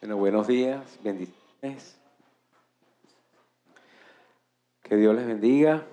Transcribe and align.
Bueno, 0.00 0.16
buenos 0.16 0.46
días, 0.46 0.98
bendiciones. 1.04 2.00
Que 4.82 4.96
Dios 4.96 5.14
les 5.14 5.26
bendiga. 5.26 5.84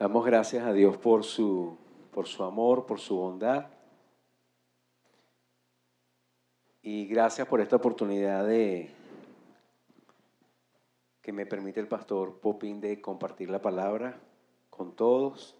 Damos 0.00 0.26
gracias 0.26 0.66
a 0.66 0.72
Dios 0.72 0.96
por 0.96 1.22
su, 1.22 1.78
por 2.10 2.26
su 2.26 2.42
amor, 2.42 2.86
por 2.86 2.98
su 2.98 3.16
bondad. 3.16 3.66
Y 6.82 7.06
gracias 7.06 7.46
por 7.46 7.60
esta 7.60 7.76
oportunidad 7.76 8.44
de 8.44 8.90
que 11.20 11.32
me 11.32 11.46
permite 11.46 11.78
el 11.78 11.86
pastor 11.86 12.40
Popín 12.40 12.80
de 12.80 13.00
compartir 13.00 13.48
la 13.48 13.62
palabra 13.62 14.18
con 14.70 14.96
todos. 14.96 15.54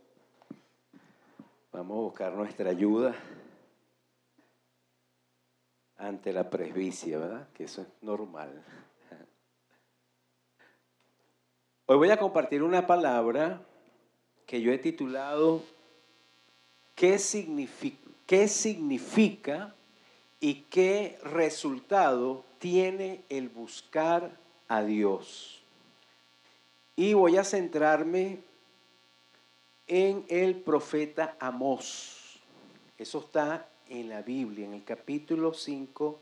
Vamos 1.70 1.98
a 1.98 2.00
buscar 2.00 2.32
nuestra 2.32 2.68
ayuda 2.68 3.14
ante 6.02 6.32
la 6.32 6.50
presbicia, 6.50 7.18
¿verdad? 7.18 7.48
Que 7.54 7.64
eso 7.64 7.82
es 7.82 7.88
normal. 8.02 8.50
Hoy 11.86 11.96
voy 11.96 12.10
a 12.10 12.16
compartir 12.16 12.62
una 12.62 12.86
palabra 12.86 13.60
que 14.46 14.60
yo 14.60 14.72
he 14.72 14.78
titulado 14.78 15.62
¿Qué 16.96 17.18
significa, 17.18 18.10
qué 18.26 18.48
significa 18.48 19.74
y 20.40 20.62
qué 20.62 21.18
resultado 21.22 22.44
tiene 22.58 23.22
el 23.28 23.48
buscar 23.48 24.30
a 24.68 24.82
Dios? 24.82 25.62
Y 26.96 27.14
voy 27.14 27.36
a 27.36 27.44
centrarme 27.44 28.40
en 29.86 30.24
el 30.28 30.56
profeta 30.56 31.36
Amós. 31.40 32.40
Eso 32.98 33.20
está 33.20 33.68
en 33.92 34.08
la 34.08 34.22
Biblia, 34.22 34.64
en 34.64 34.72
el 34.72 34.84
capítulo 34.84 35.52
5 35.52 36.18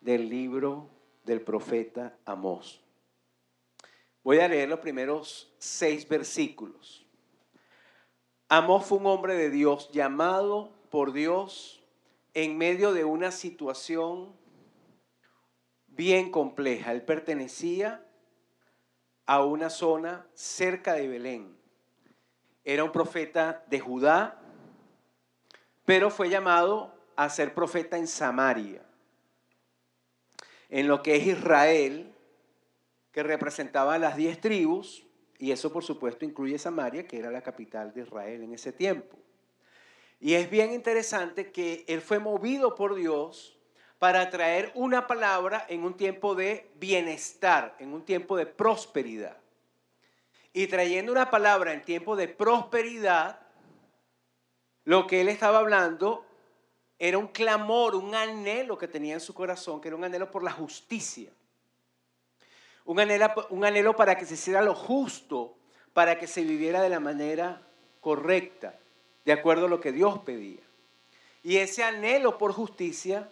del 0.00 0.28
libro 0.28 0.88
del 1.24 1.40
profeta 1.40 2.16
Amós. 2.24 2.80
Voy 4.22 4.38
a 4.38 4.46
leer 4.46 4.68
los 4.68 4.78
primeros 4.78 5.52
seis 5.58 6.08
versículos. 6.08 7.04
Amós 8.48 8.86
fue 8.86 8.98
un 8.98 9.06
hombre 9.06 9.34
de 9.34 9.50
Dios 9.50 9.90
llamado 9.90 10.72
por 10.90 11.12
Dios 11.12 11.82
en 12.34 12.56
medio 12.56 12.92
de 12.92 13.04
una 13.04 13.32
situación 13.32 14.32
bien 15.88 16.30
compleja. 16.30 16.92
Él 16.92 17.02
pertenecía 17.02 18.06
a 19.26 19.44
una 19.44 19.70
zona 19.70 20.28
cerca 20.34 20.94
de 20.94 21.08
Belén. 21.08 21.56
Era 22.64 22.84
un 22.84 22.92
profeta 22.92 23.64
de 23.68 23.80
Judá, 23.80 24.41
pero 25.92 26.08
fue 26.08 26.30
llamado 26.30 26.90
a 27.16 27.28
ser 27.28 27.52
profeta 27.52 27.98
en 27.98 28.06
Samaria, 28.06 28.80
en 30.70 30.88
lo 30.88 31.02
que 31.02 31.16
es 31.16 31.26
Israel, 31.26 32.14
que 33.10 33.22
representaba 33.22 33.98
las 33.98 34.16
diez 34.16 34.40
tribus, 34.40 35.04
y 35.36 35.52
eso 35.52 35.70
por 35.70 35.84
supuesto 35.84 36.24
incluye 36.24 36.58
Samaria, 36.58 37.06
que 37.06 37.18
era 37.18 37.30
la 37.30 37.42
capital 37.42 37.92
de 37.92 38.00
Israel 38.00 38.42
en 38.42 38.54
ese 38.54 38.72
tiempo. 38.72 39.18
Y 40.18 40.32
es 40.32 40.48
bien 40.48 40.72
interesante 40.72 41.52
que 41.52 41.84
él 41.86 42.00
fue 42.00 42.18
movido 42.18 42.74
por 42.74 42.94
Dios 42.94 43.58
para 43.98 44.30
traer 44.30 44.72
una 44.74 45.06
palabra 45.06 45.66
en 45.68 45.84
un 45.84 45.94
tiempo 45.98 46.34
de 46.34 46.70
bienestar, 46.76 47.76
en 47.78 47.92
un 47.92 48.02
tiempo 48.02 48.38
de 48.38 48.46
prosperidad. 48.46 49.36
Y 50.54 50.68
trayendo 50.68 51.12
una 51.12 51.30
palabra 51.30 51.74
en 51.74 51.82
tiempo 51.82 52.16
de 52.16 52.28
prosperidad, 52.28 53.41
lo 54.84 55.06
que 55.06 55.20
él 55.20 55.28
estaba 55.28 55.58
hablando 55.58 56.24
era 56.98 57.18
un 57.18 57.28
clamor, 57.28 57.94
un 57.94 58.14
anhelo 58.14 58.78
que 58.78 58.88
tenía 58.88 59.14
en 59.14 59.20
su 59.20 59.34
corazón, 59.34 59.80
que 59.80 59.88
era 59.88 59.96
un 59.96 60.04
anhelo 60.04 60.30
por 60.30 60.42
la 60.42 60.52
justicia. 60.52 61.30
Un 62.84 63.00
anhelo, 63.00 63.26
un 63.50 63.64
anhelo 63.64 63.96
para 63.96 64.16
que 64.16 64.24
se 64.24 64.34
hiciera 64.34 64.62
lo 64.62 64.74
justo, 64.74 65.56
para 65.92 66.18
que 66.18 66.26
se 66.26 66.42
viviera 66.42 66.80
de 66.80 66.88
la 66.88 67.00
manera 67.00 67.62
correcta, 68.00 68.78
de 69.24 69.32
acuerdo 69.32 69.66
a 69.66 69.68
lo 69.68 69.80
que 69.80 69.92
Dios 69.92 70.18
pedía. 70.20 70.62
Y 71.42 71.56
ese 71.56 71.82
anhelo 71.82 72.38
por 72.38 72.52
justicia 72.52 73.28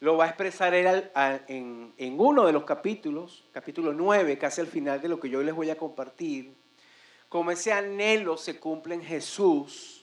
lo 0.00 0.16
va 0.16 0.24
a 0.24 0.28
expresar 0.28 0.74
él 0.74 1.10
en, 1.46 2.16
uno 2.18 2.46
de 2.46 2.52
los 2.52 2.64
capítulos, 2.64 3.44
capítulo 3.52 3.92
9, 3.92 4.38
casi 4.38 4.62
al 4.62 4.66
final 4.66 5.00
de 5.00 5.08
lo 5.08 5.20
que 5.20 5.28
yo 5.28 5.42
les 5.42 5.54
voy 5.54 5.70
a 5.70 5.76
compartir, 5.76 6.54
como 7.28 7.50
ese 7.50 7.72
anhelo 7.72 8.36
se 8.36 8.58
cumple 8.58 8.94
en 8.94 9.02
Jesús 9.02 9.99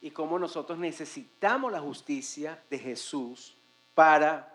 y 0.00 0.10
cómo 0.10 0.38
nosotros 0.38 0.78
necesitamos 0.78 1.72
la 1.72 1.80
justicia 1.80 2.62
de 2.70 2.78
Jesús 2.78 3.56
para 3.94 4.54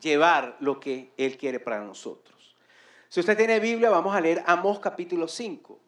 llevar 0.00 0.56
lo 0.60 0.80
que 0.80 1.12
Él 1.16 1.38
quiere 1.38 1.60
para 1.60 1.80
nosotros. 1.80 2.56
Si 3.08 3.20
usted 3.20 3.36
tiene 3.36 3.60
Biblia, 3.60 3.90
vamos 3.90 4.14
a 4.14 4.20
leer 4.20 4.42
Amós 4.46 4.80
capítulo 4.80 5.28
5, 5.28 5.78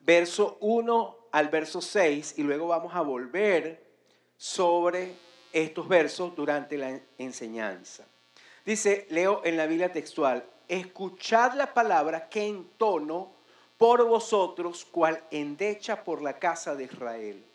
verso 0.00 0.58
1 0.60 1.16
al 1.32 1.48
verso 1.48 1.80
6, 1.80 2.38
y 2.38 2.42
luego 2.42 2.68
vamos 2.68 2.94
a 2.94 3.00
volver 3.00 3.86
sobre 4.36 5.14
estos 5.52 5.88
versos 5.88 6.36
durante 6.36 6.76
la 6.76 7.00
enseñanza. 7.16 8.06
Dice, 8.64 9.06
leo 9.08 9.40
en 9.44 9.56
la 9.56 9.66
Biblia 9.66 9.90
textual, 9.90 10.44
escuchad 10.68 11.54
la 11.54 11.72
palabra 11.72 12.28
que 12.28 12.46
entono 12.46 13.32
por 13.78 14.04
vosotros, 14.06 14.84
cual 14.84 15.24
endecha 15.30 16.04
por 16.04 16.20
la 16.20 16.38
casa 16.38 16.74
de 16.74 16.84
Israel 16.84 17.47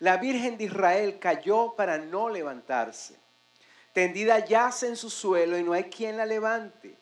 la 0.00 0.16
Virgen 0.16 0.56
de 0.56 0.64
Israel 0.64 1.18
cayó 1.18 1.74
para 1.76 1.98
no 1.98 2.28
levantarse. 2.28 3.16
Tendida 3.92 4.44
yace 4.44 4.86
en 4.86 4.96
su 4.96 5.10
suelo 5.10 5.58
y 5.58 5.62
no 5.62 5.72
hay 5.72 5.84
quien 5.84 6.16
la 6.16 6.26
levante. 6.26 6.96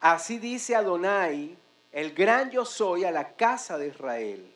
Así 0.00 0.38
dice 0.38 0.74
Adonai, 0.74 1.56
el 1.92 2.12
gran 2.14 2.50
yo 2.50 2.64
soy 2.64 3.04
a 3.04 3.12
la 3.12 3.36
casa 3.36 3.78
de 3.78 3.88
Israel. 3.88 4.52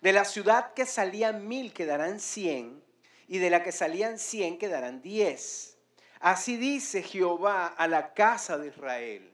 De 0.00 0.12
la 0.12 0.24
ciudad 0.24 0.72
que 0.74 0.86
salían 0.86 1.46
mil 1.46 1.72
quedarán 1.72 2.18
cien, 2.18 2.82
y 3.28 3.38
de 3.38 3.50
la 3.50 3.62
que 3.62 3.72
salían 3.72 4.18
cien 4.18 4.58
quedarán 4.58 5.00
diez. 5.00 5.76
Así 6.20 6.56
dice 6.56 7.02
Jehová 7.02 7.68
a 7.68 7.86
la 7.86 8.14
casa 8.14 8.58
de 8.58 8.68
Israel, 8.68 9.30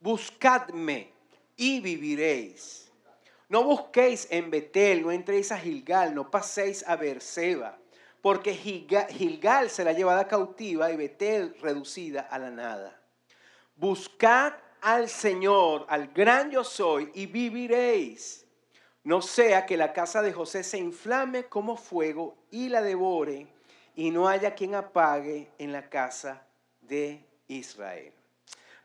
buscadme 0.00 1.12
y 1.56 1.80
viviréis. 1.80 2.81
No 3.52 3.64
busquéis 3.64 4.28
en 4.30 4.50
Betel, 4.50 5.02
no 5.02 5.12
entréis 5.12 5.52
a 5.52 5.58
Gilgal, 5.58 6.14
no 6.14 6.30
paséis 6.30 6.88
a 6.88 6.96
Berseba, 6.96 7.76
porque 8.22 8.54
Gilgal 8.54 9.68
será 9.68 9.92
llevada 9.92 10.26
cautiva 10.26 10.90
y 10.90 10.96
Betel 10.96 11.54
reducida 11.60 12.22
a 12.22 12.38
la 12.38 12.48
nada. 12.48 12.98
Buscad 13.76 14.54
al 14.80 15.10
Señor, 15.10 15.84
al 15.90 16.08
gran 16.14 16.50
yo 16.50 16.64
soy, 16.64 17.10
y 17.12 17.26
viviréis. 17.26 18.46
No 19.04 19.20
sea 19.20 19.66
que 19.66 19.76
la 19.76 19.92
casa 19.92 20.22
de 20.22 20.32
José 20.32 20.64
se 20.64 20.78
inflame 20.78 21.44
como 21.44 21.76
fuego 21.76 22.38
y 22.50 22.70
la 22.70 22.80
devore, 22.80 23.48
y 23.94 24.10
no 24.10 24.28
haya 24.28 24.54
quien 24.54 24.74
apague 24.74 25.50
en 25.58 25.72
la 25.72 25.90
casa 25.90 26.42
de 26.80 27.22
Israel. 27.48 28.14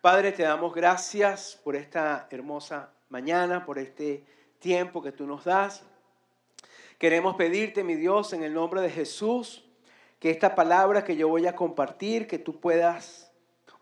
Padre, 0.01 0.33
te 0.33 0.43
damos 0.43 0.75
gracias 0.75 1.57
por 1.63 1.77
esta 1.77 2.27
hermosa 2.29 2.91
mañana, 3.07 3.65
por 3.65 3.79
este 3.79 4.35
tiempo 4.59 5.01
que 5.01 5.11
tú 5.11 5.25
nos 5.25 5.45
das. 5.45 5.83
Queremos 6.97 7.35
pedirte, 7.35 7.83
mi 7.83 7.95
Dios, 7.95 8.33
en 8.33 8.43
el 8.43 8.53
nombre 8.53 8.81
de 8.81 8.89
Jesús, 8.89 9.63
que 10.19 10.31
esta 10.31 10.55
palabra 10.55 11.03
que 11.03 11.15
yo 11.15 11.27
voy 11.27 11.45
a 11.45 11.55
compartir, 11.55 12.27
que 12.27 12.39
tú 12.39 12.59
puedas 12.59 13.31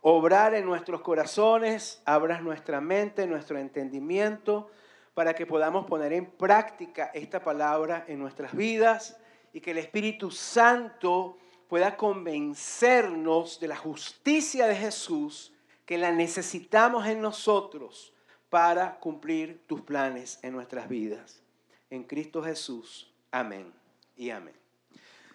obrar 0.02 0.54
en 0.54 0.66
nuestros 0.66 1.02
corazones, 1.02 2.02
abras 2.06 2.42
nuestra 2.44 2.82
mente, 2.82 3.26
nuestro 3.26 3.58
entendimiento, 3.58 4.70
para 5.14 5.34
que 5.34 5.46
podamos 5.46 5.86
poner 5.86 6.12
en 6.12 6.26
práctica 6.26 7.10
esta 7.14 7.42
palabra 7.42 8.04
en 8.08 8.20
nuestras 8.20 8.54
vidas 8.54 9.18
y 9.54 9.62
que 9.62 9.72
el 9.72 9.78
Espíritu 9.78 10.30
Santo 10.30 11.38
pueda 11.70 11.96
convencernos 11.96 13.60
de 13.62 13.70
la 13.70 13.78
justicia 13.78 14.68
de 14.68 14.76
Jesús, 14.76 15.54
que 15.86 15.98
la 15.98 16.12
necesitamos 16.12 17.08
en 17.08 17.22
nosotros 17.22 18.15
para 18.50 19.00
cumplir 19.00 19.66
tus 19.68 19.82
planes 19.82 20.40
en 20.42 20.54
nuestras 20.54 20.88
vidas. 20.88 21.42
En 21.90 22.04
Cristo 22.04 22.44
Jesús. 22.44 23.12
Amén 23.32 23.74
y 24.16 24.30
amén. 24.30 24.56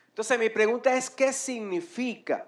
Entonces 0.08 0.38
mi 0.38 0.50
pregunta 0.50 0.96
es, 0.96 1.08
¿qué 1.08 1.32
significa 1.32 2.46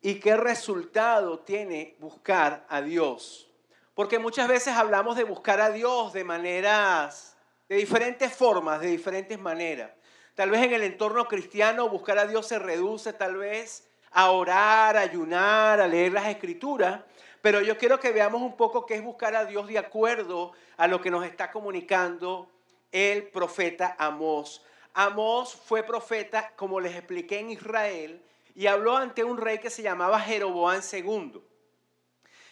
y 0.00 0.14
qué 0.14 0.36
resultado 0.36 1.40
tiene 1.40 1.96
buscar 1.98 2.64
a 2.68 2.80
Dios? 2.80 3.50
Porque 3.94 4.18
muchas 4.18 4.48
veces 4.48 4.74
hablamos 4.74 5.16
de 5.16 5.24
buscar 5.24 5.60
a 5.60 5.70
Dios 5.70 6.12
de 6.12 6.24
maneras, 6.24 7.36
de 7.68 7.76
diferentes 7.76 8.32
formas, 8.32 8.80
de 8.80 8.88
diferentes 8.88 9.38
maneras. 9.38 9.90
Tal 10.34 10.50
vez 10.50 10.62
en 10.62 10.72
el 10.72 10.82
entorno 10.84 11.26
cristiano 11.26 11.88
buscar 11.88 12.18
a 12.18 12.26
Dios 12.26 12.46
se 12.46 12.58
reduce 12.58 13.12
tal 13.12 13.36
vez 13.36 13.88
a 14.10 14.30
orar, 14.30 14.96
a 14.96 15.00
ayunar, 15.00 15.80
a 15.80 15.86
leer 15.86 16.12
las 16.12 16.28
escrituras, 16.28 17.02
pero 17.42 17.60
yo 17.60 17.78
quiero 17.78 17.98
que 17.98 18.12
veamos 18.12 18.42
un 18.42 18.56
poco 18.56 18.86
qué 18.86 18.94
es 18.94 19.02
buscar 19.02 19.34
a 19.34 19.44
Dios 19.44 19.66
de 19.66 19.78
acuerdo 19.78 20.52
a 20.76 20.86
lo 20.86 21.00
que 21.00 21.10
nos 21.10 21.24
está 21.24 21.50
comunicando 21.50 22.48
el 22.92 23.28
profeta 23.28 23.96
Amós. 23.98 24.62
Amós 24.92 25.54
fue 25.54 25.82
profeta, 25.82 26.52
como 26.56 26.80
les 26.80 26.94
expliqué 26.94 27.38
en 27.38 27.50
Israel, 27.50 28.22
y 28.54 28.66
habló 28.66 28.96
ante 28.96 29.24
un 29.24 29.38
rey 29.38 29.58
que 29.58 29.70
se 29.70 29.82
llamaba 29.82 30.20
Jeroboán 30.20 30.82
II. 30.92 31.40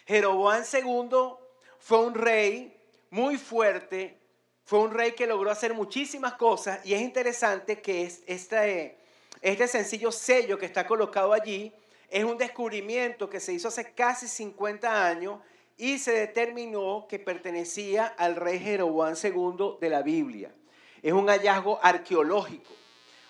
Jeroboán 0.07 0.63
II 0.71 1.33
fue 1.77 1.99
un 1.99 2.15
rey 2.15 2.75
muy 3.11 3.37
fuerte, 3.37 4.17
fue 4.65 4.79
un 4.79 4.91
rey 4.91 5.11
que 5.11 5.27
logró 5.27 5.51
hacer 5.51 5.73
muchísimas 5.73 6.33
cosas 6.33 6.83
y 6.85 6.93
es 6.93 7.01
interesante 7.01 7.81
que 7.81 8.03
este, 8.25 8.97
este 9.41 9.67
sencillo 9.67 10.11
sello 10.11 10.57
que 10.57 10.65
está 10.65 10.87
colocado 10.87 11.33
allí 11.33 11.73
es 12.09 12.23
un 12.23 12.37
descubrimiento 12.37 13.29
que 13.29 13.39
se 13.39 13.53
hizo 13.53 13.67
hace 13.67 13.93
casi 13.93 14.27
50 14.27 15.07
años 15.07 15.39
y 15.77 15.99
se 15.99 16.11
determinó 16.11 17.05
que 17.07 17.19
pertenecía 17.19 18.05
al 18.05 18.35
rey 18.35 18.59
Jeroboán 18.59 19.15
II 19.21 19.77
de 19.79 19.89
la 19.89 20.01
Biblia. 20.01 20.53
Es 21.01 21.13
un 21.13 21.27
hallazgo 21.27 21.79
arqueológico. 21.81 22.73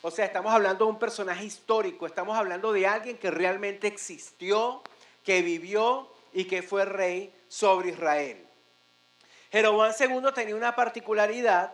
O 0.01 0.09
sea, 0.09 0.25
estamos 0.25 0.53
hablando 0.53 0.85
de 0.85 0.91
un 0.91 0.99
personaje 0.99 1.45
histórico, 1.45 2.05
estamos 2.05 2.37
hablando 2.37 2.71
de 2.71 2.87
alguien 2.87 3.17
que 3.17 3.29
realmente 3.29 3.87
existió, 3.87 4.81
que 5.23 5.41
vivió 5.41 6.09
y 6.33 6.45
que 6.45 6.61
fue 6.61 6.85
rey 6.85 7.33
sobre 7.49 7.89
Israel. 7.89 8.45
Jeroboam 9.51 9.91
II 9.99 10.31
tenía 10.33 10.55
una 10.55 10.75
particularidad 10.75 11.73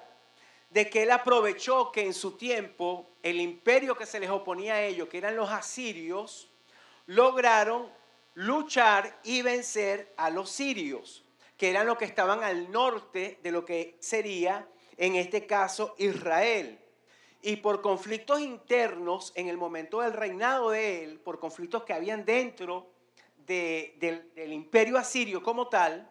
de 0.72 0.90
que 0.90 1.04
él 1.04 1.12
aprovechó 1.12 1.92
que 1.92 2.02
en 2.02 2.14
su 2.14 2.32
tiempo 2.32 3.08
el 3.22 3.40
imperio 3.40 3.96
que 3.96 4.06
se 4.06 4.20
les 4.20 4.30
oponía 4.30 4.74
a 4.74 4.82
ellos, 4.82 5.08
que 5.08 5.20
eran 5.20 5.36
los 5.36 5.52
asirios, 5.52 6.50
lograron 7.08 7.92
luchar 8.36 9.20
y 9.24 9.42
vencer 9.42 10.14
a 10.18 10.30
los 10.30 10.50
sirios, 10.50 11.24
que 11.58 11.70
eran 11.70 11.88
los 11.88 11.98
que 11.98 12.06
estaban 12.06 12.44
al 12.44 12.72
norte 12.72 13.40
de 13.42 13.52
lo 13.52 13.66
que 13.66 13.98
sería, 14.00 14.68
en 14.98 15.16
este 15.16 15.46
caso, 15.46 15.96
Israel. 15.98 16.80
Y 17.42 17.58
por 17.58 17.82
conflictos 17.82 18.40
internos 18.40 19.32
en 19.36 19.48
el 19.48 19.58
momento 19.58 20.02
del 20.02 20.14
reinado 20.14 20.72
de 20.72 21.04
él, 21.04 21.20
por 21.20 21.40
conflictos 21.40 21.84
que 21.84 21.94
habían 21.94 22.26
dentro 22.26 22.92
del, 23.46 24.52
imperio 24.52 24.98
asirio 24.98 25.42
como 25.44 25.68
tal, 25.68 26.10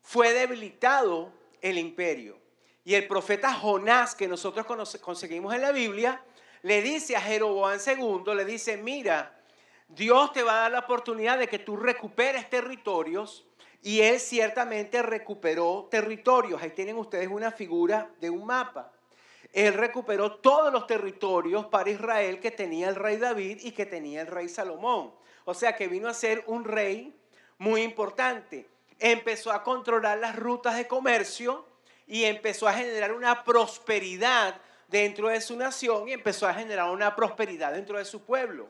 fue 0.00 0.32
debilitado 0.32 1.32
el 1.60 1.78
imperio. 1.78 2.40
Y 2.84 2.94
el 2.94 3.06
profeta 3.06 3.52
Jonás, 3.52 4.14
que 4.14 4.26
nosotros 4.26 4.66
conseguimos 5.00 5.54
en 5.54 5.62
la 5.62 5.72
Biblia, 5.72 6.22
le 6.62 6.80
dice 6.80 7.16
a 7.16 7.20
Jeroboam 7.20 7.78
II, 7.84 8.34
le 8.34 8.44
dice, 8.44 8.76
mira, 8.76 9.41
Dios 9.88 10.32
te 10.32 10.42
va 10.42 10.52
a 10.52 10.60
dar 10.62 10.72
la 10.72 10.78
oportunidad 10.80 11.38
de 11.38 11.48
que 11.48 11.58
tú 11.58 11.76
recuperes 11.76 12.48
territorios 12.48 13.46
y 13.82 14.00
él 14.00 14.20
ciertamente 14.20 15.02
recuperó 15.02 15.88
territorios. 15.90 16.62
Ahí 16.62 16.70
tienen 16.70 16.96
ustedes 16.96 17.28
una 17.28 17.50
figura 17.50 18.10
de 18.20 18.30
un 18.30 18.46
mapa. 18.46 18.92
Él 19.52 19.74
recuperó 19.74 20.36
todos 20.36 20.72
los 20.72 20.86
territorios 20.86 21.66
para 21.66 21.90
Israel 21.90 22.40
que 22.40 22.50
tenía 22.50 22.88
el 22.88 22.94
rey 22.94 23.18
David 23.18 23.58
y 23.62 23.72
que 23.72 23.84
tenía 23.84 24.22
el 24.22 24.28
rey 24.28 24.48
Salomón. 24.48 25.12
O 25.44 25.52
sea 25.52 25.76
que 25.76 25.88
vino 25.88 26.08
a 26.08 26.14
ser 26.14 26.42
un 26.46 26.64
rey 26.64 27.14
muy 27.58 27.82
importante. 27.82 28.68
Empezó 28.98 29.52
a 29.52 29.62
controlar 29.62 30.18
las 30.18 30.36
rutas 30.36 30.76
de 30.76 30.86
comercio 30.86 31.66
y 32.06 32.24
empezó 32.24 32.68
a 32.68 32.72
generar 32.72 33.12
una 33.12 33.44
prosperidad 33.44 34.60
dentro 34.88 35.28
de 35.28 35.40
su 35.40 35.56
nación 35.56 36.08
y 36.08 36.12
empezó 36.12 36.46
a 36.46 36.54
generar 36.54 36.90
una 36.90 37.14
prosperidad 37.16 37.72
dentro 37.72 37.98
de 37.98 38.04
su 38.04 38.22
pueblo. 38.22 38.68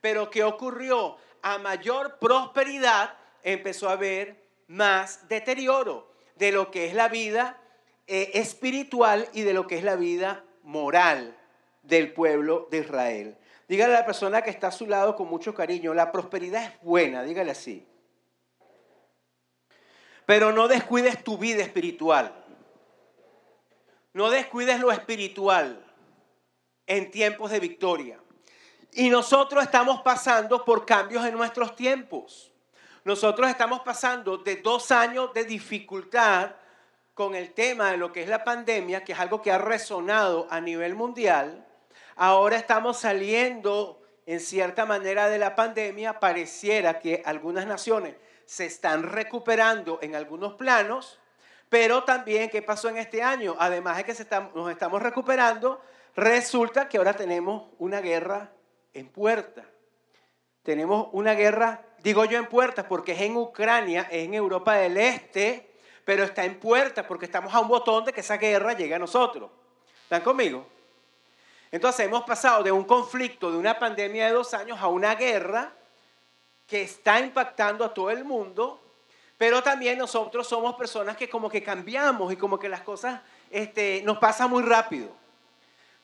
Pero 0.00 0.30
¿qué 0.30 0.44
ocurrió? 0.44 1.16
A 1.42 1.58
mayor 1.58 2.18
prosperidad 2.18 3.14
empezó 3.42 3.88
a 3.88 3.92
haber 3.92 4.44
más 4.66 5.28
deterioro 5.28 6.10
de 6.36 6.52
lo 6.52 6.70
que 6.70 6.86
es 6.86 6.94
la 6.94 7.08
vida 7.08 7.60
eh, 8.06 8.30
espiritual 8.34 9.28
y 9.32 9.42
de 9.42 9.52
lo 9.52 9.66
que 9.66 9.78
es 9.78 9.84
la 9.84 9.96
vida 9.96 10.44
moral 10.62 11.36
del 11.82 12.12
pueblo 12.12 12.68
de 12.70 12.78
Israel. 12.78 13.36
Dígale 13.68 13.94
a 13.94 14.00
la 14.00 14.06
persona 14.06 14.42
que 14.42 14.50
está 14.50 14.68
a 14.68 14.72
su 14.72 14.86
lado 14.86 15.14
con 15.16 15.28
mucho 15.28 15.54
cariño, 15.54 15.94
la 15.94 16.10
prosperidad 16.10 16.64
es 16.64 16.82
buena, 16.82 17.22
dígale 17.22 17.52
así. 17.52 17.86
Pero 20.26 20.52
no 20.52 20.68
descuides 20.68 21.22
tu 21.22 21.38
vida 21.38 21.62
espiritual. 21.62 22.34
No 24.12 24.30
descuides 24.30 24.80
lo 24.80 24.90
espiritual 24.90 25.84
en 26.86 27.10
tiempos 27.10 27.50
de 27.50 27.60
victoria. 27.60 28.20
Y 28.92 29.08
nosotros 29.08 29.62
estamos 29.62 30.02
pasando 30.02 30.64
por 30.64 30.84
cambios 30.84 31.24
en 31.24 31.34
nuestros 31.34 31.76
tiempos. 31.76 32.52
Nosotros 33.04 33.48
estamos 33.48 33.80
pasando 33.80 34.38
de 34.38 34.56
dos 34.56 34.90
años 34.90 35.32
de 35.32 35.44
dificultad 35.44 36.52
con 37.14 37.34
el 37.34 37.52
tema 37.52 37.90
de 37.90 37.96
lo 37.96 38.12
que 38.12 38.22
es 38.22 38.28
la 38.28 38.44
pandemia, 38.44 39.04
que 39.04 39.12
es 39.12 39.18
algo 39.18 39.42
que 39.42 39.52
ha 39.52 39.58
resonado 39.58 40.46
a 40.50 40.60
nivel 40.60 40.94
mundial, 40.94 41.66
ahora 42.16 42.56
estamos 42.56 42.98
saliendo 42.98 44.00
en 44.26 44.40
cierta 44.40 44.86
manera 44.86 45.28
de 45.28 45.38
la 45.38 45.54
pandemia, 45.54 46.20
pareciera 46.20 46.98
que 46.98 47.22
algunas 47.24 47.66
naciones 47.66 48.14
se 48.46 48.66
están 48.66 49.02
recuperando 49.02 49.98
en 50.02 50.14
algunos 50.14 50.54
planos, 50.54 51.18
pero 51.68 52.04
también, 52.04 52.50
¿qué 52.50 52.62
pasó 52.62 52.88
en 52.88 52.96
este 52.96 53.22
año? 53.22 53.56
Además 53.58 53.96
de 53.96 54.04
que 54.04 54.14
nos 54.54 54.70
estamos 54.70 55.02
recuperando, 55.02 55.80
resulta 56.16 56.88
que 56.88 56.98
ahora 56.98 57.14
tenemos 57.14 57.70
una 57.78 58.00
guerra 58.00 58.50
en 58.94 59.08
puerta. 59.08 59.64
Tenemos 60.62 61.08
una 61.12 61.34
guerra, 61.34 61.82
digo 62.02 62.24
yo 62.24 62.38
en 62.38 62.46
puerta, 62.46 62.86
porque 62.86 63.12
es 63.12 63.20
en 63.20 63.36
Ucrania, 63.36 64.08
es 64.10 64.24
en 64.24 64.34
Europa 64.34 64.74
del 64.74 64.96
Este, 64.96 65.70
pero 66.04 66.24
está 66.24 66.44
en 66.44 66.58
puerta 66.58 67.06
porque 67.06 67.26
estamos 67.26 67.54
a 67.54 67.60
un 67.60 67.68
botón 67.68 68.04
de 68.04 68.12
que 68.12 68.20
esa 68.20 68.36
guerra 68.36 68.72
llegue 68.72 68.94
a 68.94 68.98
nosotros. 68.98 69.50
¿Están 70.02 70.22
conmigo? 70.22 70.66
Entonces 71.70 72.06
hemos 72.06 72.24
pasado 72.24 72.62
de 72.62 72.72
un 72.72 72.84
conflicto, 72.84 73.50
de 73.52 73.56
una 73.56 73.78
pandemia 73.78 74.26
de 74.26 74.32
dos 74.32 74.52
años, 74.54 74.78
a 74.80 74.88
una 74.88 75.14
guerra 75.14 75.72
que 76.66 76.82
está 76.82 77.20
impactando 77.20 77.84
a 77.84 77.94
todo 77.94 78.10
el 78.10 78.24
mundo, 78.24 78.80
pero 79.38 79.62
también 79.62 79.98
nosotros 79.98 80.46
somos 80.46 80.74
personas 80.74 81.16
que 81.16 81.28
como 81.28 81.48
que 81.48 81.62
cambiamos 81.62 82.32
y 82.32 82.36
como 82.36 82.58
que 82.58 82.68
las 82.68 82.82
cosas 82.82 83.20
este, 83.50 84.02
nos 84.04 84.18
pasan 84.18 84.50
muy 84.50 84.62
rápido. 84.62 85.08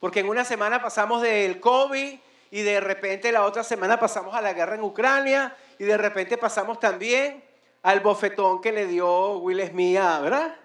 Porque 0.01 0.21
en 0.21 0.29
una 0.29 0.45
semana 0.45 0.81
pasamos 0.81 1.23
del 1.23 1.61
COVID 1.61 2.19
y 2.51 2.63
de 2.63 2.81
repente 2.81 3.33
la 3.33 3.45
otra 3.45 3.63
semana 3.63 3.99
pasamos 3.99 4.35
a 4.35 4.41
la 4.41 4.53
guerra 4.53 4.77
en 4.77 4.83
Ucrania 4.83 5.57
y 5.79 5.85
de 5.85 5.97
repente 5.97 6.39
pasamos 6.39 6.81
también 6.81 7.43
al 7.83 8.01
bofetón 8.01 8.61
que 8.61 8.73
le 8.73 8.87
dio 8.87 9.39
Will 9.39 9.67
Smith, 9.69 9.97
¿verdad? 9.97 10.57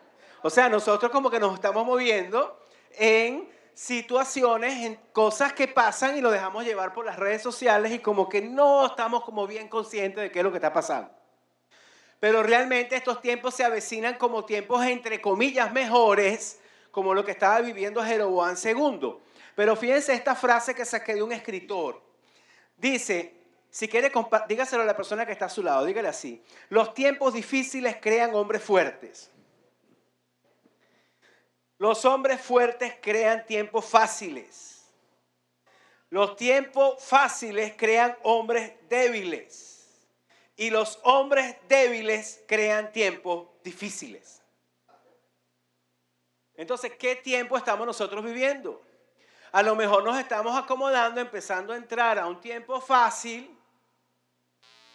O 0.42 0.50
sea, 0.50 0.70
nosotros 0.70 1.12
como 1.12 1.30
que 1.30 1.40
nos 1.40 1.54
estamos 1.54 1.86
moviendo 1.86 2.60
en 2.98 3.48
situaciones, 3.74 4.86
en 4.86 4.96
cosas 5.14 5.54
que 5.54 5.68
pasan 5.68 6.18
y 6.18 6.22
lo 6.22 6.32
dejamos 6.32 6.66
llevar 6.66 6.94
por 6.94 7.06
las 7.06 7.18
redes 7.18 7.42
sociales 7.42 7.92
y 7.92 8.00
como 8.00 8.28
que 8.28 8.42
no 8.42 8.86
estamos 8.86 9.24
como 9.24 9.48
bien 9.48 9.68
conscientes 9.68 10.24
de 10.24 10.32
qué 10.32 10.40
es 10.40 10.44
lo 10.44 10.52
que 10.52 10.58
está 10.58 10.74
pasando. 10.74 11.12
Pero 12.20 12.44
realmente 12.44 12.96
estos 12.96 13.22
tiempos 13.22 13.56
se 13.56 13.64
avecinan 13.64 14.16
como 14.18 14.46
tiempos 14.46 14.86
entre 14.86 15.22
comillas 15.22 15.72
mejores, 15.72 16.60
como 16.92 17.14
lo 17.14 17.26
que 17.26 17.32
estaba 17.32 17.62
viviendo 17.62 18.04
Jeroboam 18.04 18.56
II. 18.64 19.16
Pero 19.56 19.76
fíjense 19.76 20.14
esta 20.14 20.36
frase 20.36 20.74
que 20.74 20.86
saqué 20.86 21.16
de 21.16 21.24
un 21.24 21.32
escritor. 21.32 22.02
Dice, 22.78 23.34
si 23.70 23.88
quiere, 23.88 24.12
dígaselo 24.48 24.84
a 24.84 24.86
la 24.86 24.96
persona 24.96 25.26
que 25.26 25.32
está 25.32 25.46
a 25.46 25.50
su 25.50 25.64
lado, 25.64 25.86
dígale 25.86 26.08
así. 26.08 26.44
Los 26.70 26.94
tiempos 26.94 27.34
difíciles 27.34 27.98
crean 28.02 28.34
hombres 28.36 28.64
fuertes. 28.64 29.32
Los 31.78 32.06
hombres 32.06 32.40
fuertes 32.42 32.96
crean 33.02 33.46
tiempos 33.46 33.86
fáciles. 33.86 34.86
Los 36.10 36.36
tiempos 36.36 37.02
fáciles 37.04 37.74
crean 37.78 38.18
hombres 38.24 38.74
débiles. 38.90 40.08
Y 40.58 40.70
los 40.70 41.00
hombres 41.04 41.56
débiles 41.68 42.44
crean 42.48 42.92
tiempos 42.92 43.48
difíciles. 43.64 44.42
Entonces, 46.56 46.92
¿qué 47.00 47.16
tiempo 47.16 47.58
estamos 47.58 47.88
nosotros 47.88 48.24
viviendo? 48.24 48.82
A 49.52 49.62
lo 49.62 49.76
mejor 49.76 50.04
nos 50.04 50.18
estamos 50.18 50.58
acomodando, 50.58 51.20
empezando 51.20 51.74
a 51.74 51.78
entrar 51.78 52.18
a 52.18 52.28
un 52.28 52.40
tiempo 52.40 52.80
fácil, 52.80 53.58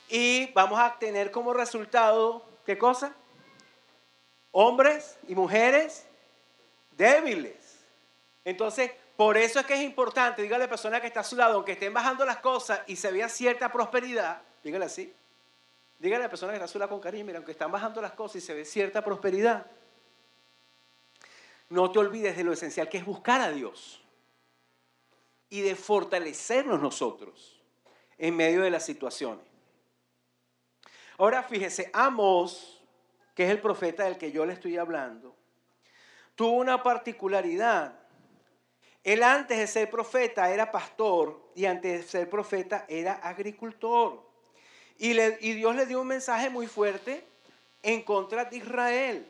y 0.08 0.52
vamos 0.52 0.78
a 0.78 0.98
tener 0.98 1.30
como 1.30 1.52
resultado, 1.52 2.44
¿qué 2.64 2.78
cosa? 2.78 3.12
Hombres 4.52 5.18
y 5.26 5.34
mujeres 5.34 6.06
débiles. 6.96 7.84
Entonces, 8.44 8.92
por 9.16 9.36
eso 9.36 9.60
es 9.60 9.66
que 9.66 9.74
es 9.74 9.82
importante, 9.82 10.42
dígale 10.42 10.64
a 10.64 10.66
la 10.66 10.70
persona 10.70 11.00
que 11.00 11.08
está 11.08 11.20
a 11.20 11.24
su 11.24 11.36
lado, 11.36 11.54
aunque 11.54 11.72
estén 11.72 11.92
bajando 11.92 12.24
las 12.24 12.38
cosas 12.38 12.80
y 12.86 12.96
se 12.96 13.10
vea 13.10 13.28
cierta 13.28 13.72
prosperidad, 13.72 14.42
dígale 14.62 14.84
así. 14.84 15.12
Dígale 15.98 16.24
a 16.24 16.26
la 16.26 16.30
persona 16.30 16.52
que 16.52 16.56
está 16.56 16.66
a 16.66 16.68
su 16.68 16.78
lado 16.78 16.90
con 16.90 17.00
cariño, 17.00 17.24
mira, 17.24 17.38
aunque 17.38 17.52
están 17.52 17.72
bajando 17.72 18.00
las 18.00 18.12
cosas 18.12 18.36
y 18.36 18.40
se 18.42 18.54
ve 18.54 18.64
cierta 18.64 19.02
prosperidad, 19.02 19.66
no 21.70 21.90
te 21.90 21.98
olvides 21.98 22.36
de 22.36 22.44
lo 22.44 22.52
esencial 22.52 22.88
que 22.88 22.98
es 22.98 23.04
buscar 23.04 23.40
a 23.40 23.50
Dios 23.50 24.05
y 25.48 25.60
de 25.60 25.74
fortalecernos 25.74 26.80
nosotros 26.80 27.60
en 28.18 28.36
medio 28.36 28.62
de 28.62 28.70
las 28.70 28.84
situaciones. 28.84 29.44
Ahora 31.18 31.42
fíjese, 31.42 31.90
Amos, 31.92 32.82
que 33.34 33.44
es 33.44 33.50
el 33.50 33.60
profeta 33.60 34.04
del 34.04 34.18
que 34.18 34.32
yo 34.32 34.44
le 34.44 34.52
estoy 34.52 34.76
hablando, 34.76 35.34
tuvo 36.34 36.52
una 36.52 36.82
particularidad. 36.82 37.94
Él 39.02 39.22
antes 39.22 39.58
de 39.58 39.66
ser 39.66 39.90
profeta 39.90 40.50
era 40.50 40.70
pastor 40.70 41.50
y 41.54 41.64
antes 41.64 42.00
de 42.00 42.06
ser 42.06 42.28
profeta 42.28 42.84
era 42.88 43.14
agricultor. 43.14 44.26
Y, 44.98 45.12
y 45.20 45.52
Dios 45.52 45.76
le 45.76 45.86
dio 45.86 46.00
un 46.00 46.08
mensaje 46.08 46.50
muy 46.50 46.66
fuerte 46.66 47.24
en 47.82 48.02
contra 48.02 48.44
de 48.46 48.56
Israel. 48.56 49.26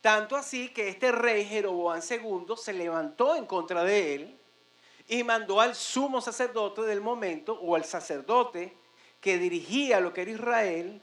Tanto 0.00 0.36
así 0.36 0.68
que 0.70 0.88
este 0.88 1.12
rey 1.12 1.44
Jeroboam 1.44 2.00
II 2.00 2.54
se 2.56 2.72
levantó 2.72 3.36
en 3.36 3.46
contra 3.46 3.84
de 3.84 4.14
él 4.14 4.40
y 5.08 5.22
mandó 5.24 5.60
al 5.60 5.74
sumo 5.74 6.20
sacerdote 6.20 6.82
del 6.82 7.00
momento 7.00 7.54
o 7.54 7.76
al 7.76 7.84
sacerdote 7.84 8.76
que 9.20 9.38
dirigía 9.38 10.00
lo 10.00 10.12
que 10.12 10.22
era 10.22 10.30
Israel 10.30 11.02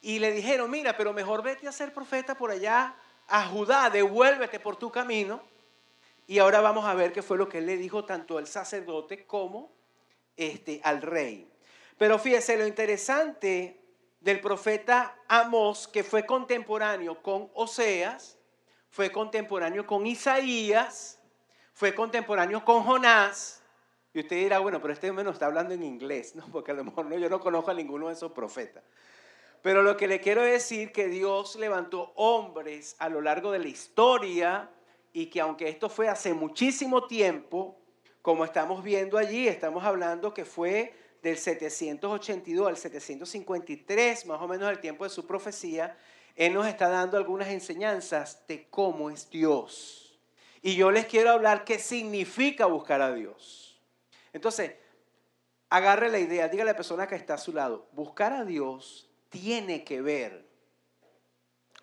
y 0.00 0.18
le 0.18 0.32
dijeron, 0.32 0.70
mira, 0.70 0.96
pero 0.96 1.12
mejor 1.12 1.42
vete 1.42 1.68
a 1.68 1.72
ser 1.72 1.92
profeta 1.92 2.36
por 2.36 2.50
allá 2.50 2.94
a 3.28 3.46
Judá, 3.46 3.90
devuélvete 3.90 4.60
por 4.60 4.76
tu 4.76 4.90
camino 4.90 5.42
y 6.26 6.38
ahora 6.38 6.60
vamos 6.60 6.84
a 6.84 6.94
ver 6.94 7.12
qué 7.12 7.22
fue 7.22 7.36
lo 7.36 7.48
que 7.48 7.58
él 7.58 7.66
le 7.66 7.76
dijo 7.76 8.04
tanto 8.04 8.38
al 8.38 8.46
sacerdote 8.46 9.26
como 9.26 9.72
este, 10.36 10.80
al 10.84 11.02
rey. 11.02 11.50
Pero 11.98 12.18
fíjese, 12.18 12.56
lo 12.56 12.66
interesante 12.66 13.80
del 14.20 14.40
profeta 14.40 15.16
Amós, 15.28 15.88
que 15.88 16.02
fue 16.02 16.24
contemporáneo 16.24 17.22
con 17.22 17.50
Oseas, 17.54 18.38
fue 18.90 19.12
contemporáneo 19.12 19.86
con 19.86 20.06
Isaías, 20.06 21.19
fue 21.80 21.94
contemporáneo 21.94 22.62
con 22.62 22.82
Jonás. 22.82 23.62
Y 24.12 24.20
usted 24.20 24.36
dirá, 24.36 24.58
bueno, 24.58 24.82
pero 24.82 24.92
este 24.92 25.10
menos 25.12 25.32
está 25.32 25.46
hablando 25.46 25.72
en 25.72 25.82
inglés, 25.82 26.34
¿no? 26.34 26.44
Porque 26.52 26.72
a 26.72 26.74
lo 26.74 26.84
mejor 26.84 27.06
no, 27.06 27.16
yo 27.16 27.30
no 27.30 27.40
conozco 27.40 27.70
a 27.70 27.74
ninguno 27.74 28.08
de 28.08 28.12
esos 28.12 28.32
profetas. 28.32 28.84
Pero 29.62 29.82
lo 29.82 29.96
que 29.96 30.06
le 30.06 30.20
quiero 30.20 30.42
decir 30.42 30.92
que 30.92 31.08
Dios 31.08 31.56
levantó 31.56 32.12
hombres 32.16 32.96
a 32.98 33.08
lo 33.08 33.22
largo 33.22 33.50
de 33.50 33.60
la 33.60 33.68
historia 33.68 34.68
y 35.14 35.26
que 35.26 35.40
aunque 35.40 35.70
esto 35.70 35.88
fue 35.88 36.10
hace 36.10 36.34
muchísimo 36.34 37.06
tiempo, 37.06 37.80
como 38.20 38.44
estamos 38.44 38.84
viendo 38.84 39.16
allí, 39.16 39.48
estamos 39.48 39.82
hablando 39.82 40.34
que 40.34 40.44
fue 40.44 40.92
del 41.22 41.38
782 41.38 42.68
al 42.68 42.76
753, 42.76 44.26
más 44.26 44.42
o 44.42 44.46
menos 44.46 44.68
el 44.70 44.80
tiempo 44.80 45.04
de 45.04 45.10
su 45.10 45.26
profecía, 45.26 45.96
Él 46.36 46.52
nos 46.52 46.66
está 46.66 46.90
dando 46.90 47.16
algunas 47.16 47.48
enseñanzas 47.48 48.46
de 48.46 48.68
cómo 48.68 49.08
es 49.08 49.30
Dios. 49.30 50.09
Y 50.62 50.76
yo 50.76 50.90
les 50.90 51.06
quiero 51.06 51.30
hablar 51.30 51.64
qué 51.64 51.78
significa 51.78 52.66
buscar 52.66 53.00
a 53.00 53.14
Dios. 53.14 53.80
Entonces, 54.32 54.74
agarre 55.68 56.10
la 56.10 56.18
idea, 56.18 56.48
dígale 56.48 56.70
a 56.70 56.72
la 56.74 56.76
persona 56.76 57.06
que 57.06 57.14
está 57.14 57.34
a 57.34 57.38
su 57.38 57.52
lado, 57.52 57.88
buscar 57.92 58.32
a 58.32 58.44
Dios 58.44 59.08
tiene 59.30 59.84
que 59.84 60.02
ver 60.02 60.44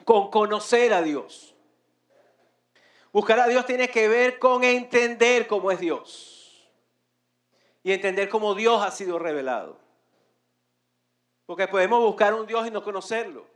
con 0.06 0.30
conocer 0.30 0.94
a 0.94 1.02
Dios. 1.02 1.56
Buscar 3.12 3.40
a 3.40 3.48
Dios 3.48 3.66
tiene 3.66 3.90
que 3.90 4.08
ver 4.08 4.38
con 4.38 4.64
entender 4.64 5.48
cómo 5.48 5.72
es 5.72 5.80
Dios. 5.80 6.70
Y 7.84 7.94
entender 7.94 8.30
cómo 8.30 8.54
Dios 8.54 8.84
ha 8.84 8.92
sido 8.92 9.18
revelado. 9.18 9.80
Porque 11.46 11.68
podemos 11.68 12.02
buscar 12.02 12.34
un 12.34 12.46
Dios 12.46 12.68
y 12.68 12.72
no 12.72 12.84
conocerlo. 12.84 13.48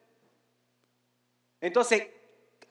Entonces, 1.60 2.08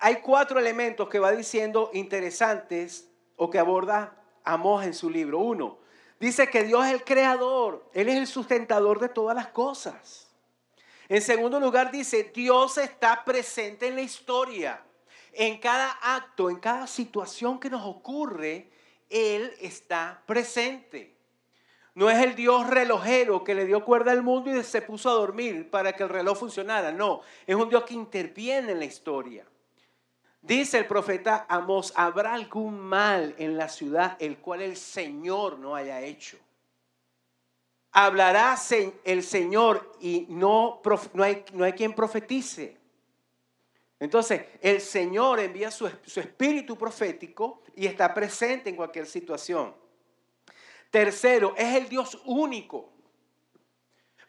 hay 0.00 0.16
cuatro 0.16 0.58
elementos 0.58 1.08
que 1.08 1.18
va 1.18 1.30
diciendo 1.32 1.90
interesantes 1.92 3.08
o 3.36 3.50
que 3.50 3.58
aborda 3.58 4.16
Amós 4.44 4.84
en 4.86 4.94
su 4.94 5.10
libro. 5.10 5.38
Uno, 5.38 5.78
dice 6.18 6.48
que 6.48 6.64
Dios 6.64 6.86
es 6.86 6.94
el 6.94 7.04
creador, 7.04 7.88
Él 7.92 8.08
es 8.08 8.16
el 8.16 8.26
sustentador 8.26 8.98
de 8.98 9.10
todas 9.10 9.36
las 9.36 9.48
cosas. 9.48 10.26
En 11.08 11.20
segundo 11.20 11.60
lugar, 11.60 11.90
dice, 11.90 12.30
Dios 12.34 12.78
está 12.78 13.24
presente 13.24 13.88
en 13.88 13.96
la 13.96 14.00
historia. 14.00 14.82
En 15.32 15.58
cada 15.58 15.90
acto, 16.02 16.48
en 16.48 16.56
cada 16.56 16.86
situación 16.86 17.60
que 17.60 17.68
nos 17.68 17.84
ocurre, 17.84 18.70
Él 19.10 19.52
está 19.60 20.22
presente. 20.24 21.14
No 21.94 22.08
es 22.08 22.18
el 22.18 22.34
Dios 22.36 22.66
relojero 22.68 23.44
que 23.44 23.54
le 23.54 23.66
dio 23.66 23.84
cuerda 23.84 24.12
al 24.12 24.22
mundo 24.22 24.50
y 24.54 24.62
se 24.62 24.80
puso 24.80 25.10
a 25.10 25.14
dormir 25.14 25.68
para 25.68 25.92
que 25.92 26.04
el 26.04 26.08
reloj 26.08 26.38
funcionara. 26.38 26.92
No, 26.92 27.20
es 27.46 27.56
un 27.56 27.68
Dios 27.68 27.84
que 27.84 27.94
interviene 27.94 28.72
en 28.72 28.78
la 28.78 28.84
historia. 28.84 29.44
Dice 30.42 30.78
el 30.78 30.86
profeta 30.86 31.46
Amos, 31.48 31.92
¿habrá 31.96 32.34
algún 32.34 32.78
mal 32.78 33.34
en 33.38 33.56
la 33.56 33.68
ciudad 33.68 34.16
el 34.18 34.38
cual 34.38 34.62
el 34.62 34.76
Señor 34.76 35.58
no 35.58 35.74
haya 35.74 36.00
hecho? 36.00 36.38
Hablará 37.92 38.56
el 39.04 39.22
Señor 39.22 39.92
y 40.00 40.26
no, 40.28 40.80
no, 41.12 41.22
hay, 41.22 41.44
no 41.52 41.64
hay 41.64 41.72
quien 41.72 41.92
profetice. 41.92 42.80
Entonces, 44.00 44.46
el 44.62 44.80
Señor 44.80 45.40
envía 45.40 45.70
su, 45.70 45.86
espíritu 45.86 46.76
profético 46.76 47.62
y 47.76 47.86
está 47.86 48.14
presente 48.14 48.70
en 48.70 48.76
cualquier 48.76 49.06
situación. 49.06 49.74
Tercero, 50.90 51.54
es 51.56 51.76
el 51.76 51.88
Dios 51.88 52.18
único. 52.24 52.90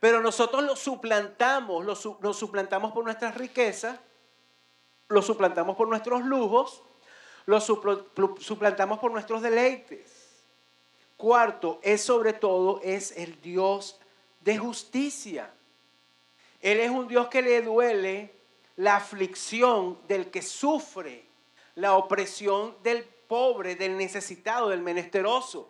Pero 0.01 0.19
nosotros 0.19 0.63
lo 0.63 0.75
suplantamos, 0.75 1.85
lo, 1.85 2.33
suplantamos 2.33 2.91
por 2.91 3.05
nuestras 3.05 3.35
riquezas, 3.35 3.97
lo 5.11 5.21
suplantamos 5.21 5.75
por 5.75 5.87
nuestros 5.87 6.23
lujos, 6.23 6.81
lo 7.45 7.59
suplantamos 7.59 8.99
por 8.99 9.11
nuestros 9.11 9.41
deleites. 9.41 10.45
Cuarto, 11.17 11.79
es 11.83 12.01
sobre 12.01 12.33
todo, 12.33 12.81
es 12.83 13.15
el 13.15 13.39
Dios 13.41 13.99
de 14.39 14.57
justicia. 14.57 15.53
Él 16.59 16.79
es 16.79 16.89
un 16.89 17.07
Dios 17.07 17.27
que 17.27 17.41
le 17.41 17.61
duele 17.61 18.33
la 18.75 18.95
aflicción 18.95 19.99
del 20.07 20.31
que 20.31 20.41
sufre, 20.41 21.25
la 21.75 21.95
opresión 21.95 22.75
del 22.83 23.03
pobre, 23.03 23.75
del 23.75 23.97
necesitado, 23.97 24.69
del 24.69 24.81
menesteroso. 24.81 25.69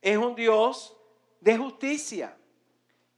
Es 0.00 0.16
un 0.16 0.34
Dios 0.34 0.96
de 1.40 1.56
justicia. 1.56 2.36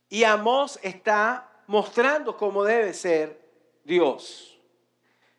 Y 0.09 0.25
Amós 0.25 0.79
está 0.83 1.63
mostrando 1.67 2.37
cómo 2.37 2.65
debe 2.65 2.95
ser 2.95 3.41
Dios. 3.85 4.58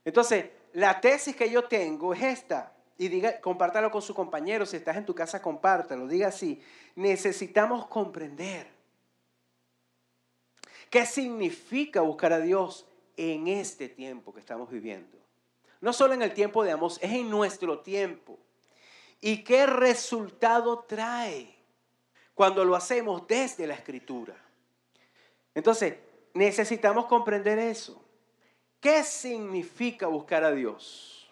Entonces, 0.05 0.45
la 0.73 0.99
tesis 1.01 1.35
que 1.35 1.49
yo 1.49 1.65
tengo 1.65 2.13
es 2.13 2.21
esta. 2.21 2.73
Y 2.97 3.07
diga, 3.07 3.39
compártalo 3.39 3.91
con 3.91 4.01
su 4.01 4.13
compañero. 4.13 4.65
Si 4.65 4.77
estás 4.77 4.97
en 4.97 5.05
tu 5.05 5.15
casa, 5.15 5.41
compártalo. 5.41 6.07
Diga 6.07 6.27
así. 6.27 6.61
Necesitamos 6.95 7.87
comprender 7.87 8.67
qué 10.89 11.05
significa 11.05 12.01
buscar 12.01 12.33
a 12.33 12.39
Dios 12.39 12.85
en 13.15 13.47
este 13.47 13.89
tiempo 13.89 14.33
que 14.33 14.39
estamos 14.39 14.69
viviendo. 14.69 15.17
No 15.81 15.93
solo 15.93 16.13
en 16.13 16.21
el 16.21 16.33
tiempo 16.33 16.63
de 16.63 16.71
Amos, 16.71 16.99
es 17.01 17.11
en 17.11 17.29
nuestro 17.29 17.79
tiempo. 17.79 18.37
¿Y 19.21 19.43
qué 19.43 19.65
resultado 19.65 20.79
trae 20.79 21.55
cuando 22.33 22.65
lo 22.65 22.75
hacemos 22.75 23.27
desde 23.27 23.67
la 23.67 23.75
escritura? 23.75 24.35
Entonces, 25.55 25.95
necesitamos 26.33 27.05
comprender 27.05 27.59
eso. 27.59 28.01
¿Qué 28.79 29.03
significa 29.03 30.07
buscar 30.07 30.43
a 30.43 30.51
Dios? 30.51 31.29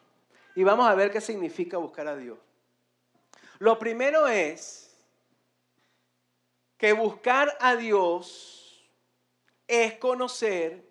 Y 0.56 0.63
vamos 0.63 0.88
a 0.88 0.96
ver 0.96 1.12
qué 1.12 1.22
significa 1.22 1.77
buscar 1.77 2.08
a 2.08 2.16
Dios. 2.16 2.38
Lo 3.60 3.80
primero 3.80 4.27
es 4.27 4.96
que 6.77 6.94
buscar 6.94 7.56
a 7.60 7.75
Dios 7.75 8.89
es 9.68 9.94
conocer 9.98 10.84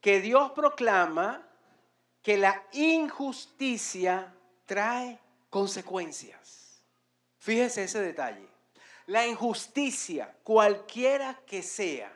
que 0.00 0.20
Dios 0.20 0.52
proclama 0.52 1.46
que 2.22 2.36
la 2.36 2.64
injusticia 2.72 4.34
trae 4.66 5.18
consecuencias. 5.50 6.82
Fíjese 7.38 7.84
ese 7.84 8.00
detalle. 8.00 8.46
La 9.06 9.26
injusticia, 9.26 10.36
cualquiera 10.42 11.40
que 11.46 11.62
sea, 11.62 12.12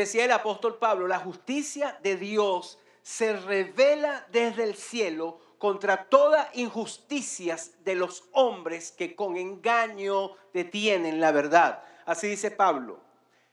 decía 0.00 0.24
el 0.24 0.32
apóstol 0.32 0.78
Pablo, 0.78 1.06
la 1.06 1.18
justicia 1.18 1.98
de 2.02 2.16
Dios 2.16 2.78
se 3.02 3.32
revela 3.34 4.26
desde 4.30 4.64
el 4.64 4.74
cielo 4.74 5.40
contra 5.58 6.04
toda 6.08 6.50
injusticias 6.54 7.84
de 7.84 7.94
los 7.94 8.24
hombres 8.32 8.92
que 8.92 9.14
con 9.14 9.36
engaño 9.36 10.32
detienen 10.52 11.20
la 11.20 11.32
verdad. 11.32 11.82
Así 12.06 12.28
dice 12.28 12.50
Pablo 12.50 13.00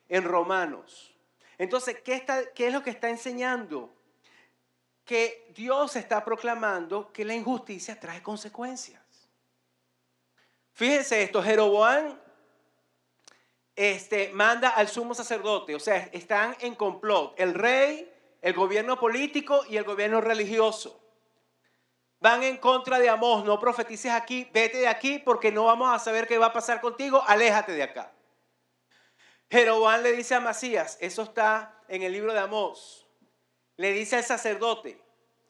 en 0.07 0.23
Romanos. 0.23 1.13
Entonces, 1.57 2.01
¿qué, 2.01 2.13
está, 2.13 2.51
¿qué 2.53 2.67
es 2.67 2.73
lo 2.73 2.81
que 2.81 2.91
está 2.91 3.09
enseñando? 3.09 3.93
Que 5.03 5.51
Dios 5.55 5.95
está 5.95 6.23
proclamando 6.23 7.11
que 7.11 7.25
la 7.25 7.33
injusticia 7.33 7.99
trae 7.99 8.21
consecuencias. 8.21 9.01
Fíjense 10.71 11.23
esto, 11.23 11.41
Jeroboam 11.41 12.17
este, 13.77 14.31
manda 14.33 14.69
al 14.69 14.87
sumo 14.87 15.13
sacerdote, 15.13 15.75
o 15.75 15.79
sea, 15.79 16.09
están 16.11 16.57
en 16.61 16.73
complot, 16.73 17.39
el 17.39 17.53
rey, 17.53 18.11
el 18.41 18.53
gobierno 18.53 18.99
político 18.99 19.63
y 19.69 19.77
el 19.77 19.83
gobierno 19.83 20.19
religioso. 20.19 20.99
Van 22.19 22.41
en 22.41 22.57
contra 22.57 22.97
de 22.97 23.07
Amós, 23.07 23.45
no 23.45 23.59
profetices 23.59 24.11
aquí, 24.11 24.49
vete 24.51 24.79
de 24.79 24.87
aquí 24.87 25.19
porque 25.19 25.51
no 25.51 25.65
vamos 25.65 25.93
a 25.93 25.99
saber 25.99 26.27
qué 26.27 26.39
va 26.39 26.47
a 26.47 26.53
pasar 26.53 26.81
contigo, 26.81 27.23
aléjate 27.27 27.71
de 27.73 27.83
acá. 27.83 28.11
Jeroboam 29.51 30.01
le 30.01 30.13
dice 30.13 30.33
a 30.33 30.39
Masías, 30.39 30.97
eso 30.99 31.21
está 31.21 31.79
en 31.87 32.01
el 32.01 32.11
libro 32.11 32.33
de 32.33 32.39
Amós, 32.39 33.07
le 33.75 33.93
dice 33.93 34.15
al 34.15 34.23
sacerdote, 34.23 34.99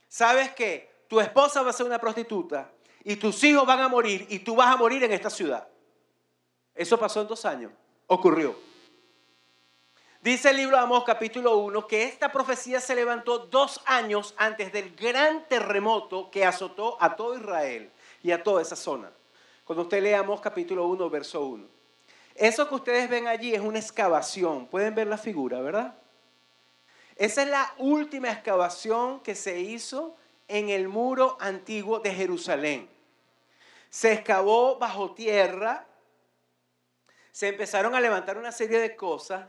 ¿sabes 0.10 0.52
qué? 0.52 1.06
Tu 1.08 1.22
esposa 1.22 1.62
va 1.62 1.70
a 1.70 1.74
ser 1.74 1.86
una 1.86 1.98
prostituta 1.98 2.70
y 3.06 3.16
tus 3.16 3.42
hijos 3.46 3.66
van 3.66 3.80
a 3.80 3.88
morir 3.88 4.28
y 4.30 4.40
tú 4.40 4.54
vas 4.54 4.68
a 4.68 4.76
morir 4.76 5.02
en 5.06 5.14
esta 5.14 5.30
ciudad. 5.30 5.66
Eso 6.76 7.00
pasó 7.00 7.22
en 7.22 7.28
dos 7.28 7.46
años, 7.46 7.72
ocurrió. 8.08 8.56
Dice 10.22 10.50
el 10.50 10.58
libro 10.58 10.78
de 10.78 10.84
Amós 10.84 11.04
capítulo 11.06 11.58
1 11.58 11.88
que 11.88 12.04
esta 12.04 12.32
profecía 12.32 12.82
se 12.82 12.96
levantó 12.96 13.40
dos 13.40 13.82
años 13.86 14.34
antes 14.38 14.74
del 14.74 14.96
gran 14.96 15.48
terremoto 15.48 16.32
que 16.32 16.44
azotó 16.44 16.98
a 17.00 17.16
todo 17.16 17.38
Israel 17.38 17.92
y 18.24 18.32
a 18.32 18.42
toda 18.44 18.62
esa 18.62 18.76
zona. 18.76 19.12
Cuando 19.64 19.84
usted 19.84 20.02
lee 20.02 20.14
Amós 20.14 20.42
capítulo 20.42 20.86
1, 20.88 21.10
verso 21.10 21.46
1. 21.46 21.68
Eso 22.36 22.68
que 22.68 22.76
ustedes 22.76 23.10
ven 23.10 23.28
allí 23.28 23.54
es 23.54 23.62
una 23.62 23.80
excavación. 23.80 24.68
Pueden 24.68 24.96
ver 24.96 25.08
la 25.08 25.18
figura, 25.18 25.60
¿verdad? 25.60 25.96
Esa 27.16 27.42
es 27.42 27.50
la 27.50 27.74
última 27.78 28.32
excavación 28.32 29.22
que 29.22 29.34
se 29.34 29.60
hizo 29.60 30.16
en 30.48 30.70
el 30.70 30.88
muro 30.88 31.36
antiguo 31.40 32.00
de 32.00 32.14
Jerusalén. 32.14 32.88
Se 33.90 34.14
excavó 34.14 34.78
bajo 34.78 35.14
tierra, 35.14 35.87
se 37.38 37.50
empezaron 37.50 37.94
a 37.94 38.02
levantar 38.02 38.40
una 38.40 38.52
serie 38.52 38.80
de 38.80 38.96
cosas, 38.96 39.48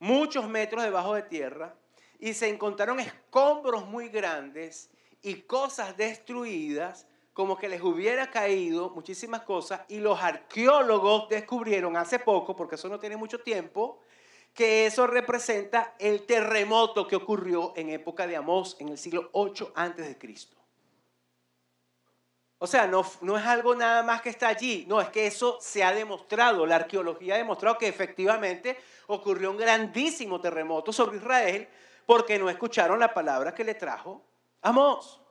muchos 0.00 0.48
metros 0.48 0.82
debajo 0.82 1.14
de 1.14 1.22
tierra, 1.22 1.76
y 2.18 2.34
se 2.34 2.48
encontraron 2.48 2.98
escombros 2.98 3.86
muy 3.86 4.08
grandes 4.08 4.90
y 5.22 5.42
cosas 5.42 5.96
destruidas, 5.96 7.06
como 7.32 7.56
que 7.56 7.68
les 7.68 7.80
hubiera 7.80 8.28
caído 8.32 8.90
muchísimas 8.90 9.42
cosas, 9.42 9.82
y 9.86 10.00
los 10.00 10.20
arqueólogos 10.20 11.28
descubrieron 11.28 11.96
hace 11.96 12.18
poco, 12.18 12.56
porque 12.56 12.74
eso 12.74 12.88
no 12.88 12.98
tiene 12.98 13.16
mucho 13.16 13.38
tiempo, 13.38 14.00
que 14.52 14.86
eso 14.86 15.06
representa 15.06 15.94
el 16.00 16.26
terremoto 16.26 17.06
que 17.06 17.14
ocurrió 17.14 17.72
en 17.76 17.90
época 17.90 18.26
de 18.26 18.34
Amós 18.34 18.76
en 18.80 18.88
el 18.88 18.98
siglo 18.98 19.30
8 19.30 19.74
antes 19.76 20.08
de 20.08 20.18
Cristo. 20.18 20.59
O 22.62 22.66
sea, 22.66 22.86
no, 22.86 23.06
no 23.22 23.38
es 23.38 23.46
algo 23.46 23.74
nada 23.74 24.02
más 24.02 24.20
que 24.20 24.28
está 24.28 24.48
allí, 24.48 24.84
no, 24.86 25.00
es 25.00 25.08
que 25.08 25.26
eso 25.26 25.56
se 25.62 25.82
ha 25.82 25.94
demostrado, 25.94 26.66
la 26.66 26.76
arqueología 26.76 27.34
ha 27.34 27.38
demostrado 27.38 27.78
que 27.78 27.88
efectivamente 27.88 28.78
ocurrió 29.06 29.50
un 29.50 29.56
grandísimo 29.56 30.42
terremoto 30.42 30.92
sobre 30.92 31.16
Israel 31.16 31.66
porque 32.04 32.38
no 32.38 32.50
escucharon 32.50 33.00
la 33.00 33.14
palabra 33.14 33.54
que 33.54 33.64
le 33.64 33.74
trajo 33.74 34.22
Amós. 34.60 35.22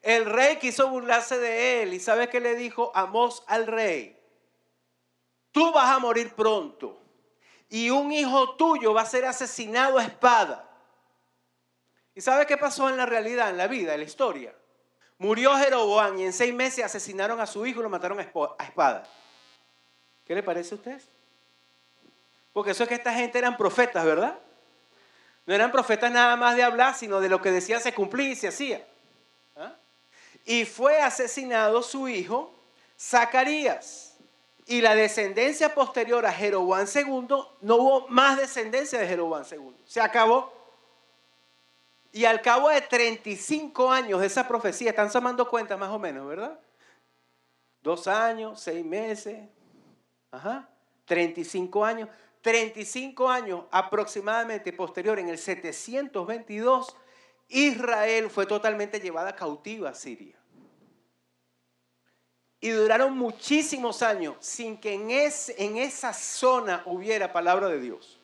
El 0.00 0.24
rey 0.24 0.56
quiso 0.56 0.88
burlarse 0.88 1.38
de 1.38 1.82
él 1.82 1.92
y 1.92 2.00
¿sabe 2.00 2.30
qué 2.30 2.40
le 2.40 2.54
dijo 2.54 2.90
Amós 2.94 3.44
al 3.46 3.66
rey? 3.66 4.18
Tú 5.52 5.70
vas 5.70 5.94
a 5.94 5.98
morir 5.98 6.34
pronto 6.34 6.98
y 7.68 7.90
un 7.90 8.10
hijo 8.10 8.56
tuyo 8.56 8.94
va 8.94 9.02
a 9.02 9.06
ser 9.06 9.26
asesinado 9.26 9.98
a 9.98 10.04
espada. 10.04 10.66
¿Y 12.14 12.22
sabe 12.22 12.46
qué 12.46 12.56
pasó 12.56 12.88
en 12.88 12.96
la 12.96 13.04
realidad, 13.04 13.50
en 13.50 13.58
la 13.58 13.66
vida, 13.66 13.92
en 13.92 14.00
la 14.00 14.06
historia? 14.06 14.54
Murió 15.20 15.54
Jeroboam 15.58 16.18
y 16.18 16.24
en 16.24 16.32
seis 16.32 16.54
meses 16.54 16.82
asesinaron 16.82 17.38
a 17.40 17.46
su 17.46 17.66
hijo 17.66 17.80
y 17.80 17.82
lo 17.82 17.90
mataron 17.90 18.18
a 18.18 18.22
espada. 18.22 19.04
¿Qué 20.24 20.34
le 20.34 20.42
parece 20.42 20.74
a 20.74 20.78
usted? 20.78 21.02
Porque 22.54 22.70
eso 22.70 22.84
es 22.84 22.88
que 22.88 22.94
esta 22.94 23.12
gente 23.12 23.36
eran 23.36 23.54
profetas, 23.58 24.02
¿verdad? 24.02 24.38
No 25.44 25.54
eran 25.54 25.70
profetas 25.70 26.10
nada 26.10 26.36
más 26.36 26.56
de 26.56 26.62
hablar, 26.62 26.94
sino 26.94 27.20
de 27.20 27.28
lo 27.28 27.42
que 27.42 27.50
decían 27.50 27.82
se 27.82 27.92
cumplía 27.92 28.30
y 28.30 28.34
se 28.34 28.48
hacía. 28.48 28.82
¿Ah? 29.56 29.74
Y 30.46 30.64
fue 30.64 31.02
asesinado 31.02 31.82
su 31.82 32.08
hijo, 32.08 32.54
Zacarías. 32.98 34.16
Y 34.64 34.80
la 34.80 34.94
descendencia 34.94 35.74
posterior 35.74 36.24
a 36.24 36.32
Jeroboam 36.32 36.86
II, 36.94 37.26
no 37.60 37.76
hubo 37.76 38.08
más 38.08 38.38
descendencia 38.38 38.98
de 38.98 39.06
Jeroboam 39.06 39.44
II. 39.50 39.76
Se 39.84 40.00
acabó. 40.00 40.59
Y 42.12 42.24
al 42.24 42.42
cabo 42.42 42.68
de 42.68 42.80
35 42.80 43.90
años 43.90 44.20
de 44.20 44.26
esa 44.26 44.46
profecía, 44.48 44.90
están 44.90 45.10
tomando 45.10 45.48
cuenta 45.48 45.76
más 45.76 45.90
o 45.90 45.98
menos, 45.98 46.26
¿verdad? 46.26 46.58
Dos 47.82 48.08
años, 48.08 48.60
seis 48.60 48.84
meses, 48.84 49.48
ajá, 50.30 50.68
35 51.04 51.84
años. 51.84 52.08
35 52.42 53.28
años 53.28 53.64
aproximadamente 53.70 54.72
posterior, 54.72 55.18
en 55.18 55.28
el 55.28 55.38
722, 55.38 56.96
Israel 57.48 58.30
fue 58.30 58.46
totalmente 58.46 58.98
llevada 58.98 59.36
cautiva 59.36 59.90
a 59.90 59.94
Siria. 59.94 60.36
Y 62.60 62.70
duraron 62.70 63.16
muchísimos 63.16 64.02
años 64.02 64.36
sin 64.40 64.78
que 64.78 64.94
en, 64.94 65.10
en 65.10 65.76
esa 65.76 66.12
zona 66.12 66.82
hubiera 66.86 67.32
palabra 67.32 67.68
de 67.68 67.80
Dios. 67.80 68.19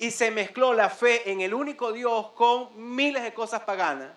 Y 0.00 0.10
se 0.10 0.30
mezcló 0.30 0.72
la 0.72 0.88
fe 0.88 1.30
en 1.30 1.42
el 1.42 1.52
único 1.54 1.92
Dios 1.92 2.30
con 2.30 2.70
miles 2.94 3.22
de 3.22 3.34
cosas 3.34 3.60
paganas. 3.60 4.10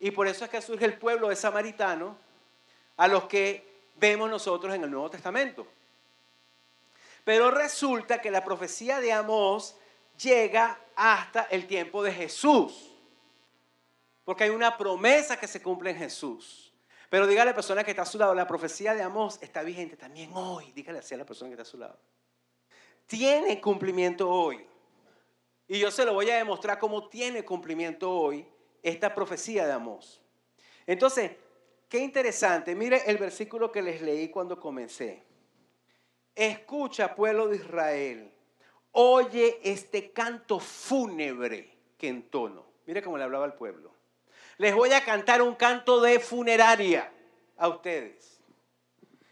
Y 0.00 0.10
por 0.10 0.26
eso 0.26 0.44
es 0.44 0.50
que 0.50 0.62
surge 0.62 0.86
el 0.86 0.98
pueblo 0.98 1.28
de 1.28 1.36
Samaritano 1.36 2.16
a 2.96 3.06
los 3.08 3.24
que 3.24 3.68
vemos 3.96 4.30
nosotros 4.30 4.74
en 4.74 4.84
el 4.84 4.90
Nuevo 4.90 5.10
Testamento. 5.10 5.66
Pero 7.24 7.50
resulta 7.50 8.22
que 8.22 8.30
la 8.30 8.42
profecía 8.42 9.00
de 9.00 9.12
Amós 9.12 9.76
llega 10.18 10.80
hasta 10.96 11.42
el 11.50 11.66
tiempo 11.66 12.02
de 12.02 12.12
Jesús. 12.12 12.90
Porque 14.24 14.44
hay 14.44 14.50
una 14.50 14.78
promesa 14.78 15.38
que 15.38 15.46
se 15.46 15.60
cumple 15.60 15.90
en 15.90 15.98
Jesús. 15.98 16.72
Pero 17.10 17.26
dígale 17.26 17.50
a 17.50 17.52
la 17.52 17.54
persona 17.54 17.84
que 17.84 17.90
está 17.90 18.02
a 18.02 18.06
su 18.06 18.18
lado, 18.18 18.34
la 18.34 18.46
profecía 18.46 18.94
de 18.94 19.02
Amós 19.02 19.38
está 19.42 19.62
vigente 19.62 19.98
también 19.98 20.30
hoy. 20.32 20.72
Dígale 20.72 21.00
así 21.00 21.14
a 21.14 21.18
la 21.18 21.26
persona 21.26 21.50
que 21.50 21.54
está 21.54 21.62
a 21.62 21.70
su 21.70 21.76
lado. 21.76 21.98
Tiene 23.06 23.60
cumplimiento 23.60 24.26
hoy. 24.30 24.66
Y 25.68 25.78
yo 25.78 25.90
se 25.90 26.04
lo 26.04 26.14
voy 26.14 26.30
a 26.30 26.36
demostrar 26.36 26.78
cómo 26.78 27.08
tiene 27.08 27.44
cumplimiento 27.44 28.10
hoy 28.10 28.46
esta 28.82 29.14
profecía 29.14 29.66
de 29.66 29.72
Amós. 29.72 30.20
Entonces, 30.86 31.32
qué 31.88 31.98
interesante. 31.98 32.74
Mire 32.74 33.02
el 33.06 33.18
versículo 33.18 33.70
que 33.70 33.82
les 33.82 34.02
leí 34.02 34.30
cuando 34.30 34.58
comencé. 34.58 35.22
Escucha, 36.34 37.14
pueblo 37.14 37.48
de 37.48 37.56
Israel, 37.56 38.32
oye 38.92 39.60
este 39.62 40.10
canto 40.12 40.58
fúnebre 40.58 41.76
que 41.96 42.08
entono. 42.08 42.64
Mire 42.86 43.02
cómo 43.02 43.18
le 43.18 43.24
hablaba 43.24 43.44
al 43.44 43.54
pueblo 43.54 43.98
les 44.58 44.74
voy 44.74 44.92
a 44.92 45.04
cantar 45.04 45.40
un 45.40 45.54
canto 45.54 46.00
de 46.00 46.18
funeraria 46.18 47.10
a 47.56 47.68
ustedes. 47.68 48.40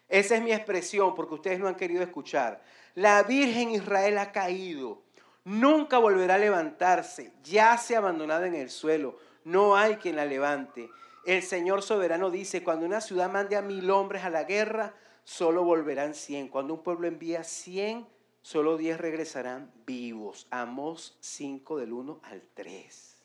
Esa 0.09 0.37
es 0.37 0.43
mi 0.43 0.53
expresión 0.53 1.15
porque 1.17 1.35
ustedes 1.35 1.59
no 1.59 1.67
han 1.67 1.75
querido 1.75 2.03
escuchar. 2.03 2.63
La 2.95 3.25
Virgen 3.25 3.71
Israel 3.71 4.19
ha 4.19 4.31
caído. 4.31 5.03
Nunca 5.47 5.99
volverá 5.99 6.35
a 6.35 6.39
levantarse. 6.39 7.33
Ya 7.45 7.79
se 7.79 7.95
abandonada 7.95 8.49
en 8.49 8.57
el 8.57 8.69
suelo. 8.69 9.17
No 9.45 9.77
hay 9.77 9.95
quien 9.95 10.17
la 10.17 10.25
levante. 10.25 10.91
El 11.25 11.45
Señor 11.45 11.83
soberano 11.83 12.31
dice, 12.31 12.65
cuando 12.65 12.85
una 12.85 13.01
ciudad 13.01 13.31
mande 13.31 13.55
a 13.55 13.63
mil 13.63 13.89
hombres 13.93 14.25
a 14.25 14.31
la 14.31 14.43
guerra, 14.43 14.97
solo 15.23 15.63
volverán 15.63 16.15
cien. 16.15 16.49
Cuando 16.49 16.75
un 16.75 16.83
pueblo 16.83 17.07
envía 17.07 17.45
cien, 17.45 18.09
solo 18.43 18.77
diez 18.77 18.99
regresarán 18.99 19.71
vivos. 19.87 20.49
Amos 20.51 21.17
5 21.21 21.79
del 21.79 21.93
1 21.93 22.23
al 22.25 22.43
3. 22.55 23.17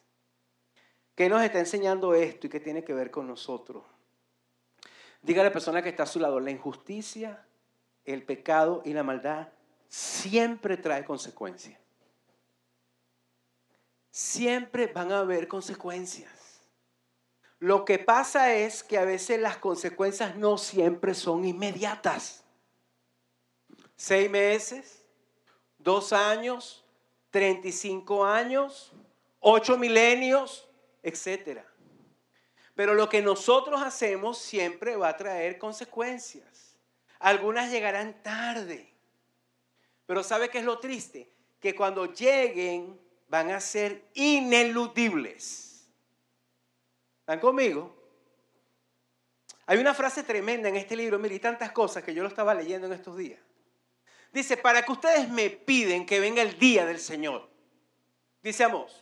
¿Qué 1.15 1.27
nos 1.27 1.41
está 1.41 1.57
enseñando 1.57 2.13
esto 2.13 2.45
y 2.45 2.51
qué 2.51 2.59
tiene 2.59 2.83
que 2.83 2.93
ver 2.93 3.09
con 3.09 3.25
nosotros? 3.25 3.83
Diga 5.23 5.41
a 5.41 5.45
la 5.45 5.51
persona 5.51 5.81
que 5.81 5.89
está 5.89 6.03
a 6.03 6.05
su 6.05 6.19
lado, 6.19 6.39
la 6.39 6.51
injusticia, 6.51 7.47
el 8.05 8.21
pecado 8.21 8.83
y 8.85 8.93
la 8.93 9.01
maldad 9.01 9.47
siempre 9.87 10.77
trae 10.77 11.03
consecuencias. 11.03 11.80
Siempre 14.11 14.87
van 14.87 15.11
a 15.11 15.19
haber 15.19 15.47
consecuencias. 15.47 16.31
Lo 17.59 17.85
que 17.85 17.97
pasa 17.97 18.53
es 18.53 18.83
que 18.83 18.97
a 18.97 19.05
veces 19.05 19.39
las 19.39 19.57
consecuencias 19.57 20.35
no 20.35 20.57
siempre 20.57 21.13
son 21.13 21.45
inmediatas. 21.45 22.43
Seis 23.95 24.29
meses, 24.29 25.05
dos 25.77 26.11
años, 26.11 26.83
35 27.29 28.25
años, 28.25 28.91
ocho 29.39 29.77
milenios, 29.77 30.67
etcétera. 31.01 31.65
Pero 32.75 32.93
lo 32.93 33.09
que 33.09 33.21
nosotros 33.21 33.81
hacemos 33.81 34.37
siempre 34.37 34.95
va 34.95 35.09
a 35.09 35.17
traer 35.17 35.57
consecuencias. 35.57 36.77
Algunas 37.19 37.71
llegarán 37.71 38.21
tarde. 38.23 38.91
Pero 40.05 40.23
¿sabe 40.23 40.49
qué 40.49 40.59
es 40.59 40.65
lo 40.65 40.79
triste? 40.79 41.31
Que 41.59 41.75
cuando 41.75 42.11
lleguen 42.11 42.99
van 43.31 43.49
a 43.49 43.61
ser 43.61 44.03
ineludibles. 44.13 45.87
¿Están 47.21 47.39
conmigo? 47.39 47.95
Hay 49.67 49.77
una 49.77 49.93
frase 49.93 50.23
tremenda 50.23 50.67
en 50.67 50.75
este 50.75 50.97
libro, 50.97 51.17
mire, 51.17 51.35
y 51.35 51.39
tantas 51.39 51.71
cosas 51.71 52.03
que 52.03 52.13
yo 52.13 52.23
lo 52.23 52.27
estaba 52.27 52.53
leyendo 52.53 52.87
en 52.87 52.93
estos 52.93 53.15
días. 53.15 53.39
Dice, 54.33 54.57
para 54.57 54.81
que 54.81 54.91
ustedes 54.91 55.29
me 55.29 55.49
piden 55.49 56.05
que 56.05 56.19
venga 56.19 56.41
el 56.41 56.59
día 56.59 56.85
del 56.85 56.99
Señor. 56.99 57.49
Dice 58.43 58.65
Amos, 58.65 59.01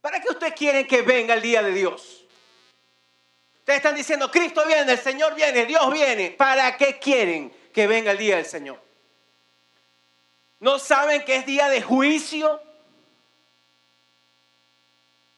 ¿Para 0.00 0.20
qué 0.20 0.30
ustedes 0.30 0.54
quieren 0.54 0.86
que 0.86 1.02
venga 1.02 1.34
el 1.34 1.42
día 1.42 1.60
de 1.60 1.72
Dios? 1.72 2.24
Ustedes 3.58 3.78
están 3.78 3.96
diciendo, 3.96 4.30
Cristo 4.30 4.64
viene, 4.64 4.92
el 4.92 4.98
Señor 4.98 5.34
viene, 5.34 5.66
Dios 5.66 5.92
viene. 5.92 6.30
¿Para 6.30 6.76
qué 6.76 7.00
quieren 7.00 7.52
que 7.72 7.88
venga 7.88 8.12
el 8.12 8.18
día 8.18 8.36
del 8.36 8.46
Señor? 8.46 8.80
¿No 10.60 10.78
saben 10.78 11.24
que 11.24 11.34
es 11.34 11.46
día 11.46 11.68
de 11.68 11.82
juicio? 11.82 12.62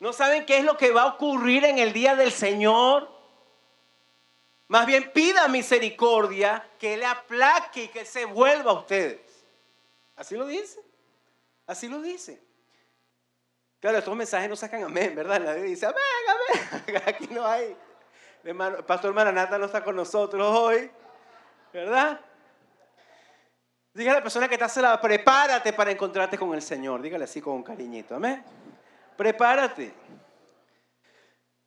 ¿No 0.00 0.14
saben 0.14 0.46
qué 0.46 0.58
es 0.58 0.64
lo 0.64 0.76
que 0.78 0.90
va 0.90 1.02
a 1.02 1.06
ocurrir 1.06 1.64
en 1.64 1.78
el 1.78 1.92
día 1.92 2.16
del 2.16 2.32
Señor? 2.32 3.08
Más 4.66 4.86
bien 4.86 5.12
pida 5.12 5.46
misericordia, 5.48 6.66
que 6.78 6.94
Él 6.94 7.04
aplaque 7.04 7.84
y 7.84 7.88
que 7.88 8.06
se 8.06 8.24
vuelva 8.24 8.70
a 8.70 8.74
ustedes. 8.74 9.20
Así 10.16 10.36
lo 10.36 10.46
dice. 10.46 10.80
Así 11.66 11.86
lo 11.86 12.00
dice. 12.00 12.42
Claro, 13.78 13.98
estos 13.98 14.16
mensajes 14.16 14.48
no 14.48 14.56
sacan 14.56 14.84
amén, 14.84 15.14
¿verdad? 15.14 15.38
Nadie 15.38 15.62
dice 15.62 15.86
amén, 15.86 15.98
amén. 16.28 17.02
Aquí 17.06 17.28
no 17.30 17.46
hay. 17.46 17.76
Pastor 18.86 19.12
Maranata 19.12 19.58
no 19.58 19.66
está 19.66 19.84
con 19.84 19.96
nosotros 19.96 20.56
hoy, 20.56 20.90
¿verdad? 21.74 22.20
Dígale 23.92 24.16
a 24.16 24.20
la 24.20 24.22
persona 24.22 24.48
que 24.48 24.54
está 24.54 24.80
la 24.80 25.00
prepárate 25.00 25.74
para 25.74 25.90
encontrarte 25.90 26.38
con 26.38 26.54
el 26.54 26.62
Señor. 26.62 27.02
Dígale 27.02 27.24
así 27.24 27.42
con 27.42 27.54
un 27.54 27.62
cariñito, 27.62 28.14
amén. 28.14 28.42
Prepárate. 29.16 29.92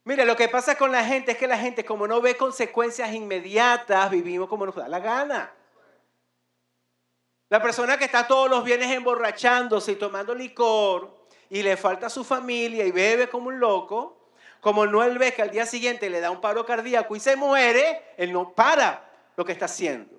Mire, 0.04 0.26
lo 0.26 0.36
que 0.36 0.48
pasa 0.48 0.76
con 0.76 0.92
la 0.92 1.04
gente 1.04 1.32
es 1.32 1.38
que 1.38 1.46
la 1.46 1.56
gente, 1.56 1.84
como 1.84 2.06
no 2.06 2.20
ve 2.20 2.36
consecuencias 2.36 3.12
inmediatas, 3.12 4.10
vivimos 4.10 4.48
como 4.48 4.66
nos 4.66 4.74
da 4.74 4.86
la 4.86 5.00
gana. 5.00 5.50
La 7.48 7.62
persona 7.62 7.96
que 7.96 8.04
está 8.04 8.26
todos 8.26 8.50
los 8.50 8.64
viernes 8.64 8.90
emborrachándose 8.90 9.92
y 9.92 9.96
tomando 9.96 10.34
licor 10.34 11.24
y 11.48 11.62
le 11.62 11.76
falta 11.76 12.06
a 12.06 12.10
su 12.10 12.24
familia 12.24 12.84
y 12.84 12.90
bebe 12.90 13.28
como 13.28 13.48
un 13.48 13.60
loco, 13.60 14.30
como 14.60 14.86
no 14.86 15.02
él 15.04 15.18
ve 15.18 15.32
que 15.32 15.42
al 15.42 15.50
día 15.50 15.64
siguiente 15.64 16.10
le 16.10 16.20
da 16.20 16.30
un 16.30 16.40
paro 16.40 16.66
cardíaco 16.66 17.16
y 17.16 17.20
se 17.20 17.36
muere, 17.36 18.02
él 18.16 18.32
no 18.32 18.52
para 18.54 19.10
lo 19.36 19.44
que 19.44 19.52
está 19.52 19.66
haciendo. 19.66 20.14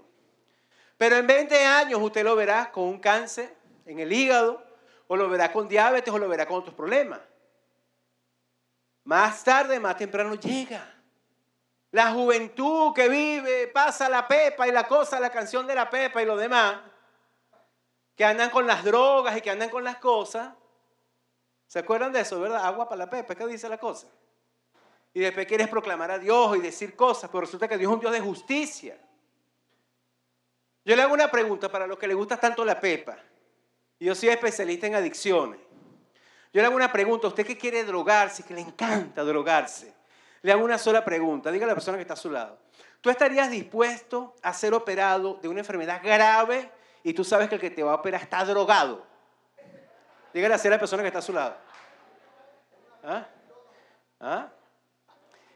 Pero 0.97 1.17
en 1.17 1.27
20 1.27 1.63
años 1.65 1.99
usted 2.01 2.23
lo 2.23 2.35
verá 2.35 2.71
con 2.71 2.85
un 2.85 2.99
cáncer 2.99 3.53
en 3.85 3.99
el 3.99 4.11
hígado, 4.13 4.64
o 5.07 5.15
lo 5.15 5.29
verá 5.29 5.51
con 5.51 5.67
diabetes, 5.67 6.13
o 6.13 6.17
lo 6.17 6.27
verá 6.27 6.45
con 6.45 6.57
otros 6.57 6.75
problemas. 6.75 7.19
Más 9.03 9.43
tarde, 9.43 9.79
más 9.79 9.97
temprano 9.97 10.35
llega. 10.35 10.91
La 11.91 12.11
juventud 12.11 12.93
que 12.93 13.07
vive, 13.07 13.67
pasa 13.67 14.09
la 14.09 14.27
pepa 14.27 14.67
y 14.67 14.71
la 14.71 14.87
cosa, 14.87 15.19
la 15.19 15.29
canción 15.29 15.65
de 15.67 15.75
la 15.75 15.89
pepa 15.89 16.21
y 16.21 16.25
lo 16.25 16.35
demás, 16.35 16.79
que 18.15 18.25
andan 18.25 18.49
con 18.49 18.65
las 18.65 18.83
drogas 18.83 19.37
y 19.37 19.41
que 19.41 19.51
andan 19.51 19.69
con 19.69 19.83
las 19.83 19.97
cosas. 19.97 20.53
¿Se 21.67 21.79
acuerdan 21.79 22.11
de 22.11 22.21
eso, 22.21 22.39
verdad? 22.39 22.65
Agua 22.65 22.89
para 22.89 22.99
la 22.99 23.09
pepa, 23.09 23.35
¿qué 23.35 23.45
dice 23.47 23.69
la 23.69 23.77
cosa? 23.77 24.07
Y 25.13 25.21
después 25.21 25.45
quieres 25.45 25.69
proclamar 25.69 26.11
a 26.11 26.19
Dios 26.19 26.57
y 26.57 26.61
decir 26.61 26.95
cosas, 26.95 27.29
pero 27.29 27.41
resulta 27.41 27.67
que 27.67 27.77
Dios 27.77 27.89
es 27.89 27.93
un 27.93 28.01
Dios 28.01 28.11
de 28.11 28.19
justicia. 28.19 28.97
Yo 30.83 30.95
le 30.95 31.01
hago 31.01 31.13
una 31.13 31.31
pregunta 31.31 31.69
para 31.69 31.87
los 31.87 31.97
que 31.97 32.07
les 32.07 32.17
gusta 32.17 32.37
tanto 32.37 32.65
la 32.65 32.79
pepa. 32.79 33.17
Yo 34.05 34.13
soy 34.13 34.29
especialista 34.29 34.85
en 34.85 34.93
adicciones. 34.93 35.59
Yo 36.53 36.61
le 36.61 36.67
hago 36.67 36.75
una 36.75 36.91
pregunta, 36.91 37.27
usted 37.27 37.43
que 37.43 37.57
quiere 37.57 37.83
drogarse, 37.83 38.43
que 38.43 38.53
le 38.53 38.61
encanta 38.61 39.23
drogarse, 39.23 39.95
le 40.43 40.51
hago 40.51 40.63
una 40.63 40.77
sola 40.77 41.03
pregunta, 41.03 41.51
diga 41.51 41.65
a 41.65 41.69
la 41.69 41.73
persona 41.73 41.97
que 41.97 42.03
está 42.03 42.13
a 42.13 42.17
su 42.17 42.29
lado. 42.29 42.59
¿Tú 43.01 43.09
estarías 43.09 43.49
dispuesto 43.49 44.35
a 44.43 44.53
ser 44.53 44.75
operado 44.75 45.39
de 45.41 45.47
una 45.47 45.61
enfermedad 45.61 46.01
grave 46.03 46.69
y 47.01 47.13
tú 47.13 47.23
sabes 47.23 47.49
que 47.49 47.55
el 47.55 47.61
que 47.61 47.71
te 47.71 47.81
va 47.81 47.93
a 47.93 47.95
operar 47.95 48.21
está 48.21 48.45
drogado? 48.45 49.03
Dígale 50.31 50.53
así 50.53 50.67
a 50.67 50.71
la 50.71 50.79
persona 50.79 51.01
que 51.01 51.07
está 51.07 51.19
a 51.19 51.23
su 51.23 51.33
lado. 51.33 51.57
¿Ah? 53.03 53.25
¿Ah? 54.19 54.49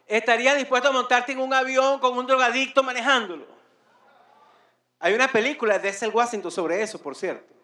¿Estarías 0.07 0.57
dispuesto 0.57 0.89
a 0.89 0.91
montarte 0.91 1.33
en 1.33 1.39
un 1.39 1.53
avión 1.53 1.99
con 1.99 2.17
un 2.17 2.25
drogadicto 2.25 2.81
manejándolo? 2.81 3.45
Hay 4.97 5.13
una 5.13 5.27
película 5.27 5.75
de 5.75 5.81
Denzel 5.81 6.09
Washington 6.09 6.49
sobre 6.49 6.81
eso, 6.81 6.99
por 6.99 7.15
cierto. 7.15 7.59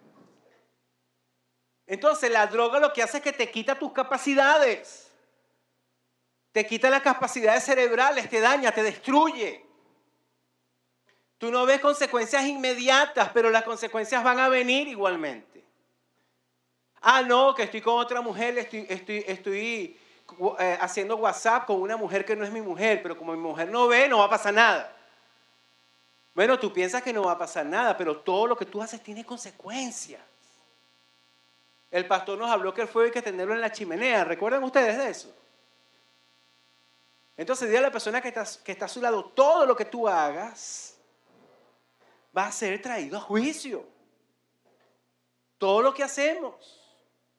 Entonces 1.87 2.31
la 2.31 2.47
droga 2.47 2.79
lo 2.79 2.93
que 2.93 3.03
hace 3.03 3.17
es 3.17 3.23
que 3.23 3.33
te 3.33 3.49
quita 3.51 3.77
tus 3.77 3.91
capacidades. 3.91 5.11
Te 6.51 6.65
quita 6.65 6.89
las 6.89 7.01
capacidades 7.01 7.63
cerebrales, 7.63 8.29
te 8.29 8.39
daña, 8.39 8.71
te 8.71 8.81
destruye. 8.81 9.65
Tú 11.37 11.51
no 11.51 11.65
ves 11.65 11.81
consecuencias 11.81 12.45
inmediatas, 12.45 13.29
pero 13.33 13.49
las 13.49 13.63
consecuencias 13.63 14.23
van 14.23 14.39
a 14.39 14.47
venir 14.47 14.87
igualmente. 14.87 15.65
Ah, 17.01 17.21
no, 17.21 17.53
que 17.53 17.63
estoy 17.63 17.81
con 17.81 17.99
otra 17.99 18.21
mujer, 18.21 18.57
estoy, 18.57 18.85
estoy, 18.89 19.23
estoy 19.27 19.99
eh, 20.59 20.77
haciendo 20.81 21.17
WhatsApp 21.17 21.65
con 21.65 21.81
una 21.81 21.97
mujer 21.97 22.25
que 22.25 22.35
no 22.35 22.45
es 22.45 22.51
mi 22.51 22.61
mujer, 22.61 23.03
pero 23.03 23.17
como 23.17 23.33
mi 23.33 23.37
mujer 23.37 23.69
no 23.69 23.87
ve, 23.87 24.07
no 24.07 24.19
va 24.19 24.25
a 24.25 24.29
pasar 24.29 24.53
nada. 24.53 24.95
Bueno, 26.33 26.57
tú 26.57 26.73
piensas 26.73 27.03
que 27.03 27.13
no 27.13 27.23
va 27.23 27.33
a 27.33 27.37
pasar 27.37 27.65
nada, 27.65 27.95
pero 27.95 28.17
todo 28.17 28.47
lo 28.47 28.57
que 28.57 28.65
tú 28.65 28.81
haces 28.81 29.03
tiene 29.03 29.23
consecuencias. 29.23 30.21
El 31.91 32.07
pastor 32.07 32.37
nos 32.37 32.49
habló 32.49 32.73
que 32.73 32.81
el 32.81 32.87
fuego 32.87 33.05
hay 33.05 33.11
que 33.11 33.21
tenerlo 33.21 33.53
en 33.53 33.61
la 33.61 33.71
chimenea. 33.71 34.23
¿Recuerdan 34.23 34.63
ustedes 34.63 34.97
de 34.97 35.09
eso? 35.09 35.33
Entonces, 37.37 37.67
dile 37.67 37.79
a 37.79 37.83
la 37.83 37.91
persona 37.91 38.21
que 38.21 38.29
está, 38.29 38.45
que 38.63 38.71
está 38.71 38.85
a 38.85 38.89
su 38.89 39.01
lado, 39.01 39.25
todo 39.25 39.65
lo 39.65 39.75
que 39.75 39.85
tú 39.85 40.07
hagas 40.07 40.97
va 42.35 42.47
a 42.47 42.51
ser 42.51 42.81
traído 42.81 43.17
a 43.17 43.21
juicio. 43.21 43.85
Todo 45.57 45.81
lo 45.81 45.93
que 45.93 46.03
hacemos. 46.03 46.81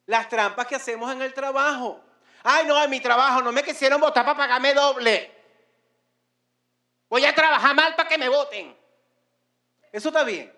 Las 0.06 0.28
trampas 0.28 0.66
que 0.66 0.76
hacemos 0.76 1.12
en 1.12 1.22
el 1.22 1.34
trabajo. 1.34 2.00
Ay, 2.42 2.66
no, 2.66 2.82
en 2.82 2.90
mi 2.90 3.00
trabajo 3.00 3.42
no 3.42 3.52
me 3.52 3.62
quisieron 3.62 4.00
votar 4.00 4.24
para 4.24 4.36
pagarme 4.36 4.72
doble. 4.72 5.32
Voy 7.08 7.24
a 7.24 7.34
trabajar 7.34 7.74
mal 7.74 7.94
para 7.94 8.08
que 8.08 8.18
me 8.18 8.28
voten. 8.28 8.76
Eso 9.92 10.08
está 10.08 10.24
bien. 10.24 10.52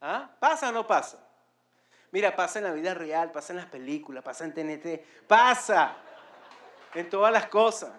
¿Ah? 0.00 0.30
¿Pasa 0.38 0.68
o 0.68 0.72
no 0.72 0.86
pasa? 0.86 1.25
Mira, 2.12 2.34
pasa 2.34 2.58
en 2.58 2.64
la 2.64 2.72
vida 2.72 2.94
real, 2.94 3.30
pasa 3.32 3.52
en 3.52 3.58
las 3.58 3.66
películas, 3.66 4.22
pasa 4.24 4.44
en 4.44 4.54
TNT, 4.54 5.26
pasa 5.26 5.96
en 6.94 7.10
todas 7.10 7.32
las 7.32 7.46
cosas. 7.46 7.92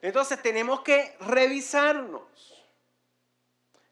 Entonces 0.00 0.42
tenemos 0.42 0.80
que 0.80 1.16
revisarnos. 1.20 2.22